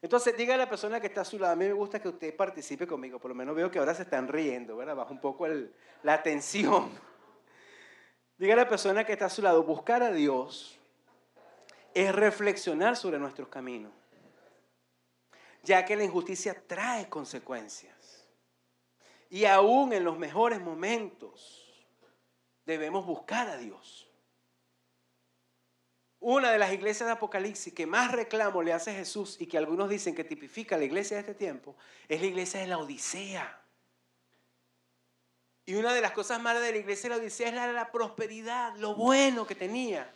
Entonces 0.02 0.36
diga 0.36 0.54
a 0.54 0.58
la 0.58 0.68
persona 0.68 1.00
que 1.00 1.06
está 1.06 1.20
a 1.20 1.24
su 1.24 1.38
lado, 1.38 1.52
a 1.52 1.56
mí 1.56 1.66
me 1.66 1.72
gusta 1.72 2.00
que 2.00 2.08
usted 2.08 2.34
participe 2.34 2.86
conmigo, 2.86 3.18
por 3.18 3.30
lo 3.30 3.34
menos 3.34 3.54
veo 3.54 3.70
que 3.70 3.78
ahora 3.78 3.94
se 3.94 4.02
están 4.02 4.28
riendo, 4.28 4.76
¿verdad? 4.76 4.96
Baja 4.96 5.12
un 5.12 5.20
poco 5.20 5.46
la 6.02 6.22
tensión. 6.22 6.90
Diga 8.38 8.54
a 8.54 8.56
la 8.56 8.68
persona 8.68 9.04
que 9.04 9.12
está 9.12 9.26
a 9.26 9.30
su 9.30 9.42
lado, 9.42 9.62
buscar 9.62 10.02
a 10.02 10.10
Dios 10.10 10.78
es 11.92 12.14
reflexionar 12.14 12.96
sobre 12.96 13.18
nuestros 13.18 13.48
caminos, 13.48 13.92
ya 15.62 15.84
que 15.84 15.96
la 15.96 16.04
injusticia 16.04 16.56
trae 16.66 17.08
consecuencias. 17.08 17.99
Y 19.30 19.44
aún 19.44 19.92
en 19.92 20.04
los 20.04 20.18
mejores 20.18 20.60
momentos 20.60 21.72
debemos 22.66 23.06
buscar 23.06 23.48
a 23.48 23.56
Dios. 23.56 24.08
Una 26.18 26.50
de 26.50 26.58
las 26.58 26.72
iglesias 26.72 27.06
de 27.06 27.12
Apocalipsis 27.12 27.72
que 27.72 27.86
más 27.86 28.12
reclamo 28.12 28.62
le 28.62 28.72
hace 28.72 28.92
Jesús 28.92 29.40
y 29.40 29.46
que 29.46 29.56
algunos 29.56 29.88
dicen 29.88 30.14
que 30.14 30.24
tipifica 30.24 30.76
la 30.76 30.84
iglesia 30.84 31.16
de 31.16 31.20
este 31.22 31.34
tiempo 31.34 31.76
es 32.08 32.20
la 32.20 32.26
iglesia 32.26 32.60
de 32.60 32.66
la 32.66 32.78
Odisea. 32.78 33.62
Y 35.64 35.76
una 35.76 35.94
de 35.94 36.00
las 36.00 36.10
cosas 36.10 36.42
malas 36.42 36.62
de 36.62 36.72
la 36.72 36.78
iglesia 36.78 37.08
de 37.08 37.16
la 37.16 37.22
Odisea 37.22 37.48
es 37.48 37.54
la, 37.54 37.72
la 37.72 37.92
prosperidad, 37.92 38.74
lo 38.76 38.96
bueno 38.96 39.46
que 39.46 39.54
tenía. 39.54 40.12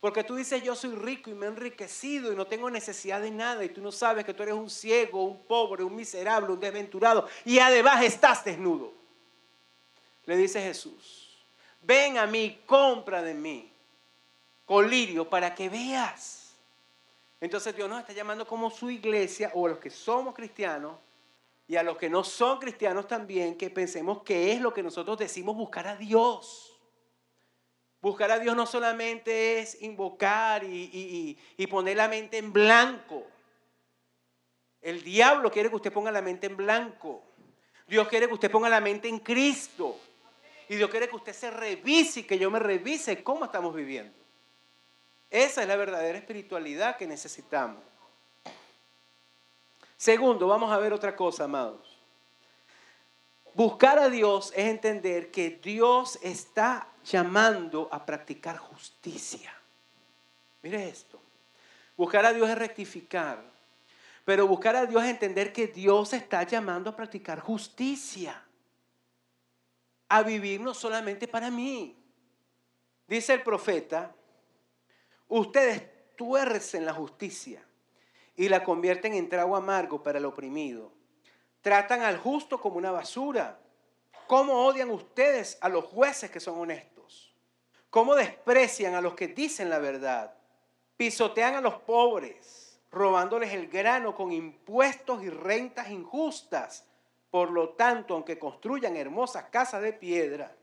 Porque 0.00 0.24
tú 0.24 0.34
dices, 0.34 0.62
yo 0.62 0.74
soy 0.74 0.94
rico 0.94 1.30
y 1.30 1.34
me 1.34 1.46
he 1.46 1.48
enriquecido 1.50 2.32
y 2.32 2.36
no 2.36 2.46
tengo 2.46 2.70
necesidad 2.70 3.20
de 3.20 3.30
nada 3.30 3.62
y 3.64 3.68
tú 3.68 3.82
no 3.82 3.92
sabes 3.92 4.24
que 4.24 4.32
tú 4.32 4.42
eres 4.42 4.54
un 4.54 4.70
ciego, 4.70 5.22
un 5.24 5.44
pobre, 5.44 5.84
un 5.84 5.94
miserable, 5.94 6.52
un 6.52 6.60
desventurado 6.60 7.28
y 7.44 7.58
además 7.58 8.02
estás 8.02 8.42
desnudo. 8.44 8.92
Le 10.24 10.36
dice 10.36 10.62
Jesús, 10.62 11.44
ven 11.82 12.16
a 12.16 12.26
mí, 12.26 12.60
compra 12.66 13.22
de 13.22 13.34
mí 13.34 13.70
colirio 14.70 15.28
para 15.28 15.52
que 15.52 15.68
veas. 15.68 16.54
Entonces 17.40 17.74
Dios 17.74 17.88
nos 17.88 17.98
está 17.98 18.12
llamando 18.12 18.46
como 18.46 18.70
su 18.70 18.88
iglesia 18.88 19.50
o 19.52 19.66
a 19.66 19.70
los 19.70 19.80
que 19.80 19.90
somos 19.90 20.32
cristianos 20.32 20.94
y 21.66 21.74
a 21.74 21.82
los 21.82 21.96
que 21.96 22.08
no 22.08 22.22
son 22.22 22.60
cristianos 22.60 23.08
también 23.08 23.58
que 23.58 23.68
pensemos 23.68 24.22
que 24.22 24.52
es 24.52 24.60
lo 24.60 24.72
que 24.72 24.84
nosotros 24.84 25.18
decimos 25.18 25.56
buscar 25.56 25.88
a 25.88 25.96
Dios. 25.96 26.69
Buscar 28.00 28.30
a 28.30 28.38
Dios 28.38 28.56
no 28.56 28.64
solamente 28.64 29.58
es 29.58 29.82
invocar 29.82 30.64
y, 30.64 31.38
poner 31.70 31.98
la 31.98 32.08
mente 32.08 32.38
en 32.38 32.52
blanco. 32.52 33.26
El 34.80 35.02
diablo 35.02 35.50
quiere 35.50 35.68
que 35.68 35.76
usted 35.76 35.92
ponga 35.92 36.10
la 36.10 36.22
mente 36.22 36.46
en 36.46 36.56
blanco. 36.56 37.22
Dios 37.86 38.08
quiere 38.08 38.26
que 38.26 38.34
usted 38.34 38.50
ponga 38.50 38.70
la 38.70 38.80
mente 38.80 39.08
en 39.08 39.18
Cristo. 39.18 39.98
Y 40.68 40.76
Dios 40.76 40.88
quiere 40.88 41.08
que 41.08 41.16
usted 41.16 41.34
se 41.34 41.50
revise 41.50 42.20
y 42.20 42.22
que 42.22 42.38
yo 42.38 42.50
me 42.50 42.58
revise 42.58 43.22
cómo 43.22 43.44
estamos 43.44 43.74
viviendo. 43.74 44.16
Esa 45.28 45.62
es 45.62 45.68
la 45.68 45.76
verdadera 45.76 46.16
espiritualidad 46.16 46.96
que 46.96 47.06
necesitamos. 47.06 47.82
Segundo, 49.96 50.46
vamos 50.46 50.72
a 50.72 50.78
ver 50.78 50.94
otra 50.94 51.14
cosa, 51.14 51.44
amados. 51.44 51.89
Buscar 53.54 53.98
a 53.98 54.08
Dios 54.08 54.52
es 54.54 54.66
entender 54.66 55.30
que 55.30 55.50
Dios 55.62 56.18
está 56.22 56.88
llamando 57.04 57.88
a 57.90 58.04
practicar 58.04 58.56
justicia. 58.56 59.52
Mire 60.62 60.88
esto. 60.88 61.20
Buscar 61.96 62.24
a 62.26 62.32
Dios 62.32 62.48
es 62.48 62.56
rectificar. 62.56 63.42
Pero 64.24 64.46
buscar 64.46 64.76
a 64.76 64.86
Dios 64.86 65.02
es 65.02 65.10
entender 65.10 65.52
que 65.52 65.66
Dios 65.66 66.12
está 66.12 66.44
llamando 66.44 66.90
a 66.90 66.96
practicar 66.96 67.40
justicia. 67.40 68.42
A 70.08 70.22
vivir 70.22 70.60
no 70.60 70.74
solamente 70.74 71.26
para 71.26 71.50
mí. 71.50 71.96
Dice 73.06 73.34
el 73.34 73.42
profeta, 73.42 74.14
Ustedes 75.30 75.84
tuercen 76.16 76.84
la 76.84 76.92
justicia 76.92 77.64
y 78.34 78.48
la 78.48 78.64
convierten 78.64 79.14
en 79.14 79.28
trago 79.28 79.54
amargo 79.54 80.02
para 80.02 80.18
el 80.18 80.24
oprimido. 80.24 80.90
Tratan 81.60 82.02
al 82.02 82.18
justo 82.18 82.60
como 82.60 82.76
una 82.76 82.90
basura. 82.90 83.58
¿Cómo 84.26 84.64
odian 84.64 84.90
ustedes 84.90 85.58
a 85.60 85.68
los 85.68 85.84
jueces 85.84 86.30
que 86.30 86.40
son 86.40 86.58
honestos? 86.58 87.34
¿Cómo 87.90 88.14
desprecian 88.14 88.94
a 88.94 89.00
los 89.00 89.14
que 89.14 89.28
dicen 89.28 89.68
la 89.68 89.78
verdad? 89.78 90.34
Pisotean 90.96 91.56
a 91.56 91.60
los 91.60 91.74
pobres, 91.74 92.80
robándoles 92.90 93.52
el 93.52 93.68
grano 93.68 94.14
con 94.14 94.32
impuestos 94.32 95.22
y 95.22 95.30
rentas 95.30 95.90
injustas. 95.90 96.86
Por 97.30 97.50
lo 97.50 97.70
tanto, 97.70 98.14
aunque 98.14 98.38
construyan 98.38 98.96
hermosas 98.96 99.44
casas 99.50 99.82
de 99.82 99.92
piedra, 99.92 100.54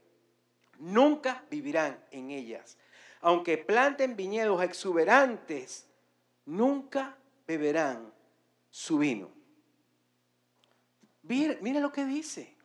nunca 0.79 1.43
vivirán 1.49 2.03
en 2.12 2.31
ellas. 2.31 2.77
Aunque 3.21 3.57
planten 3.57 4.15
viñedos 4.15 4.63
exuberantes, 4.63 5.88
nunca 6.45 7.17
beberán 7.45 8.13
su 8.69 8.99
vino. 8.99 9.37
Mira, 11.27 11.79
lo 11.79 11.91
que 11.91 12.05
dice. 12.05 12.55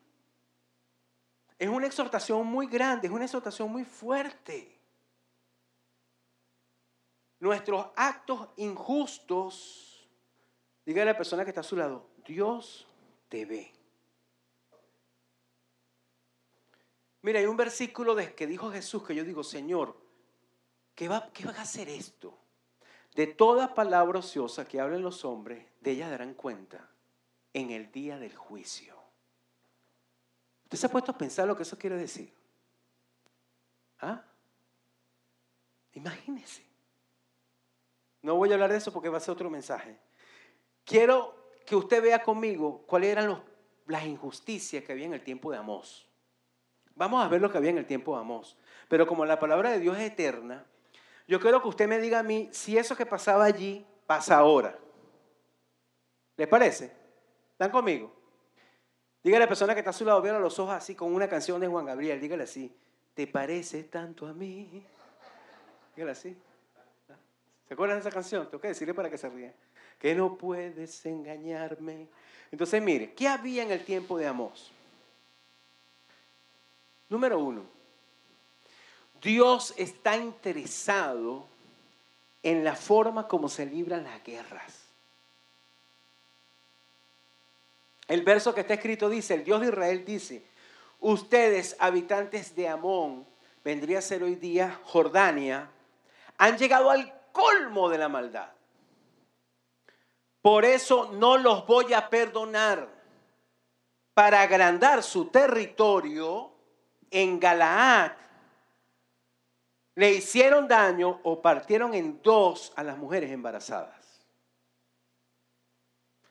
Es 1.59 1.69
una 1.69 1.87
exhortación 1.87 2.47
muy 2.47 2.67
grande, 2.67 3.07
es 3.07 3.13
una 3.13 3.25
exhortación 3.25 3.71
muy 3.71 3.85
fuerte. 3.85 4.79
Nuestros 7.41 7.87
actos 7.97 8.49
injustos, 8.57 10.09
dígale 10.85 11.11
a 11.11 11.13
la 11.13 11.19
persona 11.19 11.45
que 11.45 11.51
está 11.51 11.61
a 11.61 11.65
su 11.65 11.77
lado, 11.77 12.07
Dios 12.25 12.87
te 13.29 13.45
ve. 13.45 13.73
Mira, 17.23 17.39
hay 17.39 17.47
un 17.47 17.57
versículo 17.57 18.15
de 18.15 18.35
que 18.35 18.47
dijo 18.47 18.71
Jesús 18.71 19.05
que 19.05 19.15
yo 19.15 19.25
digo, 19.25 19.45
Señor, 19.45 19.97
¿qué 20.95 21.09
va, 21.09 21.31
a 21.57 21.63
hacer 21.63 21.89
esto? 21.89 22.37
De 23.15 23.29
toda 23.29 23.75
palabra 23.75 24.21
ociosa 24.21 24.65
que 24.67 24.81
hablen 24.81 25.03
los 25.03 25.25
hombres, 25.25 25.67
de 25.81 25.93
ella 25.93 26.11
darán 26.11 26.35
cuenta 26.35 26.93
en 27.55 27.71
el 27.71 27.91
día 27.93 28.19
del 28.19 28.35
juicio. 28.35 28.97
¿Usted 30.65 30.79
se 30.79 30.87
ha 30.87 30.91
puesto 30.91 31.13
a 31.13 31.19
pensar 31.19 31.47
lo 31.47 31.57
que 31.57 31.65
eso 31.65 31.79
quiere 31.79 31.97
decir? 31.97 32.33
¿Ah? 34.01 34.25
Imagínese. 35.93 36.63
No 38.23 38.37
voy 38.37 38.51
a 38.51 38.55
hablar 38.55 38.71
de 38.71 38.79
eso 38.79 38.93
porque 38.93 39.09
va 39.09 39.19
a 39.19 39.21
ser 39.21 39.33
otro 39.33 39.51
mensaje. 39.51 39.99
Quiero 40.85 41.35
que 41.67 41.77
usted 41.77 42.03
vea 42.03 42.23
conmigo 42.23 42.85
cuáles 42.87 43.11
eran 43.11 43.43
las 43.87 44.05
injusticias 44.05 44.83
que 44.85 44.93
había 44.93 45.07
en 45.07 45.15
el 45.15 45.23
tiempo 45.23 45.51
de 45.51 45.59
Amós. 45.59 46.09
Vamos 46.95 47.25
a 47.25 47.29
ver 47.29 47.41
lo 47.41 47.51
que 47.51 47.59
había 47.59 47.71
en 47.71 47.79
el 47.79 47.87
tiempo 47.87 48.15
de 48.15 48.21
Amós. 48.21 48.57
Pero 48.89 49.07
como 49.07 49.25
la 49.25 49.39
palabra 49.39 49.71
de 49.71 49.81
Dios 49.81 49.97
es 49.99 50.11
eterna, 50.11 50.65
yo 51.29 51.41
quiero 51.41 51.63
que 51.63 51.69
usted 51.69 51.89
me 51.89 51.99
diga 51.99 52.21
a 52.21 52.23
mí 52.23 52.49
si 52.53 52.79
eso 52.79 52.97
que 52.97 53.07
pasaba 53.07 53.45
allí 53.45 53.87
pasa 54.07 54.39
ahora. 54.39 54.79
¿Les 56.37 56.49
parece? 56.49 57.02
¿Están 57.53 57.71
conmigo? 57.71 58.13
Dígale 59.23 59.45
a 59.45 59.47
la 59.47 59.49
persona 59.49 59.75
que 59.75 59.81
está 59.81 59.91
a 59.91 59.95
su 59.95 60.05
lado, 60.05 60.23
a 60.23 60.39
los 60.39 60.59
ojos 60.59 60.75
así 60.75 60.95
con 60.95 61.15
una 61.15 61.29
canción 61.29 61.61
de 61.61 61.69
Juan 61.69 61.87
Gabriel. 61.87 62.21
Dígale 62.21 62.45
así, 62.45 62.75
¿te 63.15 63.27
parece 63.27 63.85
tanto 63.85 64.27
a 64.27 64.33
mí? 64.33 64.85
Dígale 65.95 66.13
así. 66.13 66.37
¿Se 67.69 67.75
acuerdan 67.75 67.99
de 67.99 68.01
esa 68.01 68.11
canción? 68.11 68.47
Tengo 68.47 68.61
que 68.61 68.69
decirle 68.69 68.95
para 68.95 69.09
que 69.09 69.17
se 69.17 69.29
ríe. 69.29 69.55
Que 69.99 70.15
no 70.15 70.37
puedes 70.37 71.07
engañarme. 71.07 72.09
Entonces, 72.51 72.83
mire, 72.83 73.15
¿qué 73.15 73.29
había 73.29 73.63
en 73.63 73.71
el 73.71 73.85
tiempo 73.85 74.19
de 74.19 74.27
Amós? 74.27 74.73
Número 77.09 77.39
uno, 77.39 77.63
Dios 79.23 79.73
está 79.77 80.17
interesado 80.17 81.47
en 82.43 82.65
la 82.65 82.75
forma 82.75 83.29
como 83.29 83.49
se 83.49 83.67
libran 83.67 84.05
las 84.05 84.23
guerras. 84.25 84.82
El 88.09 88.23
verso 88.23 88.55
que 88.55 88.63
está 88.63 88.75
escrito 88.75 89.09
dice, 89.09 89.35
el 89.35 89.45
Dios 89.45 89.61
de 89.61 89.69
Israel 89.69 90.05
dice, 90.05 90.45
ustedes 91.01 91.77
habitantes 91.79 92.55
de 92.55 92.69
Amón, 92.69 93.27
vendría 93.65 93.99
a 93.99 94.03
ser 94.03 94.23
hoy 94.23 94.35
día 94.35 94.81
Jordania, 94.85 95.71
han 96.39 96.59
llegado 96.59 96.91
al 96.91 97.13
colmo 97.33 97.89
de 97.89 97.99
la 97.99 98.09
maldad. 98.09 98.51
Por 100.41 100.65
eso 100.65 101.13
no 101.13 101.39
los 101.39 101.67
voy 101.67 101.93
a 101.95 102.11
perdonar. 102.11 102.89
Para 104.15 104.43
agrandar 104.43 105.03
su 105.03 105.27
territorio, 105.27 106.53
en 107.11 107.39
Galaad 107.39 108.13
le 109.95 110.13
hicieron 110.13 110.67
daño 110.67 111.21
o 111.23 111.41
partieron 111.41 111.95
en 111.95 112.21
dos 112.23 112.73
a 112.77 112.83
las 112.83 112.97
mujeres 112.99 113.31
embarazadas. 113.31 114.25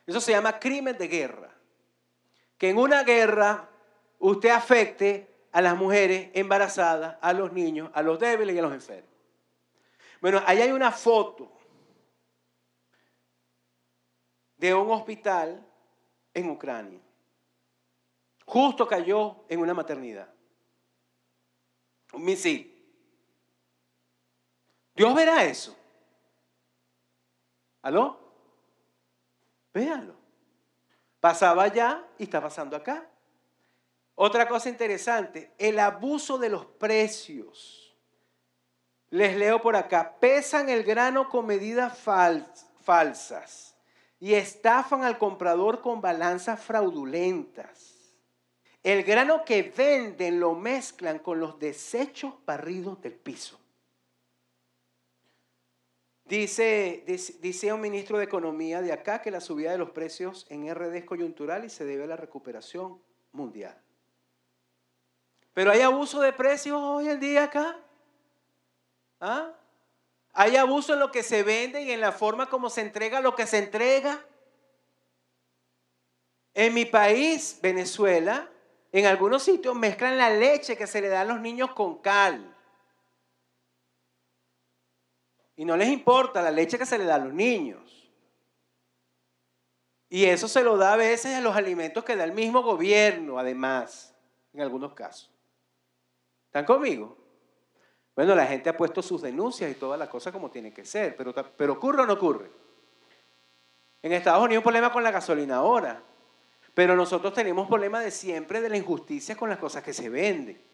Eso 0.05 0.19
se 0.19 0.31
llama 0.31 0.59
crimen 0.59 0.97
de 0.97 1.07
guerra. 1.07 1.60
Que 2.61 2.69
en 2.69 2.77
una 2.77 3.01
guerra 3.03 3.67
usted 4.19 4.49
afecte 4.49 5.47
a 5.51 5.63
las 5.63 5.75
mujeres 5.75 6.29
embarazadas, 6.35 7.17
a 7.19 7.33
los 7.33 7.51
niños, 7.51 7.89
a 7.91 8.03
los 8.03 8.19
débiles 8.19 8.55
y 8.55 8.59
a 8.59 8.61
los 8.61 8.71
enfermos. 8.71 9.09
Bueno, 10.21 10.43
ahí 10.45 10.61
hay 10.61 10.71
una 10.71 10.91
foto 10.91 11.51
de 14.57 14.75
un 14.75 14.91
hospital 14.91 15.65
en 16.35 16.51
Ucrania. 16.51 16.99
Justo 18.45 18.87
cayó 18.87 19.37
en 19.49 19.59
una 19.59 19.73
maternidad 19.73 20.31
un 22.13 22.23
misil. 22.23 22.67
Dios 24.93 25.15
verá 25.15 25.45
eso. 25.45 25.75
¿Aló? 27.81 28.19
Véanlo. 29.73 30.20
Pasaba 31.21 31.63
allá 31.63 32.03
y 32.17 32.23
está 32.23 32.41
pasando 32.41 32.75
acá. 32.75 33.07
Otra 34.15 34.47
cosa 34.47 34.69
interesante, 34.69 35.51
el 35.57 35.79
abuso 35.79 36.37
de 36.37 36.49
los 36.49 36.65
precios. 36.65 37.95
Les 39.11 39.37
leo 39.37 39.61
por 39.61 39.75
acá, 39.75 40.17
pesan 40.19 40.69
el 40.69 40.83
grano 40.83 41.29
con 41.29 41.45
medidas 41.45 41.97
falsas 42.81 43.75
y 44.19 44.33
estafan 44.33 45.03
al 45.03 45.17
comprador 45.17 45.81
con 45.81 46.01
balanzas 46.01 46.59
fraudulentas. 46.59 48.15
El 48.83 49.03
grano 49.03 49.45
que 49.45 49.61
venden 49.63 50.39
lo 50.39 50.55
mezclan 50.55 51.19
con 51.19 51.39
los 51.39 51.59
desechos 51.59 52.33
barridos 52.45 52.99
del 53.01 53.13
piso. 53.13 53.60
Dice, 56.31 57.03
dice, 57.41 57.73
un 57.73 57.81
ministro 57.81 58.17
de 58.17 58.23
Economía 58.23 58.81
de 58.81 58.93
acá 58.93 59.21
que 59.21 59.31
la 59.31 59.41
subida 59.41 59.73
de 59.73 59.77
los 59.77 59.89
precios 59.89 60.45
en 60.47 60.73
RD 60.73 60.95
es 60.95 61.03
coyuntural 61.03 61.65
y 61.65 61.69
se 61.69 61.83
debe 61.83 62.05
a 62.05 62.07
la 62.07 62.15
recuperación 62.15 63.01
mundial. 63.33 63.77
Pero 65.53 65.71
hay 65.71 65.81
abuso 65.81 66.21
de 66.21 66.31
precios 66.31 66.79
hoy 66.81 67.09
en 67.09 67.19
día 67.19 67.43
acá. 67.43 67.77
¿Ah? 69.19 69.51
Hay 70.31 70.55
abuso 70.55 70.93
en 70.93 70.99
lo 70.99 71.11
que 71.11 71.21
se 71.21 71.43
vende 71.43 71.81
y 71.81 71.91
en 71.91 71.99
la 71.99 72.13
forma 72.13 72.47
como 72.47 72.69
se 72.69 72.79
entrega 72.79 73.19
lo 73.19 73.35
que 73.35 73.45
se 73.45 73.57
entrega. 73.57 74.25
En 76.53 76.73
mi 76.73 76.85
país, 76.85 77.59
Venezuela, 77.61 78.49
en 78.93 79.05
algunos 79.05 79.43
sitios 79.43 79.75
mezclan 79.75 80.17
la 80.17 80.29
leche 80.29 80.77
que 80.77 80.87
se 80.87 81.01
le 81.01 81.09
da 81.09 81.19
a 81.19 81.25
los 81.25 81.41
niños 81.41 81.73
con 81.73 81.97
cal. 81.97 82.55
Y 85.61 85.65
no 85.65 85.77
les 85.77 85.89
importa 85.89 86.41
la 86.41 86.49
leche 86.49 86.79
que 86.79 86.87
se 86.87 86.97
le 86.97 87.05
da 87.05 87.13
a 87.13 87.19
los 87.19 87.35
niños. 87.35 88.09
Y 90.09 90.25
eso 90.25 90.47
se 90.47 90.63
lo 90.63 90.75
da 90.75 90.93
a 90.93 90.97
veces 90.97 91.35
a 91.35 91.41
los 91.41 91.55
alimentos 91.55 92.03
que 92.03 92.15
da 92.15 92.23
el 92.23 92.31
mismo 92.31 92.63
gobierno, 92.63 93.37
además, 93.37 94.11
en 94.53 94.61
algunos 94.61 94.95
casos. 94.95 95.31
¿Están 96.47 96.65
conmigo? 96.65 97.15
Bueno, 98.15 98.33
la 98.33 98.47
gente 98.47 98.71
ha 98.71 98.75
puesto 98.75 99.03
sus 99.03 99.21
denuncias 99.21 99.69
y 99.69 99.75
toda 99.75 99.97
la 99.97 100.09
cosa 100.09 100.31
como 100.31 100.49
tiene 100.49 100.73
que 100.73 100.83
ser, 100.83 101.15
pero, 101.15 101.31
pero 101.55 101.73
¿ocurre 101.73 102.01
o 102.01 102.05
no 102.07 102.13
ocurre? 102.13 102.49
En 104.01 104.13
Estados 104.13 104.39
Unidos 104.39 104.53
hay 104.53 104.57
un 104.57 104.63
problema 104.63 104.91
con 104.91 105.03
la 105.03 105.11
gasolina 105.11 105.57
ahora. 105.57 106.01
Pero 106.73 106.95
nosotros 106.95 107.33
tenemos 107.35 107.67
problemas 107.67 108.03
de 108.03 108.09
siempre 108.09 108.61
de 108.61 108.69
la 108.69 108.77
injusticia 108.77 109.35
con 109.35 109.47
las 109.47 109.59
cosas 109.59 109.83
que 109.83 109.93
se 109.93 110.09
venden. 110.09 110.70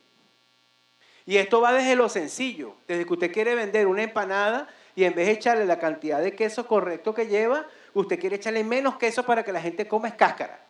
Y 1.27 1.35
esto 1.35 1.59
va 1.59 1.73
desde 1.73 1.97
lo 1.97 2.07
sencillo, 2.07 2.77
desde 2.87 3.05
que 3.05 3.11
usted 3.11 3.33
quiere 3.33 3.53
vender 3.53 3.85
una 3.85 4.01
empanada 4.01 4.69
y 4.95 5.03
en 5.03 5.13
vez 5.13 5.27
de 5.27 5.33
echarle 5.33 5.65
la 5.65 5.77
cantidad 5.77 6.21
de 6.21 6.33
queso 6.33 6.65
correcto 6.65 7.13
que 7.13 7.27
lleva, 7.27 7.67
usted 7.93 8.17
quiere 8.17 8.37
echarle 8.37 8.63
menos 8.63 8.95
queso 8.95 9.25
para 9.25 9.43
que 9.43 9.51
la 9.51 9.59
gente 9.59 9.89
coma 9.89 10.15
cáscara. 10.15 10.65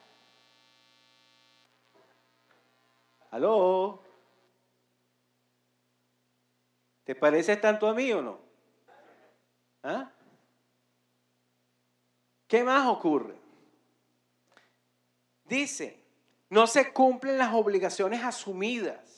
¿Aló? 3.29 4.01
¿Te 7.03 7.13
parece 7.13 7.55
tanto 7.57 7.87
a 7.87 7.93
mí 7.93 8.11
o 8.11 8.23
no? 8.23 8.39
¿Ah? 9.83 10.09
¿Qué 12.47 12.63
más 12.63 12.87
ocurre? 12.87 13.35
Dice, 15.45 16.03
no 16.49 16.65
se 16.65 16.91
cumplen 16.91 17.37
las 17.37 17.53
obligaciones 17.53 18.23
asumidas. 18.23 19.16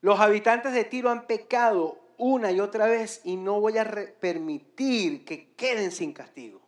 Los 0.00 0.20
habitantes 0.20 0.72
de 0.72 0.84
Tiro 0.84 1.10
han 1.10 1.26
pecado 1.26 1.98
una 2.16 2.50
y 2.50 2.60
otra 2.60 2.86
vez 2.86 3.20
y 3.24 3.36
no 3.36 3.60
voy 3.60 3.78
a 3.78 3.84
permitir 4.20 5.24
que 5.24 5.54
queden 5.54 5.92
sin 5.92 6.12
castigo. 6.12 6.60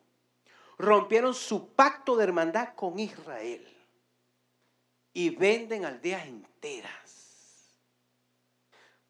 Rompieron 0.79 1.35
su 1.35 1.75
pacto 1.75 2.17
de 2.17 2.25
hermandad 2.25 2.75
con 2.75 2.99
Israel 2.99 3.67
y 5.13 5.31
venden 5.31 5.85
aldeas 5.85 6.27
enteras. 6.27 7.77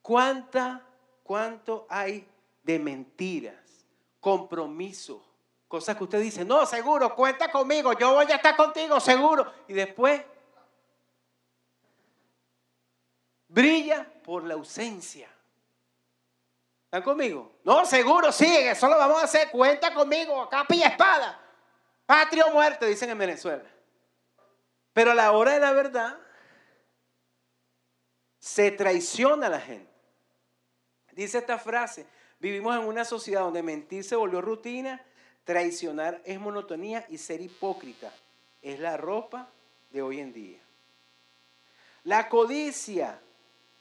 ¿Cuánta, 0.02 0.84
cuánto 1.22 1.86
hay 1.88 2.26
de 2.62 2.78
mentiras, 2.78 3.54
compromisos, 4.18 5.22
cosas 5.68 5.96
que 5.96 6.04
usted 6.04 6.20
dice, 6.20 6.44
no, 6.44 6.66
seguro, 6.66 7.14
cuenta 7.14 7.50
conmigo, 7.50 7.92
yo 7.98 8.14
voy 8.14 8.26
a 8.26 8.36
estar 8.36 8.56
contigo, 8.56 8.98
seguro. 8.98 9.52
Y 9.68 9.74
después 9.74 10.22
brilla 13.50 14.06
por 14.24 14.44
la 14.44 14.54
ausencia. 14.54 15.28
¿Están 16.84 17.02
conmigo? 17.02 17.52
No, 17.64 17.84
seguro, 17.84 18.32
sí, 18.32 18.46
eso 18.46 18.88
lo 18.88 18.96
vamos 18.96 19.20
a 19.20 19.24
hacer, 19.24 19.50
cuenta 19.50 19.92
conmigo, 19.92 20.48
capa 20.48 20.74
y 20.74 20.82
espada. 20.82 21.40
Patria 22.06 22.46
o 22.46 22.52
muerte, 22.52 22.86
dicen 22.86 23.10
en 23.10 23.18
Venezuela. 23.18 23.62
Pero 24.92 25.12
a 25.12 25.14
la 25.14 25.30
hora 25.32 25.52
de 25.52 25.60
la 25.60 25.72
verdad, 25.72 26.18
se 28.38 28.70
traiciona 28.70 29.46
a 29.46 29.50
la 29.50 29.60
gente. 29.60 29.90
Dice 31.12 31.38
esta 31.38 31.58
frase, 31.58 32.06
vivimos 32.38 32.74
en 32.76 32.84
una 32.84 33.04
sociedad 33.04 33.42
donde 33.42 33.62
mentir 33.62 34.02
se 34.02 34.16
volvió 34.16 34.40
rutina, 34.40 35.04
traicionar 35.44 36.20
es 36.24 36.40
monotonía 36.40 37.04
y 37.08 37.18
ser 37.18 37.40
hipócrita 37.40 38.12
es 38.62 38.78
la 38.78 38.96
ropa 38.96 39.48
de 39.90 40.02
hoy 40.02 40.20
en 40.20 40.32
día. 40.32 40.60
La 42.04 42.28
codicia 42.28 43.20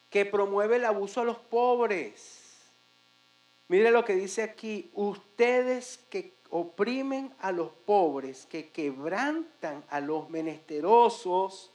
que 0.09 0.25
promueve 0.25 0.77
el 0.77 0.85
abuso 0.85 1.21
a 1.21 1.25
los 1.25 1.37
pobres. 1.37 2.71
Mire 3.67 3.91
lo 3.91 4.03
que 4.03 4.15
dice 4.15 4.41
aquí, 4.41 4.89
ustedes 4.93 5.99
que 6.09 6.33
oprimen 6.49 7.33
a 7.39 7.51
los 7.51 7.69
pobres, 7.71 8.47
que 8.47 8.69
quebrantan 8.69 9.83
a 9.89 9.99
los 9.99 10.29
menesterosos. 10.29 11.71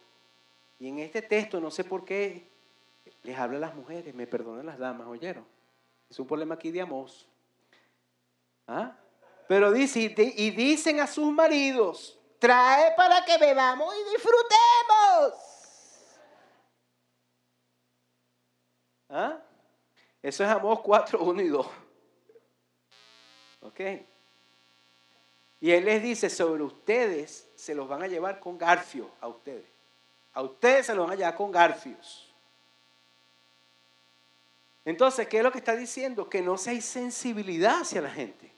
Y 0.80 0.88
en 0.88 0.98
este 0.98 1.22
texto, 1.22 1.60
no 1.60 1.70
sé 1.70 1.84
por 1.84 2.04
qué, 2.04 2.48
les 3.22 3.38
habla 3.38 3.58
a 3.58 3.60
las 3.60 3.74
mujeres, 3.74 4.14
me 4.14 4.26
perdonan 4.26 4.66
las 4.66 4.78
damas, 4.78 5.06
¿oyeron? 5.06 5.46
Es 6.10 6.18
un 6.18 6.26
problema 6.26 6.56
aquí 6.56 6.70
de 6.70 6.80
amos. 6.80 7.28
¿Ah? 8.66 8.96
Pero 9.46 9.70
dice, 9.72 10.14
y 10.16 10.50
dicen 10.50 11.00
a 11.00 11.06
sus 11.06 11.32
maridos, 11.32 12.18
trae 12.38 12.92
para 12.96 13.24
que 13.24 13.38
bebamos 13.38 13.94
y 13.94 14.12
disfrutemos. 14.12 15.53
¿Ah? 19.08 19.38
Eso 20.22 20.42
es 20.44 20.50
Amós 20.50 20.80
4, 20.80 21.22
1 21.22 21.42
y 21.42 21.48
2. 21.48 21.66
¿Ok? 23.60 23.80
Y 25.60 25.70
Él 25.70 25.84
les 25.84 26.02
dice, 26.02 26.28
sobre 26.28 26.62
ustedes 26.62 27.50
se 27.54 27.74
los 27.74 27.88
van 27.88 28.02
a 28.02 28.06
llevar 28.06 28.38
con 28.40 28.58
garfio, 28.58 29.10
a 29.20 29.28
ustedes. 29.28 29.66
A 30.32 30.42
ustedes 30.42 30.86
se 30.86 30.94
los 30.94 31.06
van 31.06 31.14
a 31.14 31.16
llevar 31.16 31.34
con 31.36 31.50
garfios. 31.50 32.34
Entonces, 34.84 35.26
¿qué 35.28 35.38
es 35.38 35.42
lo 35.42 35.50
que 35.50 35.58
está 35.58 35.74
diciendo? 35.74 36.28
Que 36.28 36.42
no 36.42 36.56
hay 36.66 36.80
sensibilidad 36.80 37.80
hacia 37.80 38.02
la 38.02 38.10
gente. 38.10 38.52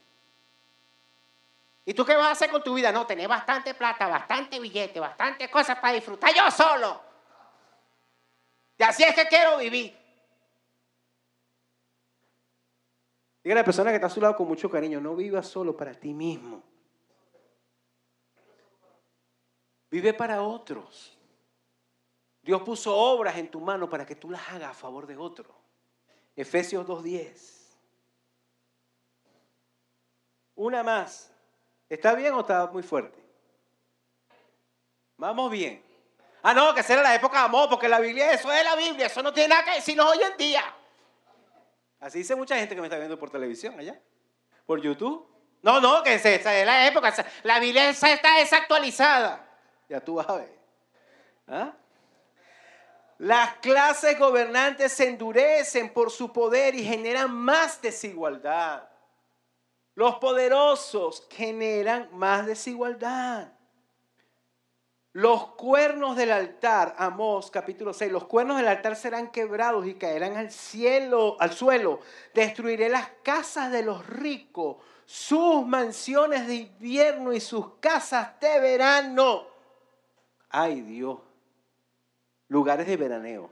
¿Y 1.85 1.93
tú 1.93 2.03
qué 2.03 2.17
vas 2.17 2.27
a 2.27 2.31
hacer 2.31 2.51
con 2.51 2.61
tu 2.61 2.73
vida? 2.73 2.91
No, 2.91 3.07
tener 3.07 3.29
bastante 3.29 3.73
plata, 3.73 4.07
bastante 4.07 4.59
billete, 4.59 4.99
bastante 4.99 5.49
cosas 5.49 5.79
para 5.79 5.93
disfrutar 5.93 6.33
yo 6.35 6.51
solo. 6.51 7.01
Y 8.77 8.83
así 8.83 9.03
es 9.03 9.15
que 9.15 9.25
quiero 9.27 9.57
vivir. 9.57 9.96
Diga 13.47 13.55
a 13.55 13.61
la 13.61 13.63
persona 13.63 13.91
que 13.91 13.95
está 13.95 14.07
a 14.07 14.09
su 14.09 14.19
lado 14.19 14.35
con 14.35 14.45
mucho 14.45 14.69
cariño, 14.69 14.99
no 14.99 15.15
vivas 15.15 15.47
solo 15.47 15.77
para 15.77 15.93
ti 15.93 16.13
mismo. 16.13 16.61
Vive 19.89 20.13
para 20.13 20.41
otros. 20.41 21.17
Dios 22.41 22.61
puso 22.63 22.93
obras 22.93 23.37
en 23.37 23.49
tu 23.49 23.61
mano 23.61 23.89
para 23.89 24.05
que 24.05 24.17
tú 24.17 24.29
las 24.29 24.45
hagas 24.49 24.71
a 24.71 24.73
favor 24.73 25.07
de 25.07 25.15
otro. 25.15 25.55
Efesios 26.35 26.85
2.10. 26.85 27.77
Una 30.55 30.83
más. 30.83 31.31
¿Está 31.87 32.15
bien 32.15 32.33
o 32.33 32.41
está 32.41 32.67
muy 32.67 32.83
fuerte? 32.83 33.23
Vamos 35.15 35.49
bien. 35.49 35.81
Ah, 36.43 36.53
no, 36.53 36.75
que 36.75 36.83
será 36.83 37.01
la 37.01 37.15
época 37.15 37.39
de 37.39 37.45
amor, 37.45 37.69
porque 37.69 37.87
la 37.87 38.01
Biblia, 38.01 38.29
eso 38.33 38.51
es 38.51 38.65
la 38.65 38.75
Biblia, 38.75 39.05
eso 39.05 39.23
no 39.23 39.31
tiene 39.31 39.55
nada 39.55 39.63
que 39.63 39.75
decirnos 39.75 40.11
hoy 40.11 40.21
en 40.21 40.35
día. 40.35 40.76
Así 41.99 42.19
dice 42.19 42.35
mucha 42.35 42.55
gente 42.55 42.75
que 42.75 42.81
me 42.81 42.87
está 42.87 42.97
viendo 42.97 43.17
por 43.17 43.29
televisión 43.29 43.79
allá, 43.79 43.99
por 44.65 44.81
YouTube. 44.81 45.27
No, 45.63 45.81
no, 45.81 46.03
que 46.03 46.13
es 46.13 46.23
la 46.43 46.87
época, 46.87 47.13
la 47.43 47.59
Biblia 47.59 47.89
está 47.89 48.37
desactualizada. 48.37 49.45
Ya 49.89 49.99
tú 49.99 50.15
vas 50.15 50.29
a 50.29 50.37
ver. 50.37 50.57
¿Ah? 51.47 51.73
Las 53.17 53.55
clases 53.55 54.17
gobernantes 54.19 54.91
se 54.91 55.07
endurecen 55.07 55.91
por 55.91 56.11
su 56.11 56.31
poder 56.31 56.75
y 56.75 56.83
generan 56.83 57.33
más 57.33 57.81
desigualdad. 57.81 58.87
Los 59.95 60.15
poderosos 60.15 61.27
generan 61.31 62.09
más 62.11 62.45
desigualdad. 62.45 63.51
Los 65.17 65.47
cuernos 65.53 66.15
del 66.15 66.31
altar, 66.31 66.93
Amós 66.99 67.49
capítulo 67.49 67.91
6, 67.91 68.11
los 68.11 68.25
cuernos 68.25 68.57
del 68.57 68.67
altar 68.67 68.95
serán 68.95 69.31
quebrados 69.31 69.87
y 69.87 69.95
caerán 69.95 70.37
al 70.37 70.51
cielo, 70.51 71.37
al 71.39 71.53
suelo. 71.53 72.01
Destruiré 72.35 72.87
las 72.87 73.09
casas 73.23 73.71
de 73.71 73.81
los 73.81 74.05
ricos, 74.05 74.77
sus 75.07 75.65
mansiones 75.65 76.45
de 76.45 76.53
invierno 76.53 77.33
y 77.33 77.39
sus 77.39 77.77
casas 77.79 78.39
de 78.39 78.59
verano. 78.59 79.47
Ay 80.49 80.81
Dios, 80.81 81.17
lugares 82.47 82.85
de 82.85 82.95
veraneo. 82.95 83.49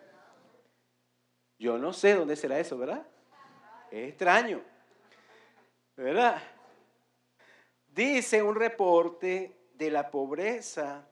Yo 1.58 1.80
no 1.80 1.93
sé 1.93 2.13
dónde 2.13 2.36
será 2.36 2.60
eso, 2.60 2.78
¿verdad? 2.78 3.08
Es 3.89 4.10
extraño. 4.10 4.62
¿Verdad? 5.95 6.43
Dice 7.88 8.43
un 8.43 8.54
reporte 8.54 9.58
de 9.73 9.89
la 9.89 10.12
pobreza 10.12 11.08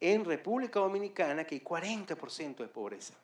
en 0.00 0.24
República 0.24 0.80
Dominicana 0.80 1.44
que 1.44 1.56
hay 1.56 1.60
40% 1.60 2.56
de 2.56 2.68
pobreza. 2.68 3.14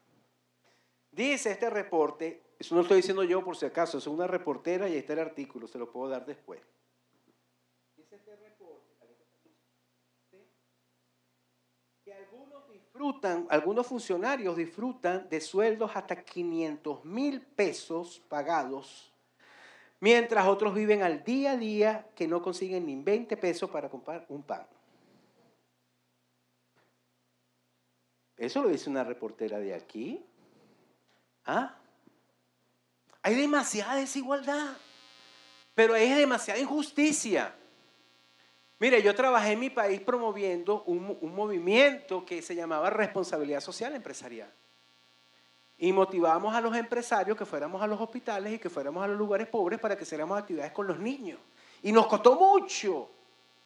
Dice 1.10 1.52
este 1.52 1.70
reporte, 1.70 2.42
eso 2.58 2.74
no 2.74 2.80
lo 2.80 2.82
estoy 2.82 2.96
diciendo 2.98 3.22
yo 3.22 3.44
por 3.44 3.56
si 3.56 3.66
acaso, 3.66 3.98
es 3.98 4.06
una 4.06 4.26
reportera 4.26 4.88
y 4.88 4.96
está 4.96 5.12
el 5.12 5.20
artículo, 5.20 5.68
se 5.68 5.78
lo 5.78 5.90
puedo 5.90 6.08
dar 6.08 6.26
después. 6.26 6.60
Dice 7.96 8.16
este 8.16 8.34
reporte 8.37 8.84
que 12.04 12.12
algunos 12.12 12.68
disfrutan, 12.68 13.46
algunos 13.48 13.87
funcionarios 13.87 14.56
disfrutan 14.56 15.28
de 15.28 15.40
sueldos 15.40 15.92
hasta 15.94 16.22
500 16.22 17.04
mil 17.04 17.40
pesos 17.40 18.22
pagados 18.28 19.14
Mientras 20.04 20.46
otros 20.46 20.74
viven 20.74 21.02
al 21.02 21.24
día 21.24 21.52
a 21.52 21.56
día 21.56 22.06
que 22.14 22.28
no 22.28 22.42
consiguen 22.42 22.84
ni 22.84 22.94
20 22.94 23.38
pesos 23.38 23.70
para 23.70 23.88
comprar 23.88 24.26
un 24.28 24.42
pan. 24.42 24.66
Eso 28.37 28.62
lo 28.62 28.68
dice 28.68 28.90
una 28.90 29.05
reportera 29.05 29.59
de 29.59 29.75
aquí. 29.75 30.25
¿Ah? 31.47 31.77
Hay 33.23 33.35
demasiada 33.35 33.97
desigualdad, 33.97 34.77
pero 35.75 35.94
hay 35.94 36.09
demasiada 36.11 36.61
injusticia. 36.61 37.55
Mire, 38.79 39.03
yo 39.03 39.14
trabajé 39.14 39.53
en 39.53 39.61
mi 39.61 39.70
país 39.70 40.01
promoviendo 40.01 40.83
un, 40.85 41.16
un 41.20 41.35
movimiento 41.35 42.25
que 42.27 42.42
se 42.42 42.55
llamaba 42.55 42.90
responsabilidad 42.90 43.61
social 43.61 43.94
empresarial. 43.94 44.53
Y 45.79 45.92
motivábamos 45.92 46.55
a 46.55 46.61
los 46.61 46.77
empresarios 46.77 47.37
que 47.37 47.46
fuéramos 47.46 47.83
a 47.83 47.87
los 47.87 48.00
hospitales 48.00 48.52
y 48.52 48.58
que 48.58 48.71
fuéramos 48.71 49.02
a 49.02 49.08
los 49.08 49.17
lugares 49.17 49.48
pobres 49.48 49.81
para 49.81 49.96
que 49.96 50.04
hiciéramos 50.04 50.38
actividades 50.38 50.73
con 50.73 50.87
los 50.87 50.98
niños. 50.98 51.38
Y 51.83 51.92
nos 51.92 52.06
costó 52.06 52.37
mucho. 52.37 53.11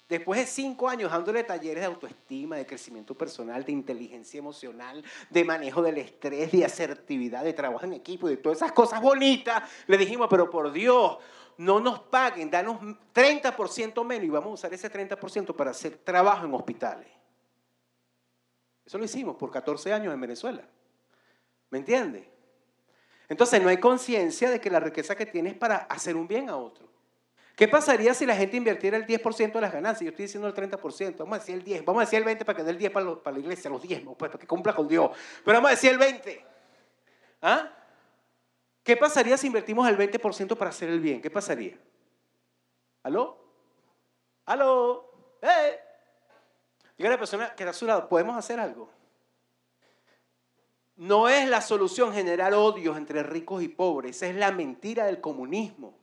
Después 0.09 0.41
de 0.41 0.47
cinco 0.47 0.89
años 0.89 1.11
dándole 1.11 1.45
talleres 1.45 1.83
de 1.83 1.87
autoestima, 1.87 2.57
de 2.57 2.67
crecimiento 2.67 3.15
personal, 3.15 3.63
de 3.63 3.73
inteligencia 3.73 4.39
emocional, 4.39 5.05
de 5.29 5.45
manejo 5.45 5.83
del 5.83 5.99
estrés, 5.99 6.51
de 6.51 6.65
asertividad, 6.65 7.45
de 7.45 7.53
trabajo 7.53 7.85
en 7.85 7.93
equipo, 7.93 8.27
de 8.27 8.39
todas 8.39 8.59
esas 8.59 8.73
cosas 8.73 9.03
bonitas, 9.03 9.63
le 9.87 9.99
dijimos, 9.99 10.29
pero 10.31 10.49
por 10.49 10.73
Dios, 10.73 11.19
no 11.59 11.79
nos 11.79 12.01
paguen, 12.01 12.51
danos 12.51 12.81
30% 13.13 14.03
menos 14.03 14.25
y 14.25 14.31
vamos 14.31 14.51
a 14.51 14.55
usar 14.55 14.73
ese 14.73 14.91
30% 14.91 15.55
para 15.55 15.73
hacer 15.73 15.99
trabajo 15.99 16.47
en 16.47 16.55
hospitales. 16.55 17.09
Eso 18.87 18.97
lo 18.97 19.05
hicimos 19.05 19.37
por 19.37 19.51
14 19.51 19.93
años 19.93 20.15
en 20.15 20.21
Venezuela. 20.23 20.63
¿Me 21.69 21.79
entiende? 21.79 22.33
Entonces 23.29 23.61
no 23.61 23.69
hay 23.69 23.77
conciencia 23.77 24.51
de 24.51 24.59
que 24.59 24.71
la 24.71 24.81
riqueza 24.81 25.15
que 25.15 25.27
tienes 25.27 25.53
es 25.53 25.59
para 25.59 25.77
hacer 25.77 26.17
un 26.17 26.27
bien 26.27 26.49
a 26.49 26.57
otro. 26.57 26.88
¿Qué 27.59 27.67
pasaría 27.67 28.15
si 28.15 28.25
la 28.25 28.37
gente 28.37 28.57
invirtiera 28.57 28.97
el 28.97 29.05
10% 29.05 29.53
de 29.55 29.61
las 29.61 29.73
ganancias? 29.73 30.05
Yo 30.05 30.11
estoy 30.11 30.27
diciendo 30.27 30.47
el 30.47 30.55
30%, 30.55 31.17
vamos 31.19 31.35
a 31.35 31.39
decir 31.41 31.57
el 31.57 31.65
10, 31.65 31.85
vamos 31.85 32.01
a 32.01 32.05
decir 32.05 32.21
el 32.21 32.25
20 32.25 32.45
para 32.45 32.57
que 32.57 32.63
dé 32.63 32.71
el 32.71 32.79
10 32.79 32.93
para, 32.93 33.33
la 33.33 33.39
iglesia, 33.41 33.69
los 33.69 33.83
10, 33.83 34.03
pues, 34.05 34.17
para 34.17 34.39
que 34.39 34.47
cumpla 34.47 34.73
con 34.77 34.87
Dios. 34.87 35.11
Pero 35.45 35.57
vamos 35.57 35.71
a 35.71 35.75
decir 35.75 35.91
el 35.91 35.99
20. 35.99 36.47
¿Ah? 37.43 37.69
¿Qué 38.85 38.97
pasaría 38.97 39.37
si 39.37 39.49
invertimos 39.49 39.89
el 39.89 39.99
20% 39.99 40.57
para 40.57 40.71
hacer 40.71 40.89
el 40.89 41.01
bien? 41.01 41.21
¿Qué 41.21 41.33
pasaría? 41.33 41.77
¿Aló? 43.03 43.37
¿Aló? 44.45 45.11
¡Eh! 45.43 45.81
Diga 46.97 47.11
a 47.11 47.13
la 47.15 47.19
persona 47.19 47.57
que 47.57 47.65
está 47.65 47.71
a 47.71 47.73
su 47.73 47.87
lado, 47.87 48.09
¿podemos 48.09 48.37
hacer 48.37 48.61
algo? 48.61 48.89
No 50.95 51.29
es 51.29 51.49
la 51.49 51.61
solución 51.61 52.13
generar 52.13 52.55
odios 52.55 52.97
entre 52.97 53.25
ricos 53.25 53.65
y 53.65 53.69
pobres, 53.69 54.23
es 54.23 54.37
la 54.37 54.53
mentira 54.53 55.07
del 55.07 55.21
comunismo, 55.21 55.99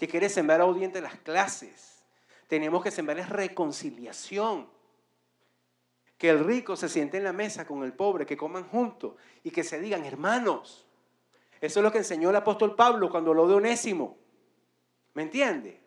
que 0.00 0.08
quiere 0.08 0.30
sembrar 0.30 0.62
odio 0.62 0.84
entre 0.84 1.02
las 1.02 1.16
clases. 1.16 2.06
Tenemos 2.46 2.82
que 2.82 2.90
sembrar 2.90 3.18
reconciliación. 3.28 4.66
Que 6.16 6.30
el 6.30 6.42
rico 6.42 6.74
se 6.74 6.88
siente 6.88 7.18
en 7.18 7.24
la 7.24 7.34
mesa 7.34 7.66
con 7.66 7.84
el 7.84 7.92
pobre, 7.92 8.24
que 8.24 8.34
coman 8.34 8.64
juntos 8.64 9.12
y 9.44 9.50
que 9.50 9.62
se 9.62 9.78
digan 9.78 10.06
hermanos. 10.06 10.86
Eso 11.60 11.80
es 11.80 11.84
lo 11.84 11.92
que 11.92 11.98
enseñó 11.98 12.30
el 12.30 12.36
apóstol 12.36 12.74
Pablo 12.76 13.10
cuando 13.10 13.34
lo 13.34 13.46
de 13.46 13.56
Onésimo. 13.56 14.16
¿Me 15.12 15.24
entiende? 15.24 15.82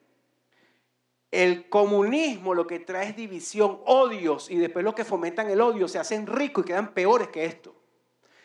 El 1.32 1.68
comunismo 1.68 2.54
lo 2.54 2.68
que 2.68 2.82
trae 2.82 3.10
es 3.10 3.16
división, 3.16 3.80
odios, 3.88 4.48
y 4.52 4.58
después 4.58 4.86
los 4.86 4.94
que 4.94 5.06
fomentan 5.06 5.50
el 5.50 5.60
odio 5.60 5.88
se 5.88 5.98
hacen 5.98 6.28
ricos 6.28 6.66
y 6.66 6.68
quedan 6.68 6.94
peores 6.94 7.30
que 7.30 7.46
esto. 7.46 7.74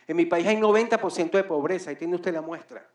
En 0.06 0.16
mi 0.16 0.24
país 0.24 0.46
hay 0.46 0.56
90% 0.56 1.30
de 1.32 1.44
pobreza, 1.44 1.90
ahí 1.90 1.96
tiene 1.96 2.14
usted 2.14 2.32
la 2.32 2.40
muestra. 2.40 2.88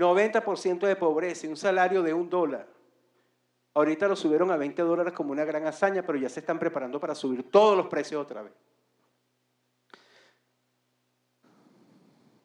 90% 0.00 0.86
de 0.86 0.96
pobreza 0.96 1.46
y 1.46 1.50
un 1.50 1.56
salario 1.56 2.02
de 2.02 2.14
un 2.14 2.28
dólar. 2.28 2.66
Ahorita 3.74 4.08
lo 4.08 4.16
subieron 4.16 4.50
a 4.50 4.56
20 4.56 4.82
dólares 4.82 5.12
como 5.12 5.32
una 5.32 5.44
gran 5.44 5.66
hazaña, 5.66 6.02
pero 6.02 6.18
ya 6.18 6.28
se 6.28 6.40
están 6.40 6.58
preparando 6.58 6.98
para 6.98 7.14
subir 7.14 7.50
todos 7.50 7.76
los 7.76 7.86
precios 7.86 8.20
otra 8.20 8.42
vez. 8.42 8.52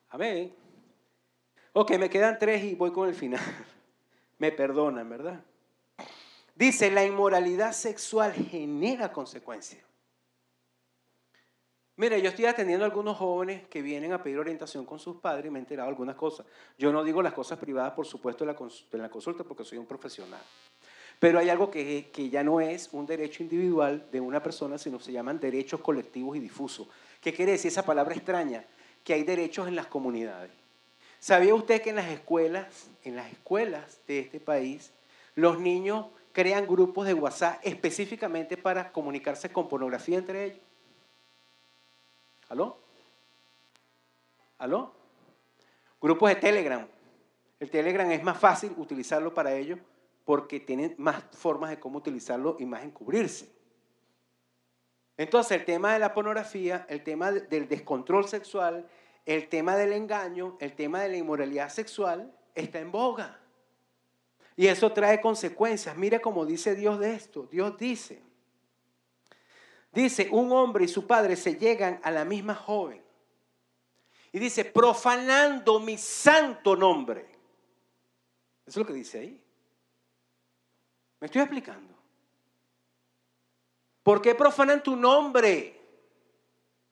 Amén. 0.10 0.54
Ok, 1.74 1.98
me 1.98 2.10
quedan 2.10 2.38
tres 2.38 2.64
y 2.64 2.76
voy 2.76 2.92
con 2.92 3.10
el 3.10 3.16
final. 3.16 3.42
me 4.38 4.52
perdonan, 4.52 5.10
¿verdad? 5.10 5.44
Dice, 6.56 6.90
la 6.90 7.04
inmoralidad 7.04 7.74
sexual 7.74 8.32
genera 8.32 9.12
consecuencias. 9.12 9.84
Mire, 11.98 12.22
yo 12.22 12.28
estoy 12.28 12.46
atendiendo 12.46 12.84
a 12.84 12.90
algunos 12.90 13.18
jóvenes 13.18 13.68
que 13.70 13.82
vienen 13.82 14.12
a 14.12 14.22
pedir 14.22 14.38
orientación 14.38 14.86
con 14.86 15.00
sus 15.00 15.16
padres 15.22 15.46
y 15.46 15.50
me 15.50 15.60
he 15.60 15.62
enterado 15.62 15.88
algunas 15.88 16.16
cosas. 16.16 16.46
Yo 16.78 16.92
no 16.92 17.06
digo 17.06 17.22
las 17.22 17.32
cosas 17.32 17.58
privadas, 17.58 17.94
por 17.94 18.06
supuesto, 18.06 18.44
en 18.44 18.50
la, 19.02 19.10
consulta 19.10 19.46
porque 19.46 19.64
soy 19.64 19.78
un 19.78 19.86
profesional. 19.86 20.42
Pero 21.20 21.40
hay 21.40 21.48
algo 21.48 21.72
que, 21.72 22.10
que 22.12 22.30
ya 22.30 22.44
no 22.44 22.60
es 22.60 22.90
un 22.92 23.06
derecho 23.06 23.44
individual 23.44 24.10
de 24.12 24.20
una 24.20 24.44
persona, 24.44 24.78
sino 24.78 25.00
se 25.00 25.14
llaman 25.14 25.40
derechos 25.40 25.80
colectivos 25.80 26.36
y 26.36 26.42
difusos. 26.42 26.90
¿Qué 27.22 27.34
quiere 27.34 27.54
decir 27.54 27.70
esa 27.70 27.86
palabra 27.86 28.14
extraña? 28.14 28.66
Que 29.02 29.14
hay 29.14 29.24
derechos 29.24 29.70
en 29.70 29.78
las 29.78 29.88
comunidades. 29.88 30.52
¿Sabía 31.20 31.56
usted 31.56 31.82
que 31.82 31.92
en 31.92 31.96
las 31.96 32.10
escuelas, 32.10 32.90
en 33.06 33.16
las 33.16 33.32
escuelas 33.32 34.02
de 34.06 34.20
este 34.20 34.42
país, 34.42 34.92
los 35.34 35.62
niños 35.62 36.08
crean 36.34 36.68
grupos 36.68 37.08
de 37.08 37.14
WhatsApp 37.14 37.62
específicamente 37.64 38.58
para 38.58 38.92
comunicarse 38.92 39.50
con 39.50 39.70
pornografía 39.70 40.18
entre 40.18 40.44
ellos? 40.44 40.65
¿Aló? 42.50 42.78
¿Aló? 44.58 44.94
Grupos 46.02 46.30
de 46.30 46.36
Telegram. 46.36 46.88
El 47.60 47.70
Telegram 47.70 48.10
es 48.12 48.24
más 48.24 48.38
fácil 48.38 48.74
utilizarlo 48.78 49.34
para 49.34 49.54
ellos 49.56 49.80
porque 50.26 50.60
tienen 50.60 50.96
más 50.98 51.24
formas 51.32 51.70
de 51.70 51.80
cómo 51.80 51.98
utilizarlo 51.98 52.58
y 52.60 52.66
más 52.66 52.84
encubrirse. 52.84 53.54
Entonces, 55.18 55.60
el 55.60 55.66
tema 55.66 55.94
de 55.94 56.00
la 56.00 56.14
pornografía, 56.14 56.86
el 56.90 57.04
tema 57.04 57.32
del 57.32 57.70
descontrol 57.70 58.28
sexual, 58.28 58.86
el 59.26 59.48
tema 59.48 59.76
del 59.76 59.94
engaño, 59.94 60.58
el 60.60 60.74
tema 60.76 61.02
de 61.02 61.10
la 61.10 61.18
inmoralidad 61.18 61.70
sexual 61.70 62.34
está 62.54 62.80
en 62.80 62.92
boga. 62.92 63.40
Y 64.58 64.68
eso 64.68 64.92
trae 64.92 65.22
consecuencias. 65.22 65.96
Mira 65.98 66.20
cómo 66.20 66.46
dice 66.46 66.76
Dios 66.76 67.00
de 67.00 67.14
esto. 67.14 67.48
Dios 67.52 67.78
dice, 67.78 68.22
Dice, 69.96 70.28
un 70.30 70.52
hombre 70.52 70.84
y 70.84 70.88
su 70.90 71.08
padre 71.08 71.38
se 71.38 71.56
llegan 71.56 72.02
a 72.04 72.12
la 72.12 72.26
misma 72.26 72.54
joven. 72.54 73.02
Y 74.34 74.40
dice, 74.40 74.66
profanando 74.66 75.80
mi 75.80 75.98
santo 75.98 76.76
nombre. 76.76 77.22
Eso 78.66 78.72
es 78.72 78.76
lo 78.78 78.86
que 78.86 78.94
dice 78.94 79.20
ahí. 79.20 79.42
¿Me 81.22 81.28
estoy 81.28 81.42
explicando? 81.42 81.96
¿Por 84.04 84.22
qué 84.22 84.36
profanan 84.36 84.84
tu 84.84 84.98
nombre? 84.98 85.82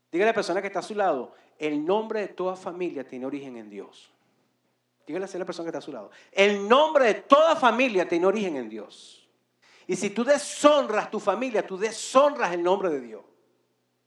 Dígale 0.10 0.30
a 0.30 0.32
la 0.32 0.36
persona 0.36 0.62
que 0.62 0.68
está 0.68 0.80
a 0.80 0.84
su 0.84 0.96
lado, 0.96 1.34
el 1.60 1.84
nombre 1.84 2.22
de 2.22 2.28
toda 2.30 2.56
familia 2.56 3.06
tiene 3.06 3.26
origen 3.26 3.58
en 3.58 3.70
Dios. 3.70 4.14
Dígale 5.06 5.26
a 5.26 5.38
la 5.38 5.46
persona 5.46 5.66
que 5.66 5.70
está 5.70 5.80
a 5.80 5.82
su 5.82 5.92
lado, 5.92 6.10
el 6.32 6.70
nombre 6.70 7.06
de 7.06 7.16
toda 7.16 7.58
familia 7.58 8.08
tiene 8.08 8.26
origen 8.26 8.56
en 8.56 8.70
Dios. 8.70 9.23
Y 9.88 9.96
si 9.96 10.10
tú 10.10 10.24
deshonras 10.24 11.12
tu 11.12 11.20
familia, 11.20 11.66
tú 11.66 11.78
deshonras 11.78 12.54
el 12.54 12.64
nombre 12.64 12.90
de 12.90 13.02
Dios. 13.02 13.22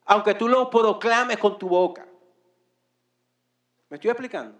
Aunque 0.06 0.34
tú 0.34 0.48
lo 0.48 0.70
proclames 0.70 1.38
con 1.38 1.58
tu 1.58 1.68
boca. 1.68 2.06
¿Me 3.88 3.96
estoy 3.96 4.10
explicando? 4.10 4.58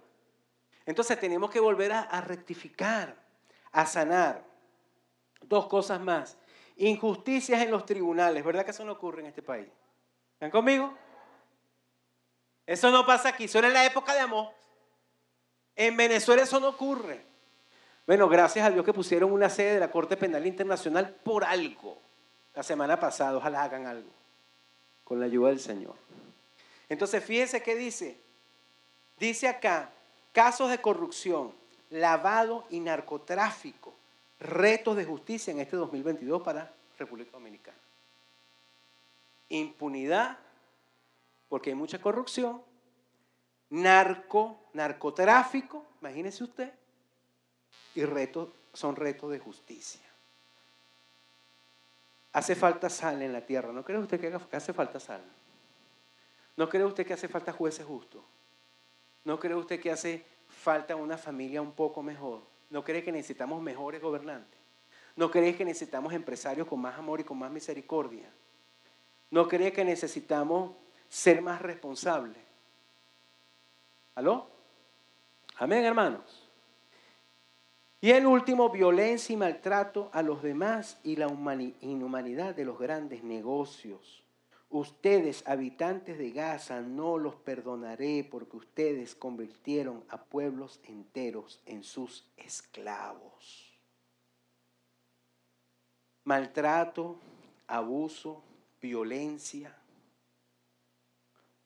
Entonces 0.85 1.19
tenemos 1.19 1.51
que 1.51 1.61
volver 1.61 1.93
a, 1.93 2.21
rectificar, 2.21 3.17
a 3.73 3.87
sanar. 3.87 4.45
Dos 5.43 5.67
cosas 5.67 6.01
más. 6.01 6.37
Injusticias 6.77 7.63
en 7.63 7.71
los 7.71 7.87
tribunales. 7.87 8.45
¿Verdad 8.45 8.65
que 8.65 8.71
eso 8.73 8.85
no 8.85 8.93
ocurre 8.93 9.21
en 9.21 9.27
este 9.27 9.43
país? 9.43 9.69
¿Están 10.35 10.51
conmigo? 10.51 10.93
Eso 12.67 12.91
no 12.91 13.07
pasa 13.07 13.31
aquí. 13.31 13.45
Eso 13.45 13.59
era 13.59 13.69
en 13.69 13.75
la 13.75 13.85
época 13.85 14.13
de 14.15 14.21
amor. 14.21 14.53
En 15.75 15.97
Venezuela 15.97 16.43
eso 16.43 16.59
no 16.59 16.69
ocurre. 16.69 17.25
Bueno, 18.07 18.29
gracias 18.29 18.65
a 18.65 18.71
Dios 18.71 18.85
que 18.85 18.93
pusieron 18.93 19.33
una 19.33 19.51
sede 19.51 19.75
de 19.75 19.81
la 19.81 19.91
Corte 19.91 20.17
Penal 20.17 20.47
Internacional 20.47 21.11
por 21.25 21.45
algo. 21.45 21.99
La 22.55 22.63
semana 22.63 23.01
pasada, 23.01 23.37
ojalá 23.37 23.65
hagan 23.65 23.87
algo. 23.87 24.11
Con 25.03 25.19
la 25.19 25.27
ayuda 25.27 25.49
del 25.49 25.59
Señor. 25.59 25.97
Entonces, 26.89 27.25
fíjense 27.25 27.63
qué 27.63 27.75
dice. 27.75 28.21
Dice 29.19 29.49
acá, 29.49 29.91
casos 30.33 30.71
de 30.71 30.79
corrupción, 30.79 31.53
lavado 31.91 32.65
y 32.71 32.79
narcotráfico, 32.79 33.93
retos 34.39 34.97
de 34.97 35.05
justicia 35.05 35.51
en 35.51 35.59
este 35.59 35.77
2022 35.77 36.43
para 36.43 36.73
República 36.99 37.33
Dominicana. 37.33 37.77
Impunidad, 39.49 40.39
porque 41.49 41.71
hay 41.71 41.77
mucha 41.77 42.01
corrupción, 42.01 42.63
narco, 43.71 44.59
narcotráfico, 44.75 45.85
imagínese 46.01 46.45
usted, 46.45 46.73
y 47.97 48.05
retos 48.05 48.49
son 48.73 48.97
retos 48.97 49.31
de 49.31 49.39
justicia. 49.39 50.01
Hace 52.33 52.55
falta 52.55 52.91
sal 52.91 53.23
en 53.23 53.33
la 53.33 53.41
tierra. 53.41 53.73
¿No 53.73 53.83
cree 53.83 53.99
usted 53.99 54.21
que 54.21 54.57
hace 54.57 54.73
falta 54.73 55.01
sal? 55.01 55.23
¿No 56.57 56.69
cree 56.69 56.85
usted 56.85 57.07
que 57.07 57.15
hace 57.15 57.29
falta 57.29 57.53
jueces 57.53 57.87
justos? 57.87 58.23
¿No 59.25 59.41
cree 59.41 59.55
usted 59.55 59.81
que 59.81 59.91
hace 59.91 60.25
falta 60.49 60.97
una 60.97 61.17
familia 61.17 61.63
un 61.63 61.73
poco 61.73 62.03
mejor? 62.03 62.43
¿No 62.71 62.85
cree 62.85 63.03
que 63.03 63.13
necesitamos 63.13 63.63
mejores 63.63 64.03
gobernantes? 64.03 64.61
¿No 65.17 65.31
cree 65.31 65.57
que 65.57 65.65
necesitamos 65.65 66.13
empresarios 66.13 66.69
con 66.69 66.81
más 66.81 66.99
amor 66.99 67.21
y 67.21 67.25
con 67.25 67.39
más 67.39 67.51
misericordia? 67.51 68.31
¿No 69.31 69.49
cree 69.49 69.73
que 69.73 69.85
necesitamos 69.85 70.77
ser 71.09 71.41
más 71.41 71.63
responsables? 71.63 72.43
¿Aló? 74.15 74.49
Amén, 75.57 75.85
hermanos. 75.85 76.46
Y 78.07 78.13
el 78.13 78.25
último, 78.25 78.71
violencia 78.71 79.33
y 79.33 79.37
maltrato 79.37 80.11
a 80.13 80.23
los 80.23 80.41
demás 80.41 81.01
y 81.03 81.17
la 81.17 81.27
inhumanidad 81.81 82.55
de 82.55 82.65
los 82.65 82.79
grandes 82.79 83.25
negocios. 83.25 84.23
Ustedes, 84.71 85.43
habitantes 85.45 86.17
de 86.17 86.31
Gaza, 86.31 86.83
no 86.83 87.19
los 87.19 87.35
perdonaré 87.35 88.23
porque 88.23 88.59
ustedes 88.59 89.17
convirtieron 89.17 90.05
a 90.09 90.23
pueblos 90.23 90.79
enteros 90.85 91.61
en 91.67 91.83
sus 91.83 92.25
esclavos. 92.37 93.77
Maltrato, 96.23 97.19
abuso, 97.67 98.41
violencia. 98.81 99.77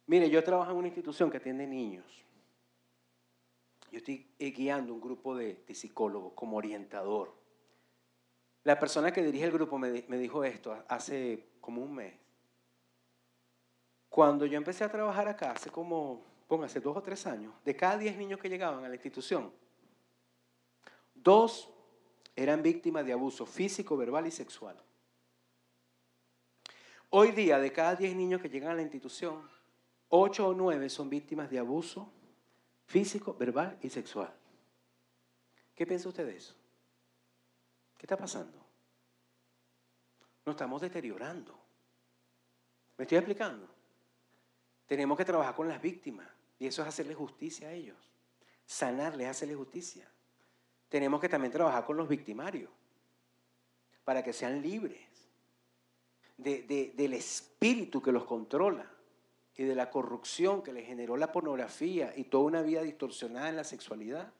Mire, 0.07 0.31
yo 0.31 0.43
trabajo 0.43 0.71
en 0.71 0.79
una 0.79 0.89
institución 0.89 1.31
que 1.31 1.37
atiende 1.37 1.67
niños. 1.67 2.25
Yo 3.91 3.99
estoy 3.99 4.27
eh, 4.39 4.51
guiando 4.53 4.95
un 4.95 5.01
grupo 5.01 5.37
de, 5.37 5.65
psicólogos 5.75 6.33
como 6.35 6.57
orientador. 6.57 7.35
La 8.63 8.79
persona 8.79 9.13
que 9.13 9.23
dirige 9.23 9.47
el 9.47 9.53
grupo 9.53 9.79
me, 9.79 9.91
dijo 9.91 10.45
esto 10.45 10.77
hace 10.89 11.49
como 11.61 11.83
un 11.83 11.95
mes. 11.95 12.15
Cuando 14.09 14.47
yo 14.47 14.57
empecé 14.57 14.85
a 14.85 14.91
trabajar 14.91 15.29
acá, 15.29 15.53
hace 15.53 15.71
como, 15.71 16.23
póngase, 16.47 16.81
dos 16.81 16.97
o 16.97 17.03
tres 17.03 17.27
años, 17.27 17.53
de 17.65 17.75
cada 17.75 17.97
diez 17.97 18.17
niños 18.17 18.39
que 18.39 18.49
llegaban 18.49 18.85
a 18.85 18.89
la 18.89 18.95
institución, 18.95 19.53
dos 21.15 21.73
eran 22.37 22.63
víctimas 22.63 23.05
de 23.05 23.13
abuso 23.13 23.47
físico, 23.47 23.97
verbal 23.97 24.27
y 24.27 24.31
sexual. 24.31 24.77
Hoy 27.09 27.33
día, 27.33 27.59
de 27.59 27.73
cada 27.73 27.97
diez 27.97 28.15
niños 28.15 28.41
que 28.41 28.49
llegan 28.49 28.71
a 28.71 28.75
la 28.75 28.83
institución, 28.83 29.49
ocho 30.09 30.49
o 30.49 30.55
nueve 30.55 30.89
son 30.89 31.09
víctimas 31.09 31.51
de 31.51 31.59
abuso 31.59 32.13
físico, 32.91 33.35
verbal 33.35 33.79
y 33.83 33.89
sexual. 33.89 34.35
¿Qué 35.77 35.87
piensa 35.87 36.09
usted 36.09 36.27
de 36.27 36.37
eso? 36.37 36.57
¿Qué 37.97 38.05
está 38.05 38.17
pasando? 38.17 38.59
Nos 40.45 40.55
estamos 40.55 40.83
deteriorando. 40.83 41.57
¿Me 42.99 43.05
estoy 43.05 43.19
explicando? 43.19 43.69
Tenemos 44.87 45.17
que 45.17 45.25
trabajar 45.25 45.55
con 45.55 45.69
las 45.69 45.81
víctimas 45.81 46.27
y 46.59 46.67
eso 46.67 46.83
es 46.83 46.89
hacerle 46.89 47.15
justicia 47.15 47.69
a 47.69 47.73
ellos. 47.73 47.97
Sanarles, 48.67 49.29
hacerle 49.29 49.55
justicia. 49.55 50.11
Tenemos 50.89 51.21
que 51.21 51.29
también 51.29 51.53
trabajar 51.53 51.87
con 51.87 51.97
los 51.97 52.09
victimarios 52.09 52.73
para 54.03 54.25
que 54.25 54.33
sean 54.33 54.61
libres 54.61 55.07
del 56.37 57.15
espíritu 57.15 58.03
que 58.03 58.11
los 58.11 58.25
controla 58.25 58.91
y 59.61 59.65
de 59.65 59.75
la 59.75 59.91
corrupción 59.91 60.63
que 60.63 60.73
le 60.73 60.83
generó 60.83 61.19
la 61.19 61.33
pornografía 61.33 62.15
y 62.17 62.25
toda 62.25 62.45
una 62.45 62.63
vida 62.63 62.81
distorsionada 62.81 63.51
en 63.51 63.57
la 63.57 63.65
sexualidad. 63.65 64.33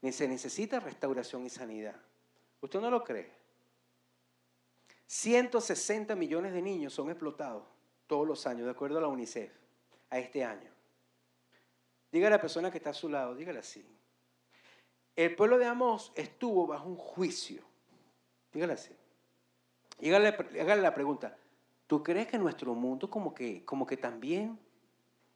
Se 0.00 0.26
necesita 0.26 0.80
restauración 0.80 1.44
y 1.44 1.50
sanidad. 1.50 2.00
¿Usted 2.62 2.80
no 2.80 2.90
lo 2.90 3.04
cree? 3.04 3.30
160 5.08 6.16
millones 6.16 6.54
de 6.54 6.62
niños 6.62 6.94
son 6.94 7.10
explotados 7.10 7.64
todos 8.06 8.26
los 8.26 8.46
años, 8.46 8.64
de 8.64 8.70
acuerdo 8.70 8.96
a 8.96 9.02
la 9.02 9.08
UNICEF, 9.08 9.52
a 10.08 10.18
este 10.18 10.42
año. 10.42 10.70
Diga 12.10 12.28
a 12.28 12.30
la 12.30 12.40
persona 12.40 12.70
que 12.70 12.78
está 12.78 12.90
a 12.90 12.94
su 12.94 13.10
lado, 13.10 13.34
dígale 13.34 13.58
así. 13.58 13.86
El 15.16 15.36
pueblo 15.36 15.58
de 15.58 15.66
Amos 15.66 16.12
estuvo 16.14 16.66
bajo 16.66 16.88
un 16.88 16.96
juicio. 16.96 17.62
Dígale 18.54 18.72
así. 18.72 18.96
Dígale, 19.98 20.34
la 20.80 20.94
pregunta, 20.94 21.36
¿Tú 21.86 22.02
crees 22.02 22.26
que 22.26 22.38
nuestro 22.38 22.74
mundo 22.74 23.10
como 23.10 23.34
que, 23.34 23.64
como 23.64 23.86
que 23.86 23.96
también 23.96 24.58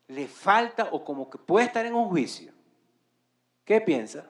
le 0.07 0.27
falta 0.27 0.89
o 0.91 1.05
como 1.05 1.29
que 1.29 1.39
puede 1.39 1.67
estar 1.67 1.85
en 1.85 1.95
un 1.95 2.09
juicio? 2.09 2.53
¿Qué 3.65 3.81
piensa? 3.81 4.27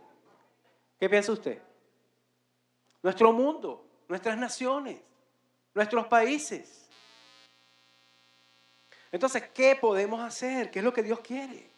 ¿Qué 0.99 1.09
piensa 1.09 1.33
usted? 1.33 1.63
Nuestro 3.03 3.33
mundo, 3.33 3.87
nuestras 4.09 4.37
naciones, 4.37 5.01
nuestros 5.75 6.07
países. 6.09 6.89
Entonces, 9.13 9.49
¿qué 9.55 9.77
podemos 9.77 10.21
hacer? 10.21 10.71
¿Qué 10.71 10.81
es 10.81 10.85
lo 10.85 10.93
que 10.93 11.03
Dios 11.03 11.21
quiere? 11.21 11.71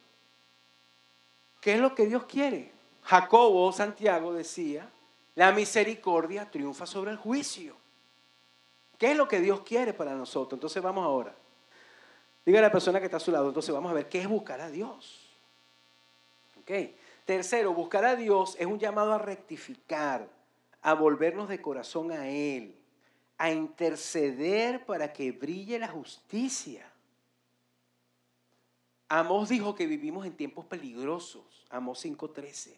¿Qué 1.60 1.74
es 1.74 1.80
lo 1.80 1.94
que 1.94 2.06
Dios 2.06 2.24
quiere? 2.24 2.72
Jacobo, 3.02 3.70
Santiago 3.72 4.32
decía, 4.32 4.90
la 5.34 5.52
misericordia 5.52 6.50
triunfa 6.50 6.86
sobre 6.86 7.10
el 7.10 7.18
juicio. 7.18 7.76
¿Qué 9.00 9.12
es 9.12 9.16
lo 9.16 9.26
que 9.26 9.40
Dios 9.40 9.62
quiere 9.62 9.94
para 9.94 10.14
nosotros? 10.14 10.58
Entonces 10.58 10.82
vamos 10.82 11.02
ahora. 11.02 11.34
Diga 12.44 12.58
a 12.58 12.62
la 12.62 12.70
persona 12.70 12.98
que 12.98 13.06
está 13.06 13.16
a 13.16 13.20
su 13.20 13.32
lado, 13.32 13.48
entonces 13.48 13.74
vamos 13.74 13.90
a 13.90 13.94
ver 13.94 14.10
qué 14.10 14.20
es 14.20 14.28
buscar 14.28 14.60
a 14.60 14.68
Dios. 14.68 15.26
¿Ok? 16.60 16.70
Tercero, 17.24 17.72
buscar 17.72 18.04
a 18.04 18.14
Dios 18.14 18.56
es 18.58 18.66
un 18.66 18.78
llamado 18.78 19.14
a 19.14 19.18
rectificar, 19.18 20.28
a 20.82 20.92
volvernos 20.92 21.48
de 21.48 21.62
corazón 21.62 22.12
a 22.12 22.28
Él, 22.28 22.76
a 23.38 23.50
interceder 23.50 24.84
para 24.84 25.14
que 25.14 25.32
brille 25.32 25.78
la 25.78 25.88
justicia. 25.88 26.86
Amós 29.08 29.48
dijo 29.48 29.74
que 29.74 29.86
vivimos 29.86 30.26
en 30.26 30.36
tiempos 30.36 30.66
peligrosos. 30.66 31.64
Amós 31.70 32.04
5:13. 32.04 32.76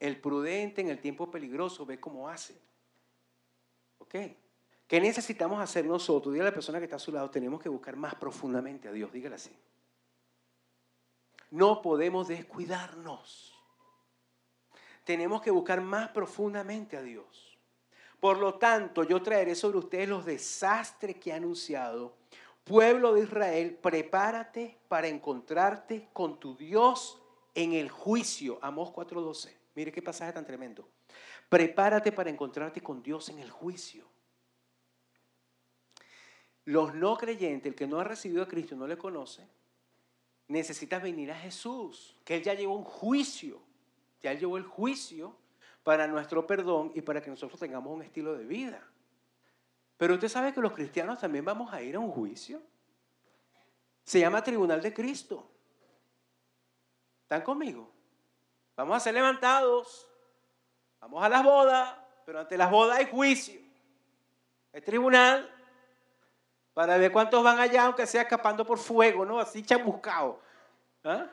El 0.00 0.18
prudente 0.22 0.80
en 0.80 0.88
el 0.88 1.00
tiempo 1.00 1.30
peligroso 1.30 1.84
ve 1.84 2.00
cómo 2.00 2.30
hace. 2.30 2.54
¿Ok? 3.98 4.14
¿Qué 4.86 5.00
necesitamos 5.00 5.60
hacer 5.60 5.84
nosotros? 5.84 6.32
Dígale 6.32 6.48
a 6.48 6.50
la 6.52 6.54
persona 6.54 6.78
que 6.78 6.84
está 6.84 6.96
a 6.96 7.00
su 7.00 7.10
lado, 7.10 7.30
tenemos 7.30 7.60
que 7.60 7.68
buscar 7.68 7.96
más 7.96 8.14
profundamente 8.14 8.88
a 8.88 8.92
Dios, 8.92 9.12
dígale 9.12 9.34
así. 9.34 9.56
No 11.50 11.82
podemos 11.82 12.28
descuidarnos. 12.28 13.52
Tenemos 15.04 15.40
que 15.42 15.50
buscar 15.50 15.80
más 15.80 16.08
profundamente 16.10 16.96
a 16.96 17.02
Dios. 17.02 17.58
Por 18.20 18.38
lo 18.38 18.54
tanto, 18.54 19.04
yo 19.04 19.22
traeré 19.22 19.54
sobre 19.54 19.78
ustedes 19.78 20.08
los 20.08 20.24
desastres 20.24 21.16
que 21.16 21.32
ha 21.32 21.36
anunciado. 21.36 22.16
Pueblo 22.64 23.14
de 23.14 23.22
Israel, 23.22 23.78
prepárate 23.80 24.78
para 24.88 25.06
encontrarte 25.06 26.08
con 26.12 26.40
tu 26.40 26.56
Dios 26.56 27.20
en 27.54 27.72
el 27.72 27.88
juicio. 27.88 28.58
Amós 28.62 28.90
4:12. 28.90 29.56
Mire 29.74 29.92
qué 29.92 30.02
pasaje 30.02 30.32
tan 30.32 30.44
tremendo. 30.44 30.88
Prepárate 31.48 32.10
para 32.10 32.30
encontrarte 32.30 32.80
con 32.80 33.02
Dios 33.02 33.28
en 33.28 33.38
el 33.38 33.50
juicio. 33.50 34.15
Los 36.66 36.94
no 36.94 37.16
creyentes, 37.16 37.70
el 37.70 37.76
que 37.76 37.86
no 37.86 38.00
ha 38.00 38.04
recibido 38.04 38.42
a 38.42 38.48
Cristo 38.48 38.74
no 38.74 38.88
le 38.88 38.98
conoce, 38.98 39.46
necesitas 40.48 41.00
venir 41.00 41.30
a 41.30 41.38
Jesús, 41.38 42.16
que 42.24 42.34
Él 42.34 42.42
ya 42.42 42.54
llevó 42.54 42.74
un 42.74 42.84
juicio, 42.84 43.60
ya 44.20 44.34
llevó 44.34 44.56
el 44.56 44.64
juicio 44.64 45.36
para 45.84 46.08
nuestro 46.08 46.44
perdón 46.44 46.90
y 46.94 47.02
para 47.02 47.22
que 47.22 47.30
nosotros 47.30 47.60
tengamos 47.60 47.94
un 47.94 48.02
estilo 48.02 48.36
de 48.36 48.44
vida. 48.44 48.82
Pero 49.96 50.14
usted 50.14 50.28
sabe 50.28 50.52
que 50.52 50.60
los 50.60 50.72
cristianos 50.72 51.20
también 51.20 51.44
vamos 51.44 51.72
a 51.72 51.80
ir 51.80 51.94
a 51.94 52.00
un 52.00 52.10
juicio. 52.10 52.60
Se 54.02 54.18
llama 54.18 54.42
Tribunal 54.42 54.82
de 54.82 54.92
Cristo. 54.92 55.48
¿Están 57.22 57.42
conmigo? 57.42 57.88
Vamos 58.74 58.96
a 58.96 59.00
ser 59.00 59.14
levantados. 59.14 60.08
Vamos 61.00 61.22
a 61.22 61.28
las 61.28 61.44
bodas, 61.44 61.96
pero 62.24 62.40
ante 62.40 62.58
las 62.58 62.72
bodas 62.72 62.98
hay 62.98 63.06
juicio. 63.06 63.60
El 64.72 64.82
tribunal 64.82 65.55
para 66.76 66.98
ver 66.98 67.10
cuántos 67.10 67.42
van 67.42 67.58
allá, 67.58 67.86
aunque 67.86 68.06
sea 68.06 68.20
escapando 68.20 68.62
por 68.66 68.76
fuego, 68.76 69.24
¿no? 69.24 69.40
Así 69.40 69.62
chamuscado. 69.62 70.38
¿Ah? 71.02 71.26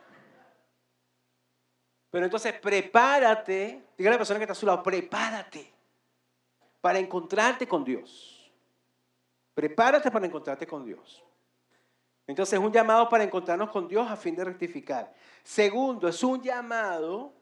Pero 2.10 2.24
entonces 2.24 2.54
prepárate, 2.54 3.84
diga 3.94 4.08
a 4.08 4.12
la 4.12 4.16
persona 4.16 4.38
que 4.38 4.44
está 4.44 4.52
a 4.52 4.56
su 4.56 4.64
lado, 4.64 4.82
prepárate 4.82 5.70
para 6.80 6.98
encontrarte 6.98 7.68
con 7.68 7.84
Dios. 7.84 8.50
Prepárate 9.52 10.10
para 10.10 10.24
encontrarte 10.24 10.66
con 10.66 10.82
Dios. 10.82 11.22
Entonces 12.26 12.58
es 12.58 12.64
un 12.64 12.72
llamado 12.72 13.06
para 13.10 13.22
encontrarnos 13.22 13.68
con 13.68 13.86
Dios 13.86 14.10
a 14.10 14.16
fin 14.16 14.34
de 14.34 14.44
rectificar. 14.44 15.12
Segundo, 15.42 16.08
es 16.08 16.24
un 16.24 16.40
llamado 16.40 17.34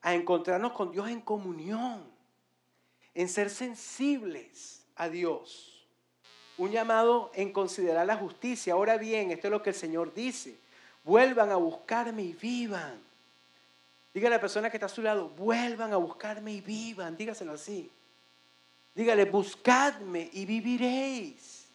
a 0.00 0.12
encontrarnos 0.12 0.72
con 0.72 0.90
Dios 0.90 1.08
en 1.08 1.20
comunión, 1.20 2.12
en 3.14 3.28
ser 3.28 3.48
sensibles 3.48 4.88
a 4.96 5.08
Dios 5.08 5.73
un 6.58 6.70
llamado 6.70 7.30
en 7.34 7.52
considerar 7.52 8.06
la 8.06 8.16
justicia. 8.16 8.74
Ahora 8.74 8.96
bien, 8.96 9.30
esto 9.30 9.48
es 9.48 9.50
lo 9.50 9.62
que 9.62 9.70
el 9.70 9.76
Señor 9.76 10.14
dice. 10.14 10.56
Vuelvan 11.04 11.50
a 11.50 11.56
buscarme 11.56 12.22
y 12.22 12.32
vivan. 12.32 12.98
Dígale 14.12 14.36
a 14.36 14.38
la 14.38 14.40
persona 14.40 14.70
que 14.70 14.76
está 14.76 14.86
a 14.86 14.88
su 14.88 15.02
lado, 15.02 15.28
vuelvan 15.30 15.92
a 15.92 15.96
buscarme 15.96 16.52
y 16.52 16.60
vivan. 16.60 17.16
Dígaselo 17.16 17.52
así. 17.52 17.90
Dígale, 18.94 19.24
buscadme 19.24 20.30
y 20.32 20.46
viviréis. 20.46 21.66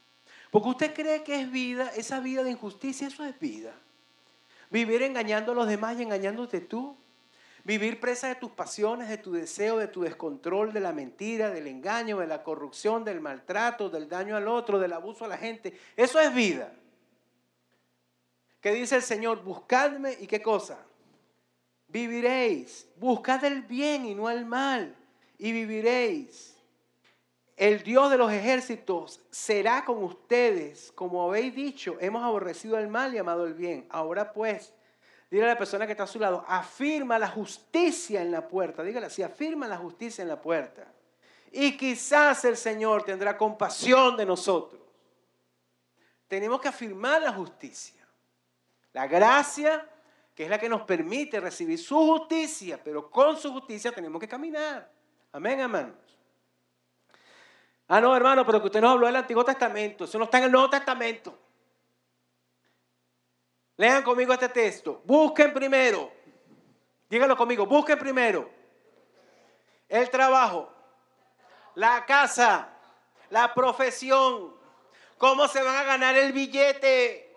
Porque 0.50 0.70
usted 0.70 0.94
cree 0.94 1.24
que 1.24 1.42
es 1.42 1.52
vida, 1.52 1.92
esa 1.96 2.22
vida 2.22 2.44
de 2.44 2.52
injusticia, 2.52 3.08
eso 3.08 3.26
es 3.26 3.38
vida. 3.40 3.74
Vivir 4.70 5.02
engañando 5.04 5.52
a 5.52 5.56
los 5.56 5.68
demás 5.68 6.00
y 6.00 6.04
engañándote 6.04 6.62
tú. 6.62 6.96
Vivir 7.70 8.00
presa 8.00 8.30
de 8.30 8.34
tus 8.34 8.50
pasiones, 8.50 9.10
de 9.10 9.20
tu 9.20 9.32
deseo, 9.32 9.78
de 9.78 9.88
tu 9.88 10.02
descontrol, 10.02 10.74
de 10.74 10.80
la 10.80 10.92
mentira, 10.92 11.52
del 11.52 11.68
engaño, 11.68 12.18
de 12.18 12.26
la 12.26 12.42
corrupción, 12.42 13.06
del 13.06 13.22
maltrato, 13.22 13.92
del 13.92 14.10
daño 14.10 14.36
al 14.36 14.48
otro, 14.48 14.80
del 14.80 14.92
abuso 14.92 15.24
a 15.24 15.28
la 15.28 15.38
gente. 15.38 15.80
Eso 15.96 16.20
es 16.20 16.34
vida. 16.34 16.74
¿Qué 18.60 18.72
dice 18.72 18.96
el 18.96 19.04
Señor? 19.04 19.44
Buscadme 19.44 20.18
y 20.20 20.26
qué 20.26 20.42
cosa? 20.42 20.80
Viviréis. 21.88 22.90
Buscad 22.96 23.46
el 23.46 23.62
bien 23.62 24.04
y 24.08 24.16
no 24.16 24.32
el 24.32 24.48
mal. 24.48 24.96
Y 25.38 25.52
viviréis. 25.52 26.58
El 27.56 27.84
Dios 27.84 28.10
de 28.10 28.18
los 28.18 28.32
ejércitos 28.32 29.22
será 29.30 29.86
con 29.86 30.04
ustedes. 30.04 30.92
Como 30.94 31.22
habéis 31.22 31.54
dicho, 31.54 31.98
hemos 32.00 32.24
aborrecido 32.24 32.80
el 32.80 32.88
mal 32.88 33.14
y 33.14 33.20
amado 33.20 33.46
el 33.46 33.54
bien. 33.54 33.86
Ahora 33.92 34.34
pues, 34.34 34.74
Dile 35.30 35.46
a 35.46 35.48
la 35.50 35.58
persona 35.58 35.86
que 35.86 35.92
está 35.92 36.04
a 36.04 36.08
su 36.08 36.20
lado, 36.20 36.44
afirma 36.48 37.20
la 37.20 37.28
justicia 37.28 38.22
en 38.22 38.32
la 38.32 38.48
puerta. 38.48 38.82
Dígale 38.82 39.06
así, 39.06 39.22
afirma 39.22 39.68
la 39.68 39.78
justicia 39.78 40.24
en 40.24 40.28
la 40.28 40.42
puerta. 40.42 40.92
Y 41.52 41.78
quizás 41.78 42.46
el 42.46 42.58
Señor 42.58 43.04
tendrá 43.04 43.38
compasión 43.38 44.18
de 44.18 44.26
nosotros. 44.26 44.82
Tenemos 46.28 46.60
que 46.62 46.68
afirmar 46.68 47.22
la 47.22 47.34
justicia. 47.34 48.06
La 48.94 49.08
gracia, 49.08 49.88
que 50.34 50.46
es 50.46 50.50
la 50.50 50.58
que 50.58 50.70
nos 50.70 50.82
permite 50.82 51.40
recibir 51.40 51.78
su 51.78 51.96
justicia, 51.96 52.80
pero 52.84 53.10
con 53.10 53.38
su 53.38 53.52
justicia 53.52 53.92
tenemos 53.92 54.20
que 54.20 54.28
caminar. 54.28 54.92
Amén, 55.32 55.60
hermanos. 55.60 55.96
Ah, 57.88 58.02
no, 58.02 58.16
hermano, 58.16 58.46
pero 58.46 58.60
que 58.62 58.68
usted 58.68 58.82
nos 58.82 58.92
habló 58.92 59.08
del 59.08 59.16
Antiguo 59.16 59.44
Testamento. 59.44 60.06
Eso 60.06 60.18
no 60.18 60.26
está 60.26 60.40
en 60.40 60.46
el 60.46 60.52
Nuevo 60.52 60.70
Testamento. 60.70 61.38
Lean 63.80 64.04
conmigo 64.04 64.34
este 64.34 64.50
texto. 64.50 65.02
Busquen 65.06 65.54
primero. 65.54 66.12
Díganlo 67.10 67.38
conmigo. 67.38 67.66
Busquen 67.66 67.98
primero. 67.98 68.52
El 69.88 70.10
trabajo. 70.10 70.70
La 71.76 72.06
casa. 72.06 72.68
La 73.30 73.54
profesión. 73.54 74.54
Cómo 75.18 75.48
se 75.48 75.64
van 75.64 75.78
a 75.78 75.84
ganar 75.84 76.18
el 76.18 76.34
billete. 76.34 77.34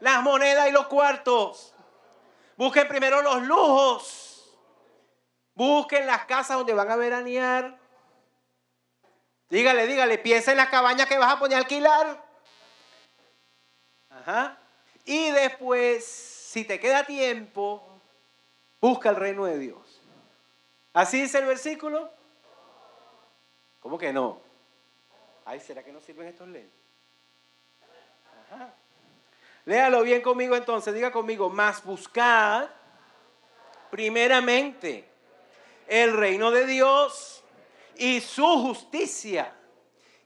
Las 0.00 0.22
monedas 0.22 0.68
y 0.68 0.70
los 0.70 0.86
cuartos. 0.86 1.74
Busquen 2.58 2.86
primero 2.86 3.22
los 3.22 3.42
lujos. 3.44 4.54
Busquen 5.54 6.06
las 6.06 6.26
casas 6.26 6.58
donde 6.58 6.74
van 6.74 6.90
a 6.90 6.96
veranear. 6.96 7.78
Dígale, 9.48 9.86
dígale, 9.86 10.18
piensa 10.18 10.50
en 10.50 10.58
la 10.58 10.68
cabaña 10.68 11.06
que 11.06 11.16
vas 11.16 11.32
a 11.32 11.38
poner 11.38 11.56
a 11.56 11.60
alquilar. 11.60 12.22
Ajá. 14.10 14.58
Y 15.04 15.30
después, 15.30 16.04
si 16.04 16.64
te 16.64 16.80
queda 16.80 17.04
tiempo, 17.04 17.82
busca 18.80 19.10
el 19.10 19.16
reino 19.16 19.44
de 19.44 19.58
Dios. 19.58 20.02
¿Así 20.92 21.20
dice 21.20 21.38
el 21.38 21.46
versículo? 21.46 22.10
¿Cómo 23.80 23.98
que 23.98 24.12
no? 24.12 24.40
Ay, 25.44 25.60
¿será 25.60 25.82
que 25.82 25.92
no 25.92 26.00
sirven 26.00 26.28
estos 26.28 26.48
lentes? 26.48 26.72
Ajá. 28.50 28.74
Léalo 29.66 30.02
bien 30.02 30.22
conmigo 30.22 30.56
entonces, 30.56 30.94
diga 30.94 31.10
conmigo, 31.10 31.50
más 31.50 31.84
buscar 31.84 32.74
primeramente 33.90 35.08
el 35.86 36.16
reino 36.16 36.50
de 36.50 36.66
Dios 36.66 37.42
y 37.96 38.20
su 38.20 38.44
justicia 38.44 39.54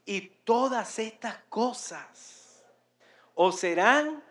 y 0.04 0.22
todas 0.22 0.98
estas 0.98 1.36
cosas 1.48 2.64
os 3.34 3.60
serán 3.60 4.22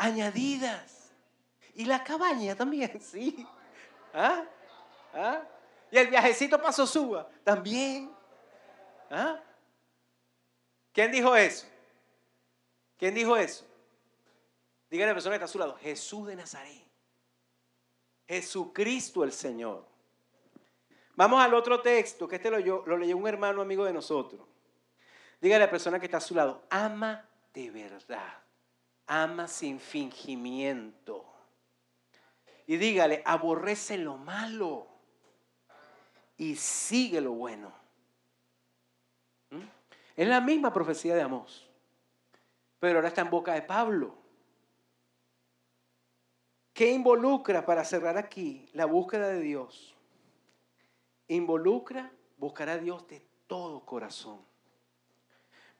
añadidas. 0.00 1.12
Y 1.74 1.84
la 1.84 2.02
cabaña 2.02 2.56
también, 2.56 3.00
sí. 3.02 3.46
¿Ah? 4.12 4.44
¿Ah? 5.14 5.42
Y 5.90 5.98
el 5.98 6.08
viajecito 6.08 6.58
para 6.58 6.72
Sosúa 6.72 7.28
también. 7.44 8.10
¿Ah? 9.10 9.40
¿Quién 10.92 11.12
dijo 11.12 11.36
eso? 11.36 11.66
¿Quién 12.98 13.14
dijo 13.14 13.36
eso? 13.36 13.64
Dígale 14.90 15.10
a 15.10 15.12
la 15.12 15.14
persona 15.14 15.32
que 15.32 15.36
está 15.36 15.44
a 15.44 15.48
su 15.48 15.58
lado, 15.58 15.76
Jesús 15.76 16.26
de 16.26 16.36
Nazaret. 16.36 16.84
Jesucristo 18.26 19.22
el 19.22 19.32
Señor. 19.32 19.86
Vamos 21.14 21.42
al 21.42 21.54
otro 21.54 21.80
texto, 21.80 22.26
que 22.26 22.36
este 22.36 22.50
lo, 22.50 22.86
lo 22.86 22.96
leyó 22.96 23.16
un 23.16 23.28
hermano 23.28 23.60
amigo 23.60 23.84
de 23.84 23.92
nosotros. 23.92 24.40
Dígale 25.40 25.64
a 25.64 25.66
la 25.66 25.70
persona 25.70 25.98
que 25.98 26.06
está 26.06 26.18
a 26.18 26.20
su 26.20 26.34
lado, 26.34 26.62
ama 26.70 27.28
de 27.52 27.70
verdad, 27.70 28.42
ama 29.10 29.48
sin 29.48 29.80
fingimiento. 29.80 31.24
Y 32.68 32.76
dígale, 32.76 33.22
aborrece 33.26 33.98
lo 33.98 34.16
malo 34.16 34.86
y 36.36 36.54
sigue 36.54 37.20
lo 37.20 37.32
bueno. 37.32 37.72
¿Mm? 39.50 39.62
Es 40.14 40.28
la 40.28 40.40
misma 40.40 40.72
profecía 40.72 41.16
de 41.16 41.22
Amós, 41.22 41.68
pero 42.78 42.98
ahora 42.98 43.08
está 43.08 43.22
en 43.22 43.30
boca 43.30 43.52
de 43.52 43.62
Pablo. 43.62 44.14
¿Qué 46.72 46.92
involucra 46.92 47.66
para 47.66 47.84
cerrar 47.84 48.16
aquí 48.16 48.68
la 48.74 48.84
búsqueda 48.84 49.26
de 49.26 49.40
Dios? 49.40 49.96
Involucra 51.26 52.12
buscar 52.38 52.68
a 52.68 52.78
Dios 52.78 53.08
de 53.08 53.26
todo 53.48 53.84
corazón. 53.84 54.40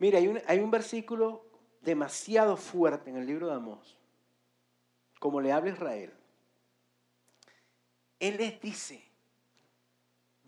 Mira, 0.01 0.19
hay 0.19 0.27
un, 0.27 0.43
hay 0.49 0.59
un 0.59 0.73
versículo 0.73 1.50
demasiado 1.81 2.57
fuerte 2.57 3.11
en 3.11 3.17
el 3.17 3.27
libro 3.27 3.49
de 3.49 3.55
Amós, 3.55 3.97
como 5.19 5.41
le 5.41 5.53
habla 5.53 5.71
Israel. 5.71 6.13
Él 8.19 8.37
les 8.37 8.61
dice, 8.61 9.03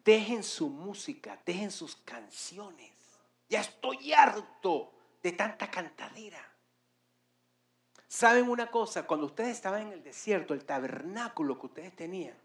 dejen 0.05 0.43
su 0.43 0.69
música, 0.69 1.41
dejen 1.45 1.71
sus 1.71 1.97
canciones. 1.97 2.93
Ya 3.49 3.61
estoy 3.61 4.13
harto 4.13 4.93
de 5.23 5.33
tanta 5.33 5.71
cantadera. 5.71 6.49
¿Saben 8.09 8.51
una 8.51 8.71
cosa? 8.71 9.07
Cuando 9.07 9.27
ustedes 9.27 9.53
estaban 9.53 9.87
en 9.87 9.93
el 9.93 10.03
desierto, 10.03 10.53
el 10.53 10.67
tabernáculo 10.67 11.59
que 11.59 11.67
ustedes 11.67 11.97
tenían 11.97 12.37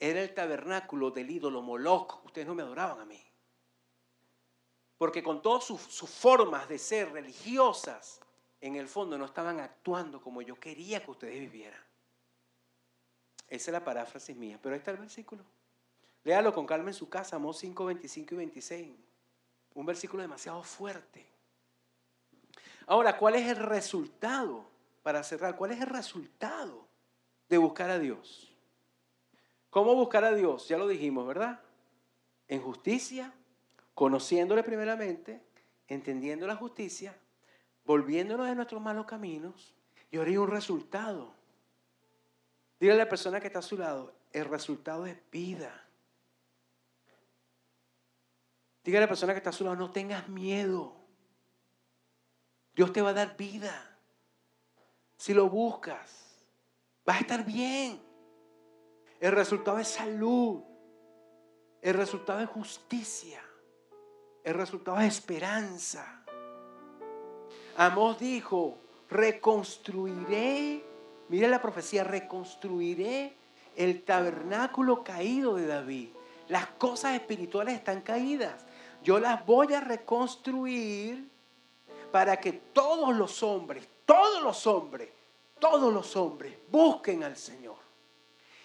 era 0.00 0.22
el 0.22 0.32
tabernáculo 0.32 1.10
del 1.10 1.30
ídolo 1.30 1.60
Moloch. 1.60 2.24
Ustedes 2.24 2.46
no 2.46 2.54
me 2.54 2.62
adoraban 2.62 3.00
a 3.00 3.04
mí. 3.04 3.22
Porque 4.98 5.22
con 5.22 5.40
todas 5.40 5.64
sus, 5.64 5.80
formas 6.10 6.68
de 6.68 6.78
ser 6.78 7.12
religiosas, 7.12 8.20
en 8.60 8.74
el 8.74 8.88
fondo 8.88 9.16
no 9.16 9.24
estaban 9.24 9.60
actuando 9.60 10.20
como 10.20 10.42
yo 10.42 10.58
quería 10.58 11.02
que 11.02 11.12
ustedes 11.12 11.38
vivieran. 11.38 11.80
Esa 13.48 13.70
es 13.70 13.72
la 13.72 13.84
paráfrasis 13.84 14.36
mía, 14.36 14.58
pero 14.60 14.74
ahí 14.74 14.80
está 14.80 14.90
el 14.90 14.98
versículo. 14.98 15.44
Léalo 16.24 16.52
con 16.52 16.66
calma 16.66 16.90
en 16.90 16.94
su 16.94 17.08
casa, 17.08 17.36
Amós 17.36 17.58
5, 17.58 17.84
25 17.84 18.34
y 18.34 18.38
26. 18.38 18.96
Un 19.74 19.86
versículo 19.86 20.22
demasiado 20.22 20.62
fuerte. 20.64 21.24
Ahora, 22.86 23.16
¿cuál 23.16 23.36
es 23.36 23.46
el 23.46 23.56
resultado 23.56 24.64
para 25.02 25.22
cerrar, 25.22 25.56
¿cuál 25.56 25.70
es 25.70 25.80
el 25.80 25.86
resultado 25.86 26.86
de 27.48 27.56
buscar 27.56 27.88
a 27.88 27.98
Dios? 27.98 28.52
¿Cómo 29.70 29.94
buscar 29.94 30.24
a 30.24 30.34
Dios? 30.34 30.68
Ya 30.68 30.76
lo 30.76 30.88
dijimos, 30.88 31.26
¿verdad? 31.26 31.60
En 32.48 32.60
justicia, 32.60 33.32
conociéndole 33.98 34.62
primeramente, 34.62 35.42
entendiendo 35.88 36.46
la 36.46 36.54
justicia, 36.54 37.18
volviéndonos 37.84 38.46
de 38.46 38.54
nuestros 38.54 38.80
malos 38.80 39.06
caminos 39.06 39.74
y 40.08 40.18
ahora 40.18 40.30
hay 40.30 40.36
un 40.36 40.46
resultado. 40.46 41.34
Dile 42.78 42.92
a 42.92 42.96
la 42.96 43.08
persona 43.08 43.40
que 43.40 43.48
está 43.48 43.58
a 43.58 43.62
su 43.62 43.76
lado, 43.76 44.14
el 44.30 44.44
resultado 44.44 45.04
es 45.04 45.18
vida. 45.32 45.84
Dígale 48.84 49.02
a 49.02 49.06
la 49.06 49.08
persona 49.08 49.32
que 49.32 49.38
está 49.38 49.50
a 49.50 49.52
su 49.52 49.64
lado, 49.64 49.74
no 49.74 49.90
tengas 49.90 50.28
miedo. 50.28 50.94
Dios 52.76 52.92
te 52.92 53.02
va 53.02 53.10
a 53.10 53.14
dar 53.14 53.36
vida. 53.36 53.98
Si 55.16 55.34
lo 55.34 55.50
buscas, 55.50 56.46
vas 57.04 57.16
a 57.16 57.20
estar 57.22 57.44
bien. 57.44 58.00
El 59.18 59.32
resultado 59.32 59.80
es 59.80 59.88
salud. 59.88 60.62
El 61.82 61.94
resultado 61.94 62.38
es 62.38 62.48
justicia. 62.48 63.42
El 64.44 64.54
resultado 64.54 64.98
es 65.00 65.14
esperanza. 65.14 66.22
Amós 67.76 68.18
dijo, 68.18 68.78
reconstruiré, 69.08 70.84
mire 71.28 71.48
la 71.48 71.62
profecía, 71.62 72.04
reconstruiré 72.04 73.36
el 73.76 74.02
tabernáculo 74.02 75.04
caído 75.04 75.54
de 75.54 75.66
David. 75.66 76.08
Las 76.48 76.66
cosas 76.66 77.14
espirituales 77.14 77.74
están 77.74 78.00
caídas. 78.00 78.66
Yo 79.02 79.20
las 79.20 79.44
voy 79.46 79.72
a 79.74 79.80
reconstruir 79.80 81.28
para 82.10 82.38
que 82.38 82.52
todos 82.52 83.14
los 83.14 83.42
hombres, 83.42 83.86
todos 84.04 84.42
los 84.42 84.66
hombres, 84.66 85.10
todos 85.60 85.92
los 85.92 86.16
hombres 86.16 86.56
busquen 86.70 87.22
al 87.22 87.36
Señor. 87.36 87.76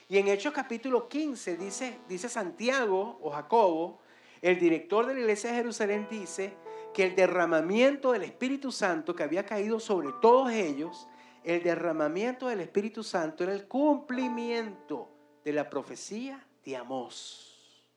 Y 0.09 0.17
en 0.17 0.27
Hechos 0.27 0.53
capítulo 0.53 1.07
15 1.07 1.57
dice, 1.57 1.99
dice 2.07 2.29
Santiago 2.29 3.19
o 3.21 3.31
Jacobo, 3.31 3.99
el 4.43 4.59
director 4.59 5.05
de 5.05 5.13
la 5.13 5.21
iglesia 5.21 5.51
de 5.51 5.55
Jerusalén 5.55 6.05
dice 6.11 6.53
que 6.93 7.05
el 7.05 7.15
derramamiento 7.15 8.11
del 8.11 8.23
Espíritu 8.23 8.73
Santo 8.73 9.15
que 9.15 9.23
había 9.23 9.45
caído 9.45 9.79
sobre 9.79 10.09
todos 10.21 10.51
ellos, 10.51 11.07
el 11.45 11.63
derramamiento 11.63 12.49
del 12.49 12.59
Espíritu 12.59 13.03
Santo 13.03 13.45
era 13.45 13.53
el 13.53 13.69
cumplimiento 13.69 15.09
de 15.45 15.53
la 15.53 15.69
profecía 15.69 16.45
de 16.65 16.75
Amós. 16.75 17.87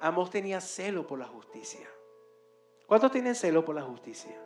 Amós 0.00 0.30
tenía 0.30 0.58
celo 0.62 1.06
por 1.06 1.18
la 1.18 1.26
justicia. 1.26 1.86
¿Cuántos 2.86 3.12
tienen 3.12 3.34
celo 3.34 3.62
por 3.62 3.74
la 3.74 3.82
justicia? 3.82 4.40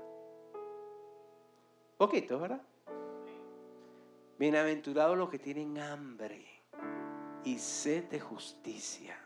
Poquito, 1.97 2.41
¿verdad? 2.41 2.63
Bienaventurados 4.41 5.17
los 5.17 5.31
que 5.31 5.39
tienen 5.39 5.79
hambre 5.79 6.49
y 7.45 7.59
sed 7.59 8.05
de 8.07 8.19
justicia. 8.19 9.17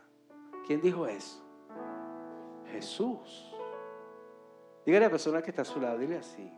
¿Quién 0.66 0.82
dijo 0.82 1.06
eso? 1.06 1.43
Jesús. 2.74 3.54
Dígale 4.84 5.06
a 5.06 5.08
la 5.08 5.12
persona 5.12 5.42
que 5.42 5.50
está 5.50 5.62
a 5.62 5.64
su 5.64 5.80
lado, 5.80 5.98
dile 5.98 6.18
así. 6.18 6.50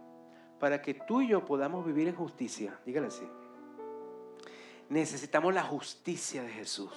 Para 0.59 0.81
que 0.81 0.95
tú 0.95 1.21
y 1.21 1.29
yo 1.29 1.45
podamos 1.45 1.85
vivir 1.85 2.09
en 2.09 2.14
justicia, 2.14 2.79
dígale 2.85 3.09
así. 3.09 3.29
Necesitamos 4.89 5.53
la 5.53 5.62
justicia 5.62 6.43
de 6.43 6.49
Jesús 6.49 6.93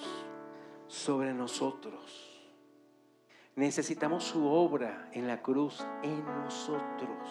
sobre 0.86 1.34
nosotros. 1.34 2.30
Necesitamos 3.56 4.24
su 4.24 4.46
obra 4.46 5.08
en 5.12 5.26
la 5.26 5.42
cruz 5.42 5.84
en 6.02 6.24
nosotros. 6.24 7.28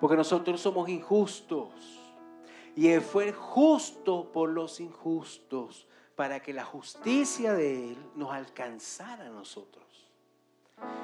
Porque 0.00 0.16
nosotros 0.16 0.60
somos 0.60 0.88
injustos. 0.88 1.70
Y 2.76 2.88
Él 2.88 3.00
fue 3.00 3.32
justo 3.32 4.30
por 4.32 4.50
los 4.50 4.80
injustos 4.80 5.88
para 6.14 6.40
que 6.40 6.52
la 6.52 6.64
justicia 6.64 7.54
de 7.54 7.92
Él 7.92 7.98
nos 8.14 8.32
alcanzara 8.32 9.26
a 9.26 9.30
nosotros. 9.30 9.87